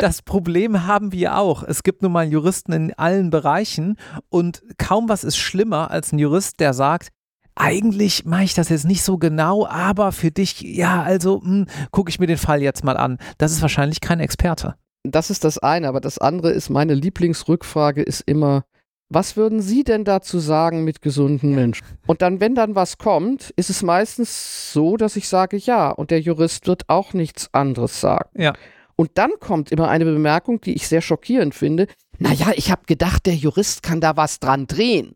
Das 0.01 0.23
Problem 0.23 0.87
haben 0.87 1.13
wir 1.13 1.37
auch. 1.37 1.63
Es 1.63 1.83
gibt 1.83 2.03
nun 2.03 2.13
mal 2.13 2.27
Juristen 2.27 2.73
in 2.73 2.95
allen 2.95 3.31
Bereichen 3.31 3.97
und 4.29 4.63
kaum 4.79 5.09
was 5.09 5.25
ist 5.25 5.37
schlimmer 5.37 5.91
als 5.91 6.13
ein 6.13 6.19
Jurist, 6.19 6.61
der 6.61 6.75
sagt, 6.75 7.11
eigentlich 7.55 8.25
mache 8.27 8.45
ich 8.45 8.55
das 8.55 8.69
jetzt 8.69 8.85
nicht 8.85 9.03
so 9.03 9.19
genau, 9.19 9.67
aber 9.67 10.13
für 10.13 10.31
dich, 10.31 10.61
ja, 10.61 11.03
also 11.03 11.41
hm, 11.43 11.67
gucke 11.91 12.11
ich 12.11 12.19
mir 12.19 12.27
den 12.27 12.37
Fall 12.37 12.63
jetzt 12.63 12.85
mal 12.85 12.97
an. 12.97 13.19
Das 13.39 13.53
ist 13.53 13.63
wahrscheinlich 13.63 14.01
kein 14.01 14.21
Experte. 14.21 14.75
Das 15.05 15.31
ist 15.31 15.45
das 15.45 15.59
eine, 15.59 15.89
aber 15.89 16.01
das 16.01 16.19
andere 16.19 16.51
ist, 16.51 16.69
meine 16.69 16.95
Lieblingsrückfrage 16.95 18.03
ist 18.03 18.23
immer, 18.23 18.65
was 19.09 19.37
würden 19.37 19.63
Sie 19.63 19.85
denn 19.85 20.05
dazu 20.05 20.39
sagen 20.41 20.85
mit 20.85 21.01
gesunden 21.01 21.55
Menschen? 21.55 21.87
Und 22.07 22.23
dann, 22.23 22.41
wenn 22.41 22.57
dann 22.57 22.75
was 22.75 22.99
kommt, 22.99 23.51
ist 23.57 23.71
es 23.71 23.83
meistens 23.83 24.73
so, 24.73 24.97
dass 24.97 25.17
ich 25.17 25.29
sage 25.29 25.57
ja 25.57 25.91
und 25.91 26.11
der 26.11 26.21
Jurist 26.21 26.67
wird 26.67 26.89
auch 26.89 27.13
nichts 27.13 27.49
anderes 27.55 28.01
sagen. 28.01 28.29
Ja. 28.35 28.53
Und 28.97 29.11
dann 29.15 29.33
kommt 29.41 29.71
immer 29.71 29.89
eine 29.89 30.07
Bemerkung, 30.07 30.61
die 30.63 30.75
ich 30.75 30.89
sehr 30.89 31.03
schockierend 31.03 31.55
finde. 31.55 31.87
Naja, 32.19 32.53
ich 32.57 32.71
habe 32.71 32.87
gedacht, 32.87 33.27
der 33.27 33.35
Jurist 33.35 33.83
kann 33.83 34.01
da 34.01 34.17
was 34.17 34.41
dran 34.41 34.67
drehen. 34.67 35.15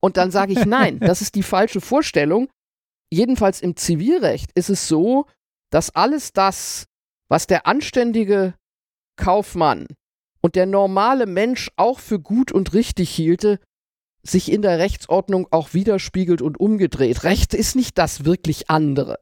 Und 0.00 0.16
dann 0.16 0.30
sage 0.30 0.52
ich, 0.52 0.64
nein, 0.64 0.98
das 1.00 1.20
ist 1.20 1.34
die 1.34 1.42
falsche 1.42 1.82
Vorstellung. 1.82 2.48
Jedenfalls 3.12 3.60
im 3.60 3.76
Zivilrecht 3.76 4.50
ist 4.54 4.70
es 4.70 4.88
so, 4.88 5.26
dass 5.70 5.94
alles 5.94 6.32
das, 6.32 6.86
was 7.28 7.46
der 7.46 7.66
anständige 7.66 8.54
Kaufmann 9.16 9.86
und 10.40 10.54
der 10.54 10.66
normale 10.66 11.26
Mensch 11.26 11.70
auch 11.76 11.98
für 11.98 12.18
gut 12.18 12.50
und 12.50 12.72
richtig 12.72 13.10
hielte, 13.10 13.60
sich 14.22 14.50
in 14.50 14.62
der 14.62 14.78
Rechtsordnung 14.78 15.46
auch 15.50 15.74
widerspiegelt 15.74 16.40
und 16.40 16.58
umgedreht. 16.58 17.24
Recht 17.24 17.52
ist 17.52 17.76
nicht 17.76 17.98
das 17.98 18.24
wirklich 18.24 18.70
andere 18.70 19.18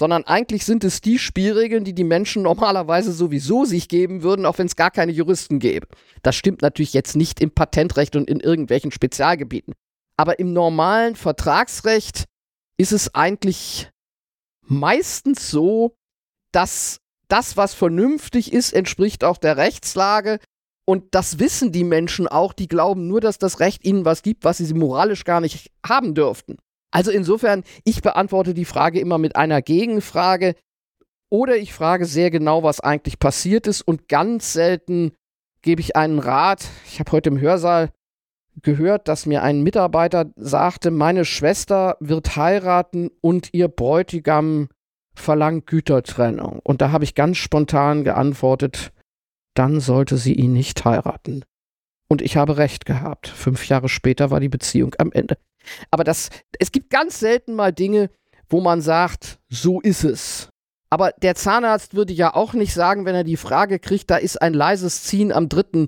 sondern 0.00 0.24
eigentlich 0.24 0.64
sind 0.64 0.82
es 0.82 1.02
die 1.02 1.18
Spielregeln, 1.18 1.84
die 1.84 1.92
die 1.92 2.04
Menschen 2.04 2.40
normalerweise 2.40 3.12
sowieso 3.12 3.66
sich 3.66 3.86
geben 3.86 4.22
würden, 4.22 4.46
auch 4.46 4.56
wenn 4.56 4.66
es 4.66 4.74
gar 4.74 4.90
keine 4.90 5.12
Juristen 5.12 5.58
gäbe. 5.58 5.88
Das 6.22 6.36
stimmt 6.36 6.62
natürlich 6.62 6.94
jetzt 6.94 7.16
nicht 7.16 7.38
im 7.42 7.50
Patentrecht 7.50 8.16
und 8.16 8.30
in 8.30 8.40
irgendwelchen 8.40 8.92
Spezialgebieten. 8.92 9.74
Aber 10.16 10.38
im 10.38 10.54
normalen 10.54 11.16
Vertragsrecht 11.16 12.24
ist 12.78 12.92
es 12.92 13.14
eigentlich 13.14 13.90
meistens 14.62 15.50
so, 15.50 15.94
dass 16.50 17.00
das, 17.28 17.58
was 17.58 17.74
vernünftig 17.74 18.54
ist, 18.54 18.72
entspricht 18.72 19.22
auch 19.22 19.36
der 19.36 19.58
Rechtslage. 19.58 20.38
Und 20.86 21.14
das 21.14 21.38
wissen 21.38 21.72
die 21.72 21.84
Menschen 21.84 22.26
auch, 22.26 22.54
die 22.54 22.68
glauben 22.68 23.06
nur, 23.06 23.20
dass 23.20 23.36
das 23.36 23.60
Recht 23.60 23.84
ihnen 23.84 24.06
was 24.06 24.22
gibt, 24.22 24.44
was 24.44 24.56
sie 24.56 24.72
moralisch 24.72 25.24
gar 25.24 25.42
nicht 25.42 25.70
haben 25.86 26.14
dürften. 26.14 26.56
Also 26.90 27.10
insofern, 27.10 27.62
ich 27.84 28.02
beantworte 28.02 28.54
die 28.54 28.64
Frage 28.64 29.00
immer 29.00 29.18
mit 29.18 29.36
einer 29.36 29.62
Gegenfrage 29.62 30.54
oder 31.30 31.56
ich 31.56 31.72
frage 31.72 32.06
sehr 32.06 32.30
genau, 32.30 32.62
was 32.62 32.80
eigentlich 32.80 33.18
passiert 33.18 33.66
ist 33.66 33.82
und 33.82 34.08
ganz 34.08 34.52
selten 34.52 35.12
gebe 35.62 35.80
ich 35.80 35.96
einen 35.96 36.18
Rat. 36.18 36.66
Ich 36.86 36.98
habe 36.98 37.12
heute 37.12 37.30
im 37.30 37.40
Hörsaal 37.40 37.90
gehört, 38.62 39.08
dass 39.08 39.26
mir 39.26 39.42
ein 39.42 39.62
Mitarbeiter 39.62 40.32
sagte, 40.36 40.90
meine 40.90 41.24
Schwester 41.24 41.96
wird 42.00 42.36
heiraten 42.36 43.10
und 43.20 43.50
ihr 43.52 43.68
Bräutigam 43.68 44.68
verlangt 45.14 45.66
Gütertrennung. 45.66 46.60
Und 46.64 46.80
da 46.80 46.90
habe 46.90 47.04
ich 47.04 47.14
ganz 47.14 47.36
spontan 47.36 48.04
geantwortet, 48.04 48.92
dann 49.54 49.80
sollte 49.80 50.16
sie 50.16 50.34
ihn 50.34 50.52
nicht 50.52 50.84
heiraten. 50.84 51.44
Und 52.08 52.22
ich 52.22 52.36
habe 52.36 52.56
recht 52.56 52.86
gehabt. 52.86 53.28
Fünf 53.28 53.68
Jahre 53.68 53.88
später 53.88 54.30
war 54.30 54.40
die 54.40 54.48
Beziehung 54.48 54.94
am 54.98 55.12
Ende. 55.12 55.36
Aber 55.90 56.04
das, 56.04 56.30
es 56.58 56.72
gibt 56.72 56.90
ganz 56.90 57.20
selten 57.20 57.54
mal 57.54 57.72
Dinge, 57.72 58.10
wo 58.48 58.60
man 58.60 58.80
sagt, 58.80 59.38
so 59.48 59.80
ist 59.80 60.04
es. 60.04 60.48
Aber 60.90 61.12
der 61.22 61.36
Zahnarzt 61.36 61.94
würde 61.94 62.12
ja 62.12 62.34
auch 62.34 62.52
nicht 62.52 62.74
sagen, 62.74 63.04
wenn 63.04 63.14
er 63.14 63.24
die 63.24 63.36
Frage 63.36 63.78
kriegt, 63.78 64.10
da 64.10 64.16
ist 64.16 64.42
ein 64.42 64.54
leises 64.54 65.04
Ziehen 65.04 65.30
am 65.30 65.48
dritten 65.48 65.86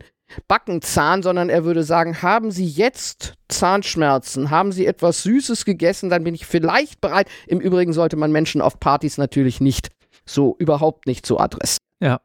Backenzahn, 0.49 1.23
sondern 1.23 1.51
er 1.51 1.65
würde 1.65 1.83
sagen, 1.83 2.23
haben 2.23 2.51
Sie 2.51 2.67
jetzt 2.67 3.35
Zahnschmerzen? 3.49 4.51
Haben 4.51 4.73
Sie 4.73 4.87
etwas 4.87 5.23
Süßes 5.25 5.65
gegessen? 5.65 6.09
Dann 6.09 6.25
bin 6.25 6.35
ich 6.35 6.47
vielleicht 6.47 7.01
bereit. 7.01 7.29
Im 7.47 7.61
Übrigen 7.61 7.93
sollte 7.93 8.17
man 8.17 8.33
Menschen 8.33 8.61
auf 8.61 8.81
Partys 8.81 9.19
natürlich 9.19 9.61
nicht 9.61 9.89
so 10.25 10.57
überhaupt 10.59 11.07
nicht 11.07 11.27
so 11.27 11.39
adressieren. 11.39 11.79
Ja. 12.01 12.21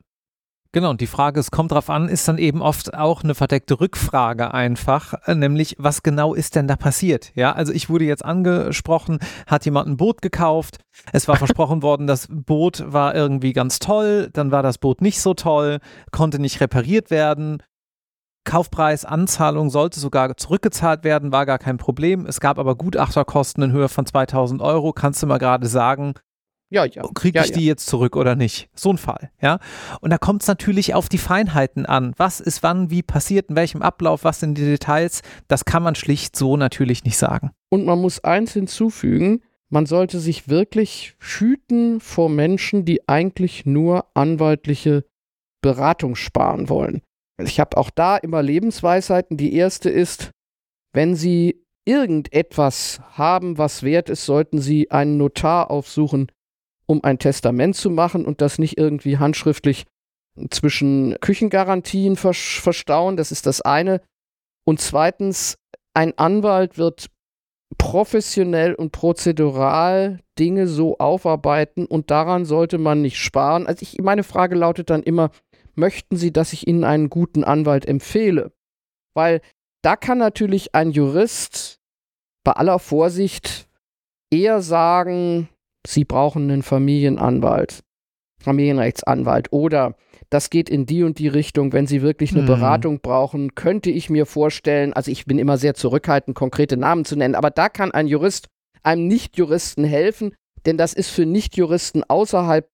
Genau, 0.77 0.91
und 0.91 1.01
die 1.01 1.07
Frage, 1.07 1.39
es 1.39 1.49
kommt 1.49 1.71
drauf 1.71 1.89
an, 1.89 2.07
ist 2.07 2.27
dann 2.27 2.37
eben 2.37 2.61
oft 2.61 2.93
auch 2.93 3.23
eine 3.23 3.33
verdeckte 3.33 3.79
Rückfrage 3.79 4.53
einfach, 4.53 5.15
äh, 5.25 5.33
nämlich 5.33 5.75
was 5.79 6.03
genau 6.03 6.35
ist 6.35 6.55
denn 6.55 6.67
da 6.67 6.75
passiert? 6.75 7.31
Ja, 7.33 7.53
also 7.53 7.73
ich 7.73 7.89
wurde 7.89 8.05
jetzt 8.05 8.23
angesprochen, 8.23 9.17
hat 9.47 9.65
jemand 9.65 9.89
ein 9.89 9.97
Boot 9.97 10.21
gekauft, 10.21 10.77
es 11.13 11.27
war 11.27 11.35
versprochen 11.37 11.81
worden, 11.81 12.05
das 12.05 12.27
Boot 12.29 12.83
war 12.85 13.15
irgendwie 13.15 13.53
ganz 13.53 13.79
toll, 13.79 14.29
dann 14.33 14.51
war 14.51 14.61
das 14.61 14.77
Boot 14.77 15.01
nicht 15.01 15.19
so 15.19 15.33
toll, 15.33 15.79
konnte 16.11 16.37
nicht 16.37 16.61
repariert 16.61 17.09
werden, 17.09 17.63
Kaufpreis, 18.43 19.03
Anzahlung 19.03 19.71
sollte 19.71 19.99
sogar 19.99 20.37
zurückgezahlt 20.37 21.03
werden, 21.03 21.31
war 21.31 21.47
gar 21.47 21.57
kein 21.57 21.77
Problem. 21.77 22.27
Es 22.27 22.39
gab 22.39 22.59
aber 22.59 22.75
Gutachterkosten 22.75 23.63
in 23.63 23.71
Höhe 23.71 23.89
von 23.89 24.05
2000 24.05 24.61
Euro. 24.61 24.93
Kannst 24.93 25.21
du 25.21 25.27
mal 25.27 25.37
gerade 25.37 25.67
sagen, 25.67 26.13
ja, 26.69 26.85
ja. 26.85 27.03
Kriege 27.13 27.39
ich 27.39 27.47
ja, 27.47 27.53
die 27.53 27.61
ja. 27.61 27.67
jetzt 27.67 27.87
zurück 27.87 28.15
oder 28.15 28.35
nicht? 28.35 28.69
So 28.73 28.91
ein 28.91 28.97
Fall, 28.97 29.31
ja. 29.41 29.59
Und 30.01 30.09
da 30.09 30.17
kommt 30.17 30.41
es 30.41 30.47
natürlich 30.47 30.93
auf 30.93 31.07
die 31.07 31.17
Feinheiten 31.17 31.85
an. 31.85 32.13
Was 32.17 32.39
ist 32.39 32.63
wann, 32.63 32.89
wie 32.89 33.03
passiert, 33.03 33.49
in 33.49 33.55
welchem 33.55 33.81
Ablauf, 33.81 34.23
was 34.23 34.39
sind 34.39 34.57
die 34.57 34.65
Details? 34.65 35.21
Das 35.47 35.65
kann 35.65 35.83
man 35.83 35.95
schlicht 35.95 36.35
so 36.35 36.57
natürlich 36.57 37.03
nicht 37.03 37.17
sagen. 37.17 37.51
Und 37.69 37.85
man 37.85 37.99
muss 37.99 38.23
eins 38.23 38.53
hinzufügen, 38.53 39.41
man 39.69 39.85
sollte 39.85 40.19
sich 40.19 40.47
wirklich 40.47 41.15
hüten 41.19 41.99
vor 41.99 42.29
Menschen, 42.29 42.85
die 42.85 43.07
eigentlich 43.07 43.65
nur 43.65 44.05
anwaltliche 44.13 45.03
Beratung 45.61 46.15
sparen 46.15 46.69
wollen. 46.69 47.01
Ich 47.39 47.59
habe 47.59 47.77
auch 47.77 47.89
da 47.89 48.17
immer 48.17 48.41
Lebensweisheiten. 48.41 49.37
Die 49.37 49.53
erste 49.53 49.89
ist, 49.89 50.31
wenn 50.93 51.15
Sie 51.15 51.63
irgendetwas 51.85 53.01
haben, 53.11 53.57
was 53.57 53.83
wert 53.83 54.09
ist, 54.09 54.25
sollten 54.25 54.59
Sie 54.59 54.91
einen 54.91 55.17
Notar 55.17 55.69
aufsuchen, 55.69 56.27
um 56.87 57.03
ein 57.03 57.19
Testament 57.19 57.75
zu 57.75 57.89
machen 57.89 58.25
und 58.25 58.41
das 58.41 58.57
nicht 58.57 58.77
irgendwie 58.77 59.17
handschriftlich 59.17 59.85
zwischen 60.49 61.15
Küchengarantien 61.19 62.15
verstauen. 62.15 63.17
Das 63.17 63.31
ist 63.31 63.45
das 63.45 63.61
eine. 63.61 64.01
Und 64.65 64.81
zweitens, 64.81 65.57
ein 65.93 66.17
Anwalt 66.17 66.77
wird 66.77 67.07
professionell 67.77 68.73
und 68.73 68.91
prozedural 68.91 70.19
Dinge 70.39 70.67
so 70.67 70.97
aufarbeiten 70.99 71.85
und 71.85 72.11
daran 72.11 72.45
sollte 72.45 72.77
man 72.77 73.01
nicht 73.01 73.17
sparen. 73.17 73.67
Also 73.67 73.83
ich, 73.83 73.97
meine 74.01 74.23
Frage 74.23 74.55
lautet 74.55 74.89
dann 74.89 75.03
immer, 75.03 75.31
möchten 75.75 76.15
Sie, 76.15 76.31
dass 76.31 76.53
ich 76.53 76.67
Ihnen 76.67 76.83
einen 76.83 77.09
guten 77.09 77.43
Anwalt 77.43 77.85
empfehle? 77.85 78.51
Weil 79.13 79.41
da 79.83 79.95
kann 79.95 80.17
natürlich 80.17 80.75
ein 80.75 80.91
Jurist 80.91 81.79
bei 82.43 82.53
aller 82.53 82.79
Vorsicht 82.79 83.67
eher 84.31 84.61
sagen, 84.61 85.49
Sie 85.87 86.05
brauchen 86.05 86.51
einen 86.51 86.63
Familienanwalt, 86.63 87.83
Familienrechtsanwalt 88.41 89.51
oder 89.51 89.95
das 90.29 90.49
geht 90.49 90.69
in 90.69 90.85
die 90.85 91.03
und 91.03 91.19
die 91.19 91.29
Richtung. 91.29 91.71
Wenn 91.71 91.87
Sie 91.87 92.01
wirklich 92.01 92.31
eine 92.31 92.41
hm. 92.41 92.47
Beratung 92.47 92.99
brauchen, 92.99 93.55
könnte 93.55 93.89
ich 93.89 94.09
mir 94.09 94.25
vorstellen, 94.25 94.91
also 94.93 95.09
ich 95.09 95.25
bin 95.25 95.39
immer 95.39 95.57
sehr 95.57 95.73
zurückhaltend, 95.73 96.35
konkrete 96.35 96.75
Namen 96.75 97.05
zu 97.05 97.15
nennen, 97.15 97.35
aber 97.35 97.49
da 97.49 97.69
kann 97.69 97.91
ein 97.91 98.07
Jurist 98.07 98.47
einem 98.83 99.07
Nichtjuristen 99.07 99.85
helfen, 99.85 100.33
denn 100.65 100.77
das 100.77 100.93
ist 100.93 101.09
für 101.09 101.25
Nichtjuristen 101.25 102.03
außerhalb 102.03 102.67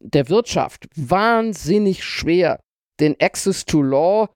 der 0.00 0.28
Wirtschaft 0.28 0.88
wahnsinnig 0.96 2.04
schwer, 2.04 2.60
den 3.00 3.16
Access 3.20 3.64
to 3.64 3.82
Law 3.82 4.28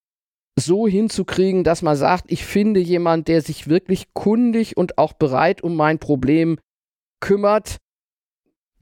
so 0.59 0.87
hinzukriegen, 0.89 1.65
dass 1.65 1.83
man 1.83 1.97
sagt, 1.97 2.25
ich 2.29 2.45
finde 2.45 2.81
jemand, 2.81 3.29
der 3.29 3.43
sich 3.43 3.69
wirklich 3.69 4.13
kundig 4.15 4.77
und 4.77 4.99
auch 4.99 5.13
bereit 5.13 5.63
um 5.63 5.77
mein 5.77 5.99
Problem 5.99 6.59
kümmert. 7.21 7.77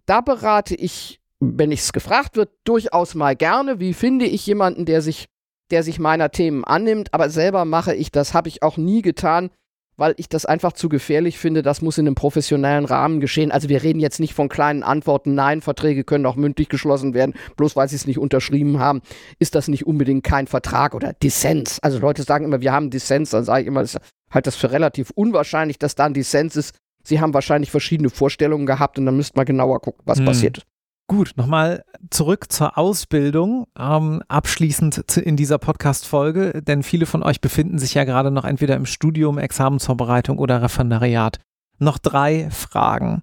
Da 0.07 0.21
berate 0.21 0.75
ich 0.75 1.21
wenn 1.41 1.73
ich 1.73 1.81
es 1.81 1.93
gefragt 1.93 2.37
wird, 2.37 2.51
durchaus 2.65 3.15
mal 3.15 3.37
gerne. 3.37 3.81
Wie 3.81 3.95
finde 3.95 4.25
ich 4.25 4.47
jemanden, 4.47 4.85
der 4.87 5.03
sich, 5.03 5.27
der 5.71 5.83
sich 5.83 5.99
meiner 5.99 6.31
Themen 6.31 6.65
annimmt? 6.65 7.13
Aber 7.13 7.31
selber 7.31 7.65
mache 7.65 7.95
ich 7.95 8.11
das, 8.11 8.35
habe 8.35 8.49
ich 8.49 8.63
auch 8.63 8.77
nie 8.77 9.03
getan, 9.03 9.51
weil 9.97 10.15
ich 10.17 10.29
das 10.29 10.45
einfach 10.47 10.73
zu 10.73 10.89
gefährlich 10.89 11.39
finde. 11.39 11.63
Das 11.63 11.83
muss 11.83 11.99
in 11.99 12.07
einem 12.07 12.15
professionellen 12.15 12.85
Rahmen 12.85 13.21
geschehen. 13.21 13.53
Also 13.53 13.69
wir 13.69 13.83
reden 13.83 14.01
jetzt 14.01 14.21
nicht 14.21 14.35
von 14.35 14.49
kleinen 14.49 14.83
Antworten. 14.83 15.35
Nein, 15.35 15.61
Verträge 15.61 16.05
können 16.05 16.27
auch 16.27 16.37
mündlich 16.37 16.69
geschlossen 16.69 17.15
werden. 17.15 17.35
Bloß 17.57 17.77
weil 17.77 17.89
sie 17.89 17.97
es 17.97 18.07
nicht 18.07 18.19
unterschrieben 18.19 18.79
haben, 18.79 19.03
ist 19.39 19.55
das 19.55 19.69
nicht 19.69 19.87
unbedingt 19.87 20.25
kein 20.25 20.47
Vertrag 20.47 20.95
oder 20.95 21.13
Dissens. 21.13 21.79
Also 21.81 21.99
Leute 21.99 22.23
sagen 22.23 22.45
immer, 22.45 22.61
wir 22.61 22.73
haben 22.73 22.91
Dissens. 22.91 23.31
Dann 23.31 23.45
sage 23.45 23.63
ich 23.63 23.67
immer, 23.69 23.83
das 23.83 23.97
halte 24.31 24.49
das 24.49 24.57
für 24.57 24.73
relativ 24.73 25.11
unwahrscheinlich, 25.11 25.79
dass 25.79 25.95
da 25.95 26.07
ein 26.07 26.15
Dissens 26.15 26.57
ist. 26.57 26.75
Sie 27.05 27.21
haben 27.21 27.35
wahrscheinlich 27.35 27.71
verschiedene 27.71 28.11
Vorstellungen 28.11 28.67
gehabt 28.67 28.99
und 28.99 29.07
dann 29.07 29.17
müsst 29.17 29.37
man 29.37 29.47
genauer 29.47 29.81
gucken, 29.81 30.03
was 30.05 30.19
hm. 30.19 30.25
passiert 30.25 30.59
ist. 30.59 30.67
Gut, 31.07 31.33
nochmal 31.37 31.85
zurück 32.11 32.51
zur 32.51 32.79
Ausbildung, 32.79 33.67
ähm, 33.79 34.23
abschließend 34.27 35.05
zu, 35.07 35.21
in 35.21 35.37
dieser 35.37 35.59
Podcast-Folge, 35.59 36.63
denn 36.63 36.83
viele 36.83 37.05
von 37.05 37.23
euch 37.23 37.43
befinden 37.43 37.79
sich 37.79 37.93
ja 37.93 38.05
gerade 38.05 38.31
noch 38.31 38.47
entweder 38.47 38.75
im 38.75 38.87
Studium, 38.87 39.37
Examensvorbereitung 39.37 40.39
oder 40.39 40.63
Referendariat. 40.63 41.41
Noch 41.79 41.99
drei 41.99 42.49
Fragen. 42.51 43.23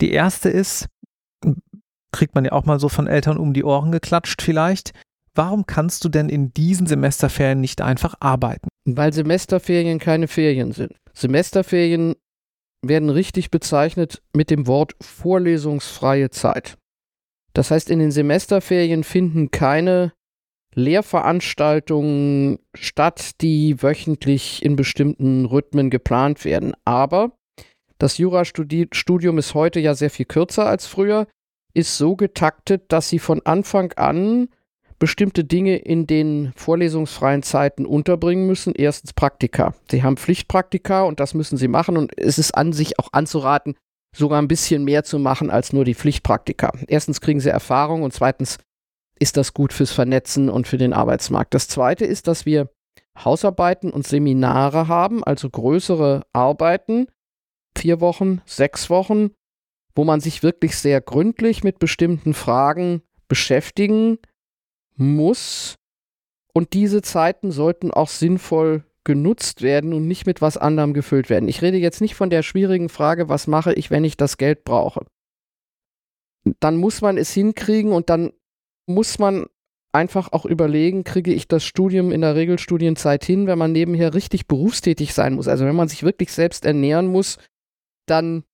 Die 0.00 0.12
erste 0.12 0.50
ist, 0.50 0.86
kriegt 2.12 2.36
man 2.36 2.44
ja 2.44 2.52
auch 2.52 2.64
mal 2.64 2.78
so 2.78 2.88
von 2.88 3.08
Eltern 3.08 3.38
um 3.38 3.52
die 3.52 3.64
Ohren 3.64 3.90
geklatscht 3.90 4.40
vielleicht. 4.40 4.92
Warum 5.34 5.66
kannst 5.66 6.04
du 6.04 6.08
denn 6.08 6.28
in 6.28 6.54
diesen 6.54 6.86
Semesterferien 6.86 7.60
nicht 7.60 7.82
einfach 7.82 8.14
arbeiten? 8.20 8.68
Weil 8.84 9.12
Semesterferien 9.12 9.98
keine 9.98 10.28
Ferien 10.28 10.72
sind. 10.72 10.92
Semesterferien 11.12 12.14
werden 12.88 13.10
richtig 13.10 13.50
bezeichnet 13.50 14.22
mit 14.34 14.50
dem 14.50 14.66
Wort 14.66 14.94
vorlesungsfreie 15.00 16.30
Zeit. 16.30 16.76
Das 17.52 17.70
heißt, 17.70 17.90
in 17.90 17.98
den 17.98 18.10
Semesterferien 18.10 19.02
finden 19.02 19.50
keine 19.50 20.12
Lehrveranstaltungen 20.74 22.58
statt, 22.74 23.40
die 23.40 23.82
wöchentlich 23.82 24.62
in 24.62 24.76
bestimmten 24.76 25.46
Rhythmen 25.46 25.88
geplant 25.88 26.44
werden. 26.44 26.74
Aber 26.84 27.32
das 27.98 28.18
Jurastudium 28.18 29.38
ist 29.38 29.54
heute 29.54 29.80
ja 29.80 29.94
sehr 29.94 30.10
viel 30.10 30.26
kürzer 30.26 30.66
als 30.66 30.86
früher, 30.86 31.26
ist 31.72 31.96
so 31.96 32.14
getaktet, 32.14 32.84
dass 32.88 33.08
sie 33.08 33.18
von 33.18 33.40
Anfang 33.44 33.92
an 33.92 34.48
bestimmte 34.98 35.44
Dinge 35.44 35.76
in 35.76 36.06
den 36.06 36.52
vorlesungsfreien 36.56 37.42
Zeiten 37.42 37.84
unterbringen 37.86 38.46
müssen. 38.46 38.74
Erstens 38.74 39.12
Praktika. 39.12 39.74
Sie 39.90 40.02
haben 40.02 40.16
Pflichtpraktika 40.16 41.02
und 41.02 41.20
das 41.20 41.34
müssen 41.34 41.56
sie 41.56 41.68
machen 41.68 41.96
und 41.96 42.12
es 42.18 42.38
ist 42.38 42.52
an 42.52 42.72
sich 42.72 42.98
auch 42.98 43.08
anzuraten, 43.12 43.76
sogar 44.16 44.40
ein 44.40 44.48
bisschen 44.48 44.84
mehr 44.84 45.04
zu 45.04 45.18
machen 45.18 45.50
als 45.50 45.72
nur 45.72 45.84
die 45.84 45.94
Pflichtpraktika. 45.94 46.72
Erstens 46.88 47.20
kriegen 47.20 47.40
sie 47.40 47.50
Erfahrung 47.50 48.02
und 48.02 48.12
zweitens 48.12 48.58
ist 49.18 49.36
das 49.36 49.54
gut 49.54 49.72
fürs 49.72 49.92
Vernetzen 49.92 50.48
und 50.48 50.66
für 50.66 50.78
den 50.78 50.92
Arbeitsmarkt. 50.92 51.54
Das 51.54 51.68
zweite 51.68 52.04
ist, 52.04 52.26
dass 52.26 52.46
wir 52.46 52.70
Hausarbeiten 53.18 53.90
und 53.90 54.06
Seminare 54.06 54.88
haben, 54.88 55.24
also 55.24 55.48
größere 55.48 56.22
Arbeiten, 56.32 57.06
vier 57.76 58.00
Wochen, 58.00 58.42
sechs 58.44 58.90
Wochen, 58.90 59.30
wo 59.94 60.04
man 60.04 60.20
sich 60.20 60.42
wirklich 60.42 60.76
sehr 60.76 61.00
gründlich 61.00 61.64
mit 61.64 61.78
bestimmten 61.78 62.34
Fragen 62.34 63.02
beschäftigen 63.28 64.18
muss. 64.96 65.76
Und 66.52 66.72
diese 66.72 67.02
Zeiten 67.02 67.50
sollten 67.50 67.90
auch 67.90 68.08
sinnvoll 68.08 68.84
genutzt 69.04 69.62
werden 69.62 69.92
und 69.92 70.08
nicht 70.08 70.26
mit 70.26 70.42
was 70.42 70.56
anderem 70.56 70.92
gefüllt 70.92 71.30
werden. 71.30 71.48
Ich 71.48 71.62
rede 71.62 71.76
jetzt 71.76 72.00
nicht 72.00 72.16
von 72.16 72.28
der 72.28 72.42
schwierigen 72.42 72.88
Frage, 72.88 73.28
was 73.28 73.46
mache 73.46 73.72
ich, 73.72 73.90
wenn 73.90 74.04
ich 74.04 74.16
das 74.16 74.36
Geld 74.36 74.64
brauche. 74.64 75.06
Dann 76.60 76.76
muss 76.76 77.02
man 77.02 77.16
es 77.16 77.32
hinkriegen 77.32 77.92
und 77.92 78.10
dann 78.10 78.32
muss 78.86 79.18
man 79.18 79.46
einfach 79.92 80.32
auch 80.32 80.44
überlegen, 80.44 81.04
kriege 81.04 81.32
ich 81.32 81.48
das 81.48 81.64
Studium 81.64 82.12
in 82.12 82.20
der 82.20 82.34
Regelstudienzeit 82.34 83.24
hin, 83.24 83.46
wenn 83.46 83.58
man 83.58 83.72
nebenher 83.72 84.12
richtig 84.12 84.46
berufstätig 84.46 85.14
sein 85.14 85.34
muss. 85.34 85.48
Also 85.48 85.64
wenn 85.64 85.76
man 85.76 85.88
sich 85.88 86.02
wirklich 86.02 86.32
selbst 86.32 86.64
ernähren 86.64 87.06
muss, 87.06 87.38
dann 88.06 88.44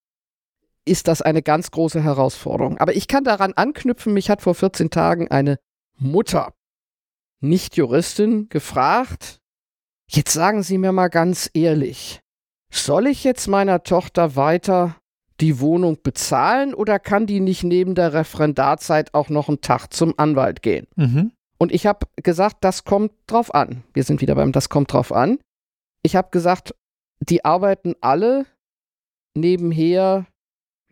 ist 0.84 1.09
das 1.09 1.22
eine 1.22 1.43
ganz 1.43 1.70
große 1.70 2.03
Herausforderung. 2.03 2.78
Aber 2.78 2.95
ich 2.95 3.09
kann 3.09 3.24
daran 3.24 3.53
anknüpfen, 3.55 4.12
mich 4.12 4.30
hat 4.30 4.43
vor 4.43 4.55
14 4.55 4.90
Tagen 4.90 5.28
eine 5.28 5.59
Mutter, 6.03 6.53
nicht 7.40 7.76
Juristin, 7.76 8.48
gefragt, 8.48 9.42
Jetzt 10.14 10.34
sagen 10.34 10.62
Sie 10.62 10.76
mir 10.76 10.92
mal 10.92 11.09
ganz 11.09 11.48
ehrlich, 11.55 12.20
soll 12.70 13.07
ich 13.07 13.24
jetzt 13.24 13.48
meiner 13.48 13.82
Tochter 13.82 14.36
weiter 14.36 14.96
die 15.40 15.59
Wohnung 15.59 15.98
bezahlen 16.03 16.74
oder 16.74 16.98
kann 16.98 17.26
die 17.26 17.40
nicht 17.40 17.64
neben 17.64 17.94
der 17.94 18.12
Referendarzeit 18.12 19.14
auch 19.14 19.30
noch 19.30 19.48
einen 19.48 19.62
Tag 19.62 19.88
zum 19.88 20.12
Anwalt 20.18 20.61
gehen? 20.61 20.86
Mhm. 20.96 21.32
Und 21.57 21.72
ich 21.72 21.86
habe 21.86 22.07
gesagt, 22.16 22.59
das 22.61 22.84
kommt 22.84 23.12
drauf 23.26 23.55
an. 23.55 23.84
Wir 23.94 24.05
sind 24.05 24.20
wieder 24.20 24.34
beim 24.34 24.53
Das 24.53 24.68
kommt 24.68 24.92
drauf 24.92 25.12
an. 25.12 25.38
Ich 26.03 26.14
habe 26.14 26.28
gesagt, 26.30 26.74
die 27.20 27.46
arbeiten 27.46 27.94
alle 28.03 28.44
nebenher, 29.34 30.26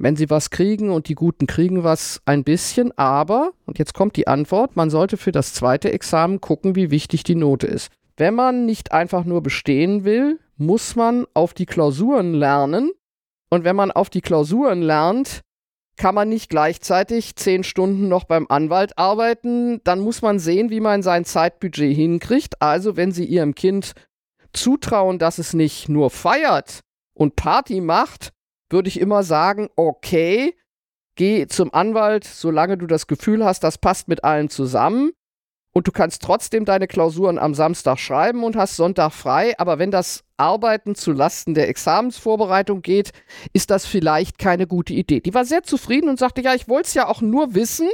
wenn 0.01 0.17
sie 0.17 0.31
was 0.31 0.49
kriegen 0.49 0.91
und 0.91 1.09
die 1.09 1.15
Guten 1.15 1.47
kriegen 1.47 1.85
was 1.85 2.23
ein 2.25 2.43
bisschen, 2.43 2.97
aber, 2.97 3.53
und 3.67 3.79
jetzt 3.79 3.93
kommt 3.93 4.17
die 4.17 4.27
Antwort, 4.27 4.75
man 4.75 4.89
sollte 4.89 5.19
für 5.19 5.31
das 5.31 5.53
zweite 5.53 5.93
Examen 5.93 6.41
gucken, 6.41 6.75
wie 6.75 6.91
wichtig 6.91 7.23
die 7.23 7.35
Note 7.35 7.67
ist. 7.67 7.91
Wenn 8.17 8.35
man 8.35 8.65
nicht 8.65 8.93
einfach 8.93 9.25
nur 9.25 9.43
bestehen 9.43 10.05
will, 10.05 10.41
muss 10.57 10.97
man 10.97 11.27
auf 11.35 11.53
die 11.53 11.67
Klausuren 11.67 12.33
lernen. 12.33 12.93
Und 13.51 13.65
wenn 13.65 13.77
man 13.77 13.91
auf 13.91 14.09
die 14.09 14.23
Klausuren 14.23 14.81
lernt, 14.81 15.43
kann 15.97 16.15
man 16.15 16.31
nicht 16.31 16.49
gleichzeitig 16.49 17.37
zehn 17.37 17.63
Stunden 17.63 18.09
noch 18.09 18.25
beim 18.25 18.47
Anwalt 18.49 18.97
arbeiten. 18.97 19.83
Dann 19.85 20.01
muss 20.01 20.23
man 20.23 20.39
sehen, 20.39 20.71
wie 20.71 20.81
man 20.81 21.03
sein 21.03 21.27
Zeitbudget 21.27 21.95
hinkriegt. 21.95 22.63
Also 22.63 22.97
wenn 22.97 23.13
Sie 23.13 23.27
Ihrem 23.27 23.55
Kind 23.55 23.93
zutrauen, 24.55 25.19
dass 25.19 25.39
es 25.39 25.53
nicht 25.53 25.91
nur 25.91 26.09
feiert 26.09 26.81
und 27.13 27.37
Party 27.37 27.83
macht, 27.83 28.33
würde 28.71 28.89
ich 28.89 29.01
immer 29.01 29.23
sagen, 29.23 29.69
okay, 29.77 30.57
geh 31.17 31.47
zum 31.47 31.75
Anwalt, 31.75 32.25
solange 32.25 32.79
du 32.79 32.87
das 32.87 33.07
Gefühl 33.07 33.45
hast, 33.45 33.65
das 33.65 33.79
passt 33.79 34.09
mit 34.09 34.25
allen 34.25 34.49
zusammen 34.49 35.13
und 35.73 35.87
du 35.87 35.93
kannst 35.93 36.23
trotzdem 36.23 36.65
deine 36.65 36.87
Klausuren 36.87 37.39
am 37.39 37.55
Samstag 37.55 37.99
schreiben 37.99 38.43
und 38.43 38.57
hast 38.57 38.77
Sonntag 38.77 39.13
frei, 39.13 39.59
aber 39.59 39.79
wenn 39.79 39.91
das 39.91 40.25
Arbeiten 40.37 40.95
zu 40.95 41.13
Lasten 41.13 41.55
der 41.55 41.69
Examensvorbereitung 41.69 42.83
geht, 42.83 43.11
ist 43.53 43.71
das 43.71 43.87
vielleicht 43.87 44.39
keine 44.39 44.67
gute 44.67 44.95
Idee. 44.95 45.21
Die 45.21 45.35
war 45.35 45.45
sehr 45.45 45.63
zufrieden 45.63 46.09
und 46.09 46.19
sagte, 46.19 46.41
ja, 46.41 46.55
ich 46.55 46.69
wollte 46.69 46.89
es 46.89 46.95
ja 46.95 47.07
auch 47.07 47.21
nur 47.21 47.55
wissen, 47.55 47.89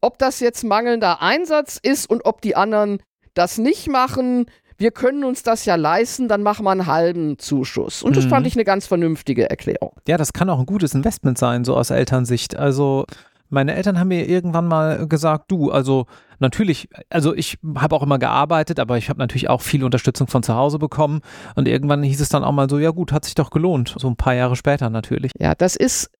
ob 0.00 0.18
das 0.18 0.40
jetzt 0.40 0.62
mangelnder 0.62 1.22
Einsatz 1.22 1.80
ist 1.82 2.08
und 2.08 2.24
ob 2.26 2.42
die 2.42 2.54
anderen 2.54 3.02
das 3.34 3.58
nicht 3.58 3.88
machen. 3.88 4.46
Wir 4.78 4.90
können 4.90 5.24
uns 5.24 5.42
das 5.42 5.64
ja 5.64 5.74
leisten, 5.74 6.28
dann 6.28 6.42
machen 6.42 6.64
wir 6.64 6.70
einen 6.70 6.86
halben 6.86 7.38
Zuschuss. 7.38 8.02
Und 8.02 8.16
das 8.16 8.26
mhm. 8.26 8.30
fand 8.30 8.46
ich 8.46 8.54
eine 8.54 8.64
ganz 8.64 8.86
vernünftige 8.86 9.48
Erklärung. 9.48 9.92
Ja, 10.06 10.16
das 10.16 10.32
kann 10.32 10.50
auch 10.50 10.58
ein 10.58 10.66
gutes 10.66 10.94
Investment 10.94 11.38
sein, 11.38 11.64
so 11.64 11.76
aus 11.76 11.90
Elternsicht. 11.90 12.56
Also 12.56 13.06
Meine 13.48 13.74
Eltern 13.74 13.98
haben 13.98 14.08
mir 14.08 14.28
irgendwann 14.28 14.66
mal 14.66 15.06
gesagt, 15.06 15.50
du, 15.50 15.70
also 15.70 16.06
natürlich, 16.40 16.88
also 17.10 17.34
ich 17.34 17.58
habe 17.76 17.94
auch 17.94 18.02
immer 18.02 18.18
gearbeitet, 18.18 18.80
aber 18.80 18.98
ich 18.98 19.08
habe 19.08 19.20
natürlich 19.20 19.48
auch 19.48 19.60
viel 19.60 19.84
Unterstützung 19.84 20.26
von 20.26 20.42
zu 20.42 20.54
Hause 20.54 20.78
bekommen. 20.78 21.20
Und 21.54 21.68
irgendwann 21.68 22.02
hieß 22.02 22.20
es 22.20 22.28
dann 22.28 22.42
auch 22.42 22.52
mal 22.52 22.68
so, 22.68 22.78
ja 22.78 22.90
gut, 22.90 23.12
hat 23.12 23.24
sich 23.24 23.34
doch 23.34 23.50
gelohnt. 23.50 23.94
So 23.98 24.08
ein 24.08 24.16
paar 24.16 24.34
Jahre 24.34 24.56
später 24.56 24.90
natürlich. 24.90 25.32
Ja, 25.38 25.54
das 25.54 25.76
ist 25.76 26.10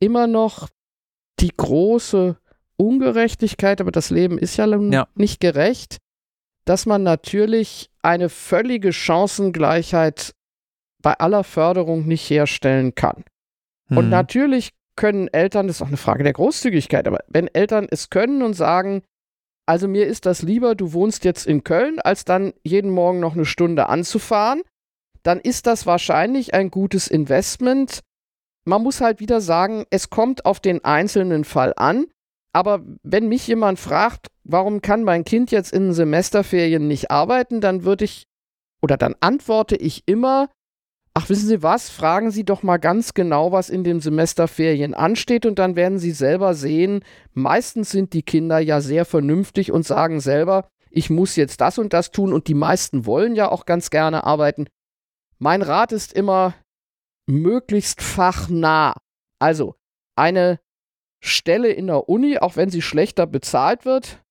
immer 0.00 0.26
noch 0.26 0.68
die 1.38 1.52
große 1.56 2.36
Ungerechtigkeit, 2.76 3.80
aber 3.80 3.92
das 3.92 4.10
Leben 4.10 4.38
ist 4.38 4.56
ja, 4.56 4.66
ja. 4.66 5.06
nicht 5.14 5.40
gerecht, 5.40 5.98
dass 6.64 6.86
man 6.86 7.02
natürlich 7.02 7.90
eine 8.02 8.28
völlige 8.28 8.92
Chancengleichheit 8.92 10.32
bei 11.02 11.14
aller 11.14 11.44
Förderung 11.44 12.06
nicht 12.06 12.28
herstellen 12.30 12.94
kann. 12.94 13.24
Hm. 13.88 13.98
Und 13.98 14.08
natürlich 14.10 14.70
können 14.96 15.28
Eltern, 15.28 15.66
das 15.66 15.76
ist 15.76 15.82
auch 15.82 15.88
eine 15.88 15.96
Frage 15.96 16.22
der 16.22 16.32
Großzügigkeit, 16.32 17.06
aber 17.08 17.20
wenn 17.26 17.48
Eltern 17.48 17.88
es 17.90 18.10
können 18.10 18.42
und 18.42 18.54
sagen, 18.54 19.02
also 19.66 19.88
mir 19.88 20.06
ist 20.06 20.26
das 20.26 20.42
lieber, 20.42 20.74
du 20.74 20.92
wohnst 20.92 21.24
jetzt 21.24 21.46
in 21.46 21.64
Köln, 21.64 21.98
als 22.00 22.24
dann 22.24 22.52
jeden 22.62 22.90
Morgen 22.90 23.20
noch 23.20 23.34
eine 23.34 23.44
Stunde 23.44 23.88
anzufahren, 23.88 24.62
dann 25.22 25.40
ist 25.40 25.66
das 25.66 25.86
wahrscheinlich 25.86 26.54
ein 26.54 26.70
gutes 26.70 27.06
Investment. 27.06 28.00
Man 28.64 28.82
muss 28.82 29.00
halt 29.00 29.20
wieder 29.20 29.40
sagen, 29.40 29.84
es 29.90 30.10
kommt 30.10 30.44
auf 30.44 30.60
den 30.60 30.84
einzelnen 30.84 31.44
Fall 31.44 31.72
an. 31.76 32.06
Aber 32.52 32.82
wenn 33.02 33.28
mich 33.28 33.46
jemand 33.46 33.78
fragt, 33.78 34.28
warum 34.44 34.82
kann 34.82 35.04
mein 35.04 35.24
Kind 35.24 35.50
jetzt 35.50 35.72
in 35.72 35.92
Semesterferien 35.92 36.88
nicht 36.88 37.10
arbeiten, 37.10 37.60
dann 37.60 37.84
würde 37.84 38.04
ich 38.04 38.24
oder 38.82 38.96
dann 38.96 39.14
antworte 39.20 39.76
ich 39.76 40.02
immer, 40.06 40.48
ach 41.14 41.28
wissen 41.28 41.48
Sie 41.48 41.62
was, 41.62 41.88
fragen 41.88 42.30
Sie 42.30 42.44
doch 42.44 42.62
mal 42.62 42.78
ganz 42.78 43.14
genau, 43.14 43.52
was 43.52 43.70
in 43.70 43.84
den 43.84 44.00
Semesterferien 44.00 44.94
ansteht 44.94 45.46
und 45.46 45.58
dann 45.58 45.76
werden 45.76 45.98
Sie 45.98 46.10
selber 46.10 46.54
sehen, 46.54 47.04
meistens 47.32 47.90
sind 47.90 48.12
die 48.12 48.22
Kinder 48.22 48.58
ja 48.58 48.80
sehr 48.80 49.04
vernünftig 49.04 49.70
und 49.70 49.86
sagen 49.86 50.20
selber, 50.20 50.68
ich 50.90 51.10
muss 51.10 51.36
jetzt 51.36 51.60
das 51.60 51.78
und 51.78 51.92
das 51.92 52.10
tun 52.10 52.32
und 52.32 52.48
die 52.48 52.54
meisten 52.54 53.06
wollen 53.06 53.34
ja 53.34 53.50
auch 53.50 53.64
ganz 53.64 53.90
gerne 53.90 54.24
arbeiten. 54.24 54.66
Mein 55.38 55.62
Rat 55.62 55.92
ist 55.92 56.12
immer 56.12 56.54
möglichst 57.26 58.02
fachnah. 58.02 58.94
Also 59.38 59.74
eine 60.16 60.60
Stelle 61.20 61.68
in 61.68 61.86
der 61.86 62.08
Uni, 62.08 62.38
auch 62.38 62.56
wenn 62.56 62.70
sie 62.70 62.82
schlechter 62.82 63.26
bezahlt 63.26 63.84
wird, 63.84 64.22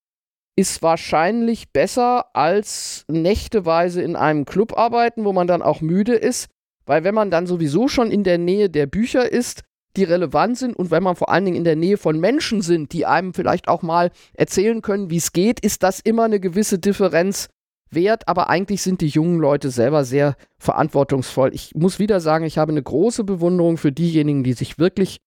ist 0.55 0.81
wahrscheinlich 0.81 1.71
besser 1.71 2.35
als 2.35 3.05
nächteweise 3.07 4.01
in 4.01 4.15
einem 4.15 4.45
Club 4.45 4.77
arbeiten, 4.77 5.25
wo 5.25 5.33
man 5.33 5.47
dann 5.47 5.61
auch 5.61 5.81
müde 5.81 6.13
ist, 6.13 6.49
weil 6.85 7.03
wenn 7.03 7.15
man 7.15 7.31
dann 7.31 7.47
sowieso 7.47 7.87
schon 7.87 8.11
in 8.11 8.23
der 8.23 8.37
Nähe 8.37 8.69
der 8.69 8.85
Bücher 8.85 9.31
ist, 9.31 9.63
die 9.97 10.03
relevant 10.03 10.57
sind 10.57 10.75
und 10.75 10.91
wenn 10.91 11.03
man 11.03 11.15
vor 11.15 11.29
allen 11.29 11.45
Dingen 11.45 11.57
in 11.57 11.63
der 11.63 11.75
Nähe 11.75 11.97
von 11.97 12.19
Menschen 12.19 12.61
sind, 12.61 12.93
die 12.93 13.05
einem 13.05 13.33
vielleicht 13.33 13.67
auch 13.67 13.81
mal 13.81 14.11
erzählen 14.33 14.81
können, 14.81 15.09
wie 15.09 15.17
es 15.17 15.33
geht, 15.33 15.59
ist 15.59 15.83
das 15.83 15.99
immer 15.99 16.23
eine 16.23 16.39
gewisse 16.39 16.79
Differenz 16.79 17.49
wert, 17.89 18.27
aber 18.27 18.49
eigentlich 18.49 18.81
sind 18.81 19.01
die 19.01 19.07
jungen 19.07 19.39
Leute 19.39 19.69
selber 19.69 20.05
sehr 20.05 20.35
verantwortungsvoll. 20.57 21.53
Ich 21.53 21.75
muss 21.75 21.99
wieder 21.99 22.21
sagen, 22.21 22.45
ich 22.45 22.57
habe 22.57 22.71
eine 22.71 22.81
große 22.83 23.25
Bewunderung 23.25 23.77
für 23.77 23.91
diejenigen, 23.91 24.43
die 24.43 24.53
sich 24.53 24.79
wirklich 24.79 25.19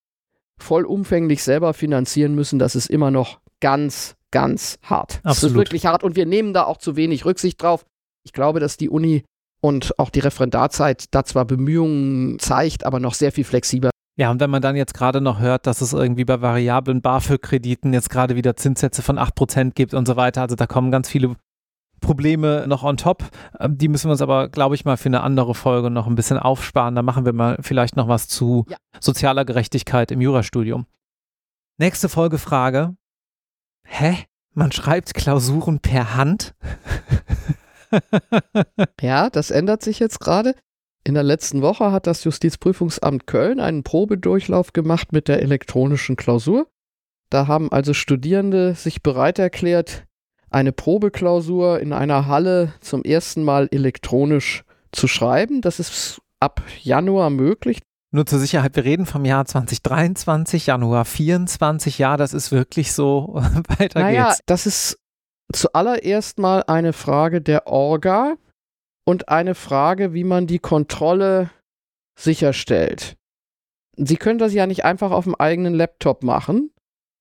vollumfänglich 0.57 1.43
selber 1.43 1.73
finanzieren 1.73 2.33
müssen, 2.33 2.59
das 2.59 2.75
ist 2.75 2.89
immer 2.89 3.11
noch 3.11 3.39
ganz, 3.59 4.15
ganz 4.35 4.79
hart. 4.83 5.21
Absolut. 5.23 5.27
Das 5.27 5.43
ist 5.43 5.55
wirklich 5.55 5.85
hart 5.85 6.03
und 6.03 6.17
wir 6.17 6.25
nehmen 6.25 6.53
da 6.53 6.65
auch 6.65 6.75
zu 6.75 6.97
wenig 6.97 7.23
Rücksicht 7.23 7.61
drauf. 7.63 7.85
Ich 8.25 8.33
glaube, 8.33 8.59
dass 8.59 8.75
die 8.75 8.89
Uni 8.89 9.23
und 9.61 9.97
auch 9.97 10.09
die 10.09 10.19
Referendarzeit 10.19 11.05
da 11.11 11.23
zwar 11.23 11.45
Bemühungen 11.45 12.37
zeigt, 12.37 12.85
aber 12.85 12.99
noch 12.99 13.13
sehr 13.13 13.31
viel 13.31 13.45
flexibler. 13.45 13.91
Ja, 14.17 14.31
und 14.31 14.41
wenn 14.41 14.49
man 14.49 14.61
dann 14.61 14.75
jetzt 14.75 14.93
gerade 14.93 15.21
noch 15.21 15.39
hört, 15.39 15.67
dass 15.67 15.79
es 15.79 15.93
irgendwie 15.93 16.25
bei 16.25 16.41
variablen 16.41 17.01
BAföG-Krediten 17.01 17.93
jetzt 17.93 18.09
gerade 18.09 18.35
wieder 18.35 18.57
Zinssätze 18.57 19.01
von 19.01 19.17
8% 19.17 19.71
gibt 19.73 19.93
und 19.93 20.05
so 20.05 20.17
weiter, 20.17 20.41
also 20.41 20.57
da 20.57 20.67
kommen 20.67 20.91
ganz 20.91 21.09
viele 21.09 21.37
Probleme 22.01 22.65
noch 22.67 22.83
on 22.83 22.97
top. 22.97 23.23
Ähm, 23.57 23.77
die 23.77 23.87
müssen 23.87 24.07
wir 24.09 24.11
uns 24.11 24.21
aber, 24.21 24.49
glaube 24.49 24.75
ich, 24.75 24.83
mal 24.83 24.97
für 24.97 25.07
eine 25.07 25.21
andere 25.21 25.55
Folge 25.55 25.89
noch 25.89 26.07
ein 26.07 26.15
bisschen 26.15 26.37
aufsparen. 26.37 26.93
Da 26.93 27.01
machen 27.01 27.25
wir 27.25 27.31
mal 27.31 27.57
vielleicht 27.61 27.95
noch 27.95 28.09
was 28.09 28.27
zu 28.27 28.65
ja. 28.67 28.75
sozialer 28.99 29.45
Gerechtigkeit 29.45 30.11
im 30.11 30.19
Jurastudium. 30.19 30.87
Nächste 31.77 32.09
Folgefrage. 32.09 32.95
Hä? 33.85 34.17
Man 34.53 34.71
schreibt 34.71 35.13
Klausuren 35.13 35.79
per 35.79 36.15
Hand? 36.15 36.55
ja, 39.01 39.29
das 39.29 39.51
ändert 39.51 39.81
sich 39.81 39.99
jetzt 39.99 40.19
gerade. 40.19 40.55
In 41.03 41.13
der 41.13 41.23
letzten 41.23 41.61
Woche 41.61 41.91
hat 41.91 42.07
das 42.07 42.23
Justizprüfungsamt 42.23 43.27
Köln 43.27 43.59
einen 43.59 43.83
Probedurchlauf 43.83 44.73
gemacht 44.73 45.13
mit 45.13 45.27
der 45.27 45.41
elektronischen 45.41 46.15
Klausur. 46.15 46.67
Da 47.29 47.47
haben 47.47 47.71
also 47.71 47.93
Studierende 47.93 48.75
sich 48.75 49.03
bereit 49.03 49.39
erklärt, 49.39 50.05
eine 50.49 50.71
Probeklausur 50.71 51.79
in 51.79 51.93
einer 51.93 52.27
Halle 52.27 52.73
zum 52.79 53.03
ersten 53.03 53.43
Mal 53.43 53.67
elektronisch 53.71 54.63
zu 54.91 55.07
schreiben. 55.07 55.61
Das 55.61 55.79
ist 55.79 56.21
ab 56.39 56.61
Januar 56.81 57.29
möglich. 57.29 57.79
Nur 58.11 58.25
zur 58.25 58.39
Sicherheit, 58.39 58.75
wir 58.75 58.85
reden 58.85 59.05
vom 59.05 59.25
Jahr 59.25 59.45
2023, 59.45 60.67
Januar 60.67 61.05
24. 61.05 61.97
Ja, 61.99 62.17
das 62.17 62.33
ist 62.33 62.51
wirklich 62.51 62.93
so. 62.93 63.35
Weiter 63.77 63.99
naja, 63.99 64.29
geht's. 64.29 64.41
Das 64.45 64.65
ist 64.65 64.97
zuallererst 65.53 66.39
mal 66.39 66.63
eine 66.67 66.93
Frage 66.93 67.41
der 67.41 67.67
Orga 67.67 68.35
und 69.05 69.29
eine 69.29 69.55
Frage, 69.55 70.13
wie 70.13 70.23
man 70.23 70.47
die 70.47 70.59
Kontrolle 70.59 71.49
sicherstellt. 72.19 73.15
Sie 73.97 74.17
können 74.17 74.39
das 74.39 74.53
ja 74.53 74.67
nicht 74.67 74.83
einfach 74.83 75.11
auf 75.11 75.25
dem 75.25 75.35
eigenen 75.35 75.73
Laptop 75.73 76.23
machen, 76.23 76.71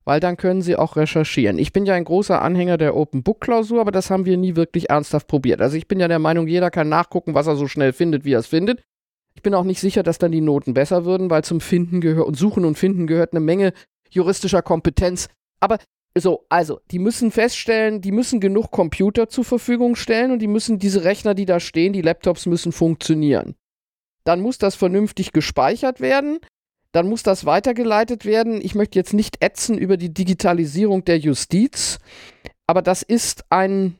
weil 0.04 0.20
dann 0.20 0.36
können 0.36 0.62
Sie 0.62 0.76
auch 0.76 0.96
recherchieren. 0.96 1.58
Ich 1.58 1.72
bin 1.72 1.86
ja 1.86 1.94
ein 1.94 2.04
großer 2.04 2.42
Anhänger 2.42 2.78
der 2.78 2.96
Open 2.96 3.22
Book 3.22 3.40
Klausur, 3.40 3.80
aber 3.80 3.92
das 3.92 4.10
haben 4.10 4.26
wir 4.26 4.36
nie 4.36 4.56
wirklich 4.56 4.90
ernsthaft 4.90 5.28
probiert. 5.28 5.60
Also 5.60 5.76
ich 5.76 5.88
bin 5.88 6.00
ja 6.00 6.08
der 6.08 6.18
Meinung, 6.18 6.48
jeder 6.48 6.70
kann 6.70 6.88
nachgucken, 6.88 7.34
was 7.34 7.46
er 7.46 7.56
so 7.56 7.68
schnell 7.68 7.92
findet, 7.92 8.24
wie 8.24 8.32
er 8.32 8.40
es 8.40 8.46
findet. 8.46 8.82
Ich 9.36 9.42
bin 9.42 9.54
auch 9.54 9.64
nicht 9.64 9.80
sicher, 9.80 10.02
dass 10.02 10.18
dann 10.18 10.32
die 10.32 10.40
Noten 10.40 10.74
besser 10.74 11.04
würden, 11.04 11.30
weil 11.30 11.44
zum 11.44 11.60
Finden 11.60 12.00
gehört 12.00 12.26
und 12.26 12.36
Suchen 12.36 12.64
und 12.64 12.78
Finden 12.78 13.06
gehört 13.06 13.32
eine 13.32 13.40
Menge 13.40 13.72
juristischer 14.10 14.62
Kompetenz. 14.62 15.28
Aber 15.60 15.78
so, 16.16 16.46
also, 16.48 16.80
die 16.90 17.00
müssen 17.00 17.32
feststellen, 17.32 18.00
die 18.00 18.12
müssen 18.12 18.38
genug 18.38 18.70
Computer 18.70 19.28
zur 19.28 19.44
Verfügung 19.44 19.96
stellen 19.96 20.30
und 20.30 20.38
die 20.38 20.46
müssen 20.46 20.78
diese 20.78 21.04
Rechner, 21.04 21.34
die 21.34 21.46
da 21.46 21.58
stehen, 21.58 21.92
die 21.92 22.02
Laptops 22.02 22.46
müssen 22.46 22.70
funktionieren. 22.70 23.56
Dann 24.22 24.40
muss 24.40 24.58
das 24.58 24.76
vernünftig 24.76 25.32
gespeichert 25.32 26.00
werden 26.00 26.38
dann 26.94 27.08
muss 27.08 27.24
das 27.24 27.44
weitergeleitet 27.44 28.24
werden. 28.24 28.60
Ich 28.62 28.76
möchte 28.76 28.98
jetzt 28.98 29.14
nicht 29.14 29.42
ätzen 29.42 29.76
über 29.76 29.96
die 29.96 30.14
Digitalisierung 30.14 31.04
der 31.04 31.18
Justiz, 31.18 31.98
aber 32.68 32.82
das 32.82 33.02
ist 33.02 33.44
ein 33.50 33.98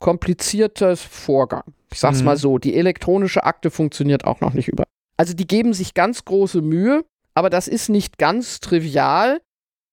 komplizierter 0.00 0.96
Vorgang. 0.96 1.62
Ich 1.94 2.00
sag's 2.00 2.18
mhm. 2.18 2.24
mal 2.24 2.36
so, 2.36 2.58
die 2.58 2.74
elektronische 2.74 3.44
Akte 3.44 3.70
funktioniert 3.70 4.24
auch 4.24 4.40
noch 4.40 4.52
nicht 4.52 4.66
über. 4.66 4.82
Also 5.16 5.32
die 5.32 5.46
geben 5.46 5.72
sich 5.72 5.94
ganz 5.94 6.24
große 6.24 6.60
Mühe, 6.60 7.04
aber 7.34 7.50
das 7.50 7.68
ist 7.68 7.88
nicht 7.88 8.18
ganz 8.18 8.58
trivial. 8.58 9.40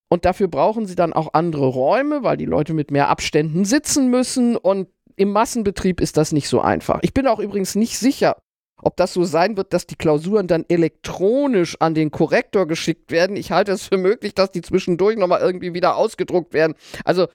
Und 0.10 0.26
dafür 0.26 0.48
brauchen 0.48 0.88
sie 0.88 0.96
dann 0.96 1.14
auch 1.14 1.34
andere 1.34 1.68
Räume, 1.68 2.24
weil 2.24 2.38
die 2.38 2.46
Leute 2.46 2.74
mit 2.74 2.90
mehr 2.90 3.08
Abständen 3.10 3.66
sitzen 3.66 4.10
müssen. 4.10 4.58
Und 4.58 4.90
im 5.16 5.32
Massenbetrieb 5.32 6.02
ist 6.02 6.18
das 6.18 6.32
nicht 6.32 6.50
so 6.50 6.60
einfach. 6.60 7.00
Ich 7.04 7.14
bin 7.14 7.28
auch 7.28 7.40
übrigens 7.40 7.76
nicht 7.76 8.00
sicher, 8.00 8.36
ob 8.82 8.98
das 8.98 9.14
so 9.14 9.24
sein 9.24 9.56
wird, 9.56 9.72
dass 9.72 9.86
die 9.86 9.96
Klausuren 9.96 10.48
dann 10.48 10.66
elektronisch 10.68 11.78
an 11.80 11.94
den 11.94 12.10
Korrektor 12.10 12.66
geschickt 12.66 13.12
werden, 13.12 13.36
ich 13.36 13.52
halte 13.52 13.72
es 13.72 13.88
für 13.88 13.98
möglich, 13.98 14.34
dass 14.34 14.50
die 14.50 14.62
zwischendurch 14.62 15.18
nochmal 15.18 15.42
irgendwie 15.42 15.76
wieder 15.76 15.96
ausgedruckt 15.96 16.54
werden. 16.56 16.74
Also, 17.06 17.28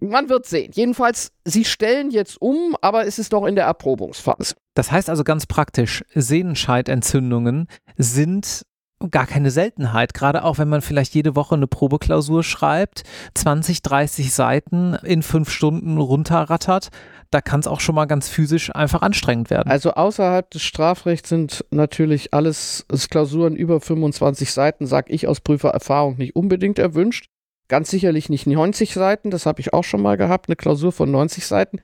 man 0.00 0.28
wird 0.28 0.46
sehen. 0.46 0.70
Jedenfalls, 0.74 1.32
sie 1.44 1.64
stellen 1.64 2.10
jetzt 2.10 2.40
um, 2.40 2.76
aber 2.80 3.06
es 3.06 3.18
ist 3.18 3.32
noch 3.32 3.44
in 3.44 3.54
der 3.54 3.64
Erprobungsphase. 3.64 4.54
Das 4.74 4.90
heißt 4.90 5.10
also 5.10 5.24
ganz 5.24 5.46
praktisch, 5.46 6.04
Sehnenscheidentzündungen 6.14 7.68
sind 7.96 8.64
gar 9.10 9.26
keine 9.26 9.50
Seltenheit, 9.50 10.14
gerade 10.14 10.44
auch 10.44 10.56
wenn 10.56 10.68
man 10.68 10.80
vielleicht 10.80 11.14
jede 11.14 11.36
Woche 11.36 11.54
eine 11.54 11.66
Probeklausur 11.66 12.42
schreibt, 12.42 13.02
20, 13.34 13.82
30 13.82 14.32
Seiten 14.32 14.94
in 15.02 15.22
fünf 15.22 15.50
Stunden 15.50 15.98
runterrattert 15.98 16.90
da 17.34 17.40
kann 17.40 17.58
es 17.58 17.66
auch 17.66 17.80
schon 17.80 17.96
mal 17.96 18.04
ganz 18.04 18.28
physisch 18.28 18.72
einfach 18.74 19.02
anstrengend 19.02 19.50
werden. 19.50 19.68
Also 19.68 19.94
außerhalb 19.94 20.48
des 20.50 20.62
Strafrechts 20.62 21.28
sind 21.28 21.64
natürlich 21.72 22.32
alles 22.32 22.86
Klausuren 23.10 23.56
über 23.56 23.80
25 23.80 24.52
Seiten, 24.52 24.86
sag 24.86 25.10
ich 25.10 25.26
aus 25.26 25.40
Prüfererfahrung, 25.40 26.16
nicht 26.16 26.36
unbedingt 26.36 26.78
erwünscht. 26.78 27.28
Ganz 27.68 27.90
sicherlich 27.90 28.28
nicht 28.28 28.46
90 28.46 28.92
Seiten, 28.92 29.30
das 29.30 29.46
habe 29.46 29.60
ich 29.60 29.72
auch 29.72 29.84
schon 29.84 30.02
mal 30.02 30.16
gehabt, 30.16 30.48
eine 30.48 30.56
Klausur 30.56 30.92
von 30.92 31.10
90 31.10 31.46
Seiten. 31.46 31.80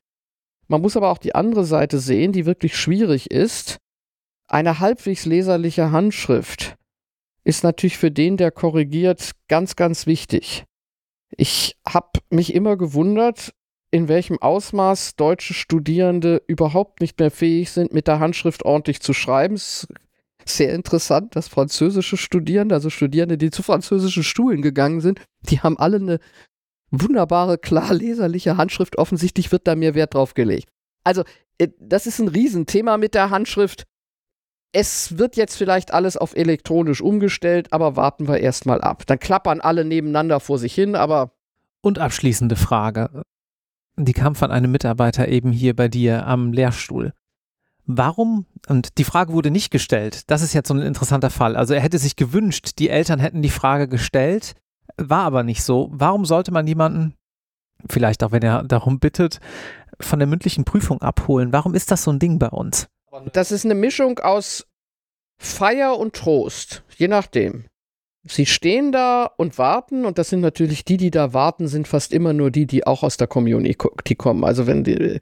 Man 0.69 0.83
muss 0.83 0.97
aber 0.97 1.11
auch 1.11 1.19
die 1.19 1.35
andere 1.35 1.65
Seite 1.65 1.99
sehen, 1.99 2.33
die 2.33 2.47
wirklich 2.47 2.77
schwierig 2.77 3.31
ist. 3.31 3.79
Eine 4.47 4.79
halbwegs 4.79 5.25
leserliche 5.25 5.91
Handschrift 5.91 6.77
ist 7.45 7.65
natürlich 7.65 7.99
für 7.99 8.11
den, 8.11 8.37
der 8.37 8.51
korrigiert, 8.51 9.33
ganz, 9.49 9.75
ganz 9.75 10.07
wichtig. 10.07 10.65
Ich 11.37 11.77
habe 11.87 12.21
mich 12.29 12.55
immer 12.55 12.77
gewundert, 12.77 13.53
in 13.91 14.09
welchem 14.09 14.41
Ausmaß 14.41 15.17
deutsche 15.17 15.55
Studierende 15.55 16.43
überhaupt 16.47 17.01
nicht 17.01 17.19
mehr 17.19 17.31
fähig 17.31 17.71
sind, 17.71 17.93
mit 17.93 18.07
der 18.07 18.21
Handschrift 18.21 18.65
ordentlich 18.65 19.01
zu 19.01 19.13
schreiben. 19.13 19.55
Es 19.55 19.89
sehr 20.45 20.75
interessant, 20.75 21.37
dass 21.37 21.49
französische 21.49 22.17
Studierende, 22.17 22.75
also 22.75 22.91
Studierende, 22.91 23.39
die 23.39 23.51
zu 23.51 23.63
französischen 23.63 24.23
Schulen 24.23 24.63
gegangen 24.63 25.01
sind, 25.01 25.21
die 25.43 25.61
haben 25.61 25.79
alle 25.79 25.97
eine 25.97 26.19
wunderbare, 26.91 27.59
klar 27.59 27.95
leserliche 27.95 28.57
Handschrift. 28.57 28.99
Offensichtlich 28.99 29.53
wird 29.53 29.67
da 29.67 29.75
mehr 29.75 29.95
Wert 29.95 30.15
drauf 30.15 30.35
gelegt. 30.35 30.69
Also, 31.05 31.25
äh, 31.59 31.69
das 31.79 32.07
ist 32.07 32.19
ein 32.19 32.29
Riesenthema 32.29 32.97
mit 32.97 33.15
der 33.15 33.31
Handschrift. 33.31 33.85
Es 34.73 35.19
wird 35.19 35.37
jetzt 35.37 35.57
vielleicht 35.57 35.93
alles 35.93 36.17
auf 36.17 36.37
elektronisch 36.37 37.01
umgestellt, 37.01 37.73
aber 37.73 37.97
warten 37.97 38.29
wir 38.29 38.39
erstmal 38.39 38.81
ab. 38.81 39.05
Dann 39.07 39.19
klappern 39.19 39.61
alle 39.61 39.85
nebeneinander 39.85 40.39
vor 40.39 40.59
sich 40.59 40.75
hin, 40.75 40.95
aber. 40.95 41.33
Und 41.83 41.99
abschließende 41.99 42.57
Frage. 42.57 43.23
Die 43.97 44.13
kam 44.13 44.35
von 44.35 44.51
einem 44.51 44.71
Mitarbeiter 44.71 45.29
eben 45.29 45.51
hier 45.51 45.75
bei 45.75 45.89
dir 45.89 46.27
am 46.27 46.53
Lehrstuhl. 46.53 47.13
Warum, 47.97 48.47
und 48.69 48.99
die 48.99 49.05
Frage 49.05 49.33
wurde 49.33 49.51
nicht 49.51 49.71
gestellt, 49.71 50.31
das 50.31 50.43
ist 50.43 50.53
jetzt 50.53 50.69
so 50.69 50.75
ein 50.75 50.81
interessanter 50.81 51.31
Fall. 51.31 51.57
Also 51.57 51.75
er 51.75 51.81
hätte 51.81 51.99
sich 51.99 52.17
gewünscht, 52.17 52.73
die 52.79 52.89
Eltern 52.89 53.21
hätten 53.21 53.43
die 53.43 53.51
Frage 53.51 53.89
gestellt, 53.89 54.55
war 54.97 55.25
aber 55.25 55.43
nicht 55.43 55.63
so. 55.63 55.89
Warum 55.93 56.25
sollte 56.25 56.53
man 56.53 56.67
jemanden, 56.67 57.15
vielleicht 57.89 58.23
auch 58.23 58.33
wenn 58.33 58.43
er 58.43 58.65
darum 58.65 58.99
bittet, 58.99 59.41
von 60.01 60.19
der 60.19 60.29
mündlichen 60.29 60.65
Prüfung 60.65 61.01
abholen? 61.03 61.53
Warum 61.53 61.75
ist 61.75 61.91
das 61.91 62.05
so 62.05 62.13
ein 62.13 62.19
Ding 62.19 62.39
bei 62.39 62.49
uns? 62.49 62.89
Das 63.33 63.53
ist 63.53 63.65
eine 63.65 63.75
Mischung 63.75 64.19
aus 64.19 64.67
Feier 65.39 65.99
und 65.99 66.15
Trost, 66.15 66.85
je 66.97 67.09
nachdem. 67.09 67.65
Sie 68.25 68.45
stehen 68.45 68.93
da 68.93 69.25
und 69.25 69.57
warten, 69.57 70.05
und 70.05 70.19
das 70.19 70.29
sind 70.29 70.41
natürlich 70.41 70.85
die, 70.85 70.99
die 70.99 71.11
da 71.11 71.33
warten, 71.33 71.69
sind 71.69 71.89
fast 71.89 72.13
immer 72.13 72.35
nur 72.35 72.51
die, 72.51 72.67
die 72.67 72.87
auch 72.87 73.03
aus 73.03 73.17
der 73.17 73.27
Community 73.27 74.15
kommen. 74.15 74.45
Also 74.45 74.67
wenn 74.67 74.85
die 74.85 75.21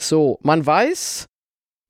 so, 0.00 0.38
man 0.42 0.64
weiß, 0.64 1.26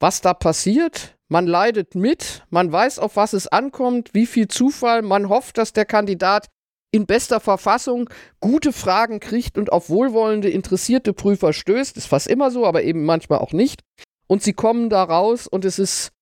was 0.00 0.20
da 0.20 0.34
passiert, 0.34 1.16
man 1.28 1.46
leidet 1.46 1.94
mit, 1.94 2.44
man 2.50 2.72
weiß, 2.72 2.98
auf 2.98 3.16
was 3.16 3.32
es 3.32 3.46
ankommt, 3.48 4.10
wie 4.14 4.26
viel 4.26 4.48
Zufall, 4.48 5.02
man 5.02 5.28
hofft, 5.28 5.58
dass 5.58 5.72
der 5.72 5.84
Kandidat 5.84 6.46
in 6.90 7.06
bester 7.06 7.38
Verfassung 7.40 8.08
gute 8.40 8.72
Fragen 8.72 9.20
kriegt 9.20 9.58
und 9.58 9.70
auf 9.70 9.90
wohlwollende, 9.90 10.48
interessierte 10.48 11.12
Prüfer 11.12 11.52
stößt. 11.52 11.96
Ist 11.98 12.06
fast 12.06 12.28
immer 12.28 12.50
so, 12.50 12.64
aber 12.64 12.82
eben 12.82 13.04
manchmal 13.04 13.40
auch 13.40 13.52
nicht. 13.52 13.82
Und 14.26 14.42
sie 14.42 14.54
kommen 14.54 14.88
da 14.88 15.02
raus 15.02 15.46
und 15.46 15.64
es 15.66 15.78
ist 15.78 16.12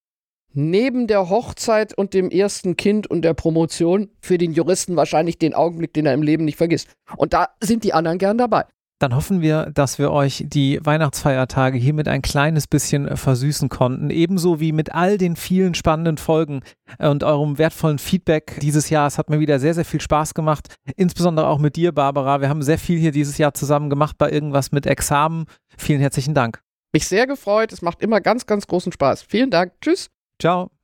neben 0.53 1.07
der 1.07 1.29
Hochzeit 1.29 1.97
und 1.97 2.15
dem 2.15 2.31
ersten 2.31 2.77
Kind 2.77 3.07
und 3.07 3.23
der 3.23 3.35
Promotion 3.35 4.11
für 4.21 4.39
den 4.39 4.53
Juristen 4.55 4.97
wahrscheinlich 4.97 5.39
den 5.39 5.55
Augenblick, 5.55 5.93
den 5.93 6.07
er 6.07 6.15
im 6.15 6.23
Leben 6.23 6.45
nicht 6.45 6.57
vergisst. 6.57 6.89
Und 7.17 7.33
da 7.33 7.51
sind 7.63 7.85
die 7.85 7.93
anderen 7.93 8.19
gern 8.19 8.39
dabei. 8.39 8.65
Dann 8.99 9.15
hoffen 9.15 9.43
wir, 9.43 9.71
dass 9.75 9.99
wir 9.99 10.11
euch 10.11 10.45
die 10.47 10.81
Weihnachtsfeiertage 10.83 11.77
hiermit 11.77 12.09
ein 12.09 12.23
kleines 12.23 12.67
bisschen 12.67 13.15
versüßen 13.17 13.69
konnten. 13.69 14.09
Ebenso 14.09 14.59
wie 14.59 14.73
mit 14.73 14.95
all 14.95 15.19
den 15.19 15.37
vielen 15.37 15.75
spannenden 15.75 16.17
Folgen 16.17 16.63
und 16.99 17.23
eurem 17.23 17.59
wertvollen 17.59 17.99
Feedback 17.99 18.59
dieses 18.63 18.89
Jahr. 18.89 19.07
Es 19.07 19.19
hat 19.19 19.29
mir 19.29 19.39
wieder 19.39 19.59
sehr, 19.59 19.75
sehr 19.75 19.85
viel 19.85 20.01
Spaß 20.01 20.33
gemacht. 20.33 20.75
Insbesondere 20.97 21.49
auch 21.49 21.59
mit 21.59 21.77
dir, 21.77 21.93
Barbara. 21.93 22.41
Wir 22.41 22.49
haben 22.49 22.63
sehr 22.63 22.79
viel 22.79 22.99
hier 22.99 23.13
dieses 23.13 23.37
Jahr 23.37 23.53
zusammen 23.53 23.91
gemacht 23.91 24.17
bei 24.17 24.31
irgendwas 24.31 24.73
mit 24.73 24.87
Examen. 24.87 25.45
Vielen 25.77 26.01
herzlichen 26.01 26.33
Dank. 26.33 26.63
Mich 26.93 27.07
sehr 27.07 27.27
gefreut. 27.27 27.73
Es 27.73 27.83
macht 27.83 28.01
immer 28.01 28.23
ganz, 28.23 28.47
ganz 28.47 28.67
großen 28.67 28.93
Spaß. 28.93 29.23
Vielen 29.23 29.51
Dank. 29.51 29.73
Tschüss. 29.83 30.09
Ciao. 30.41 30.76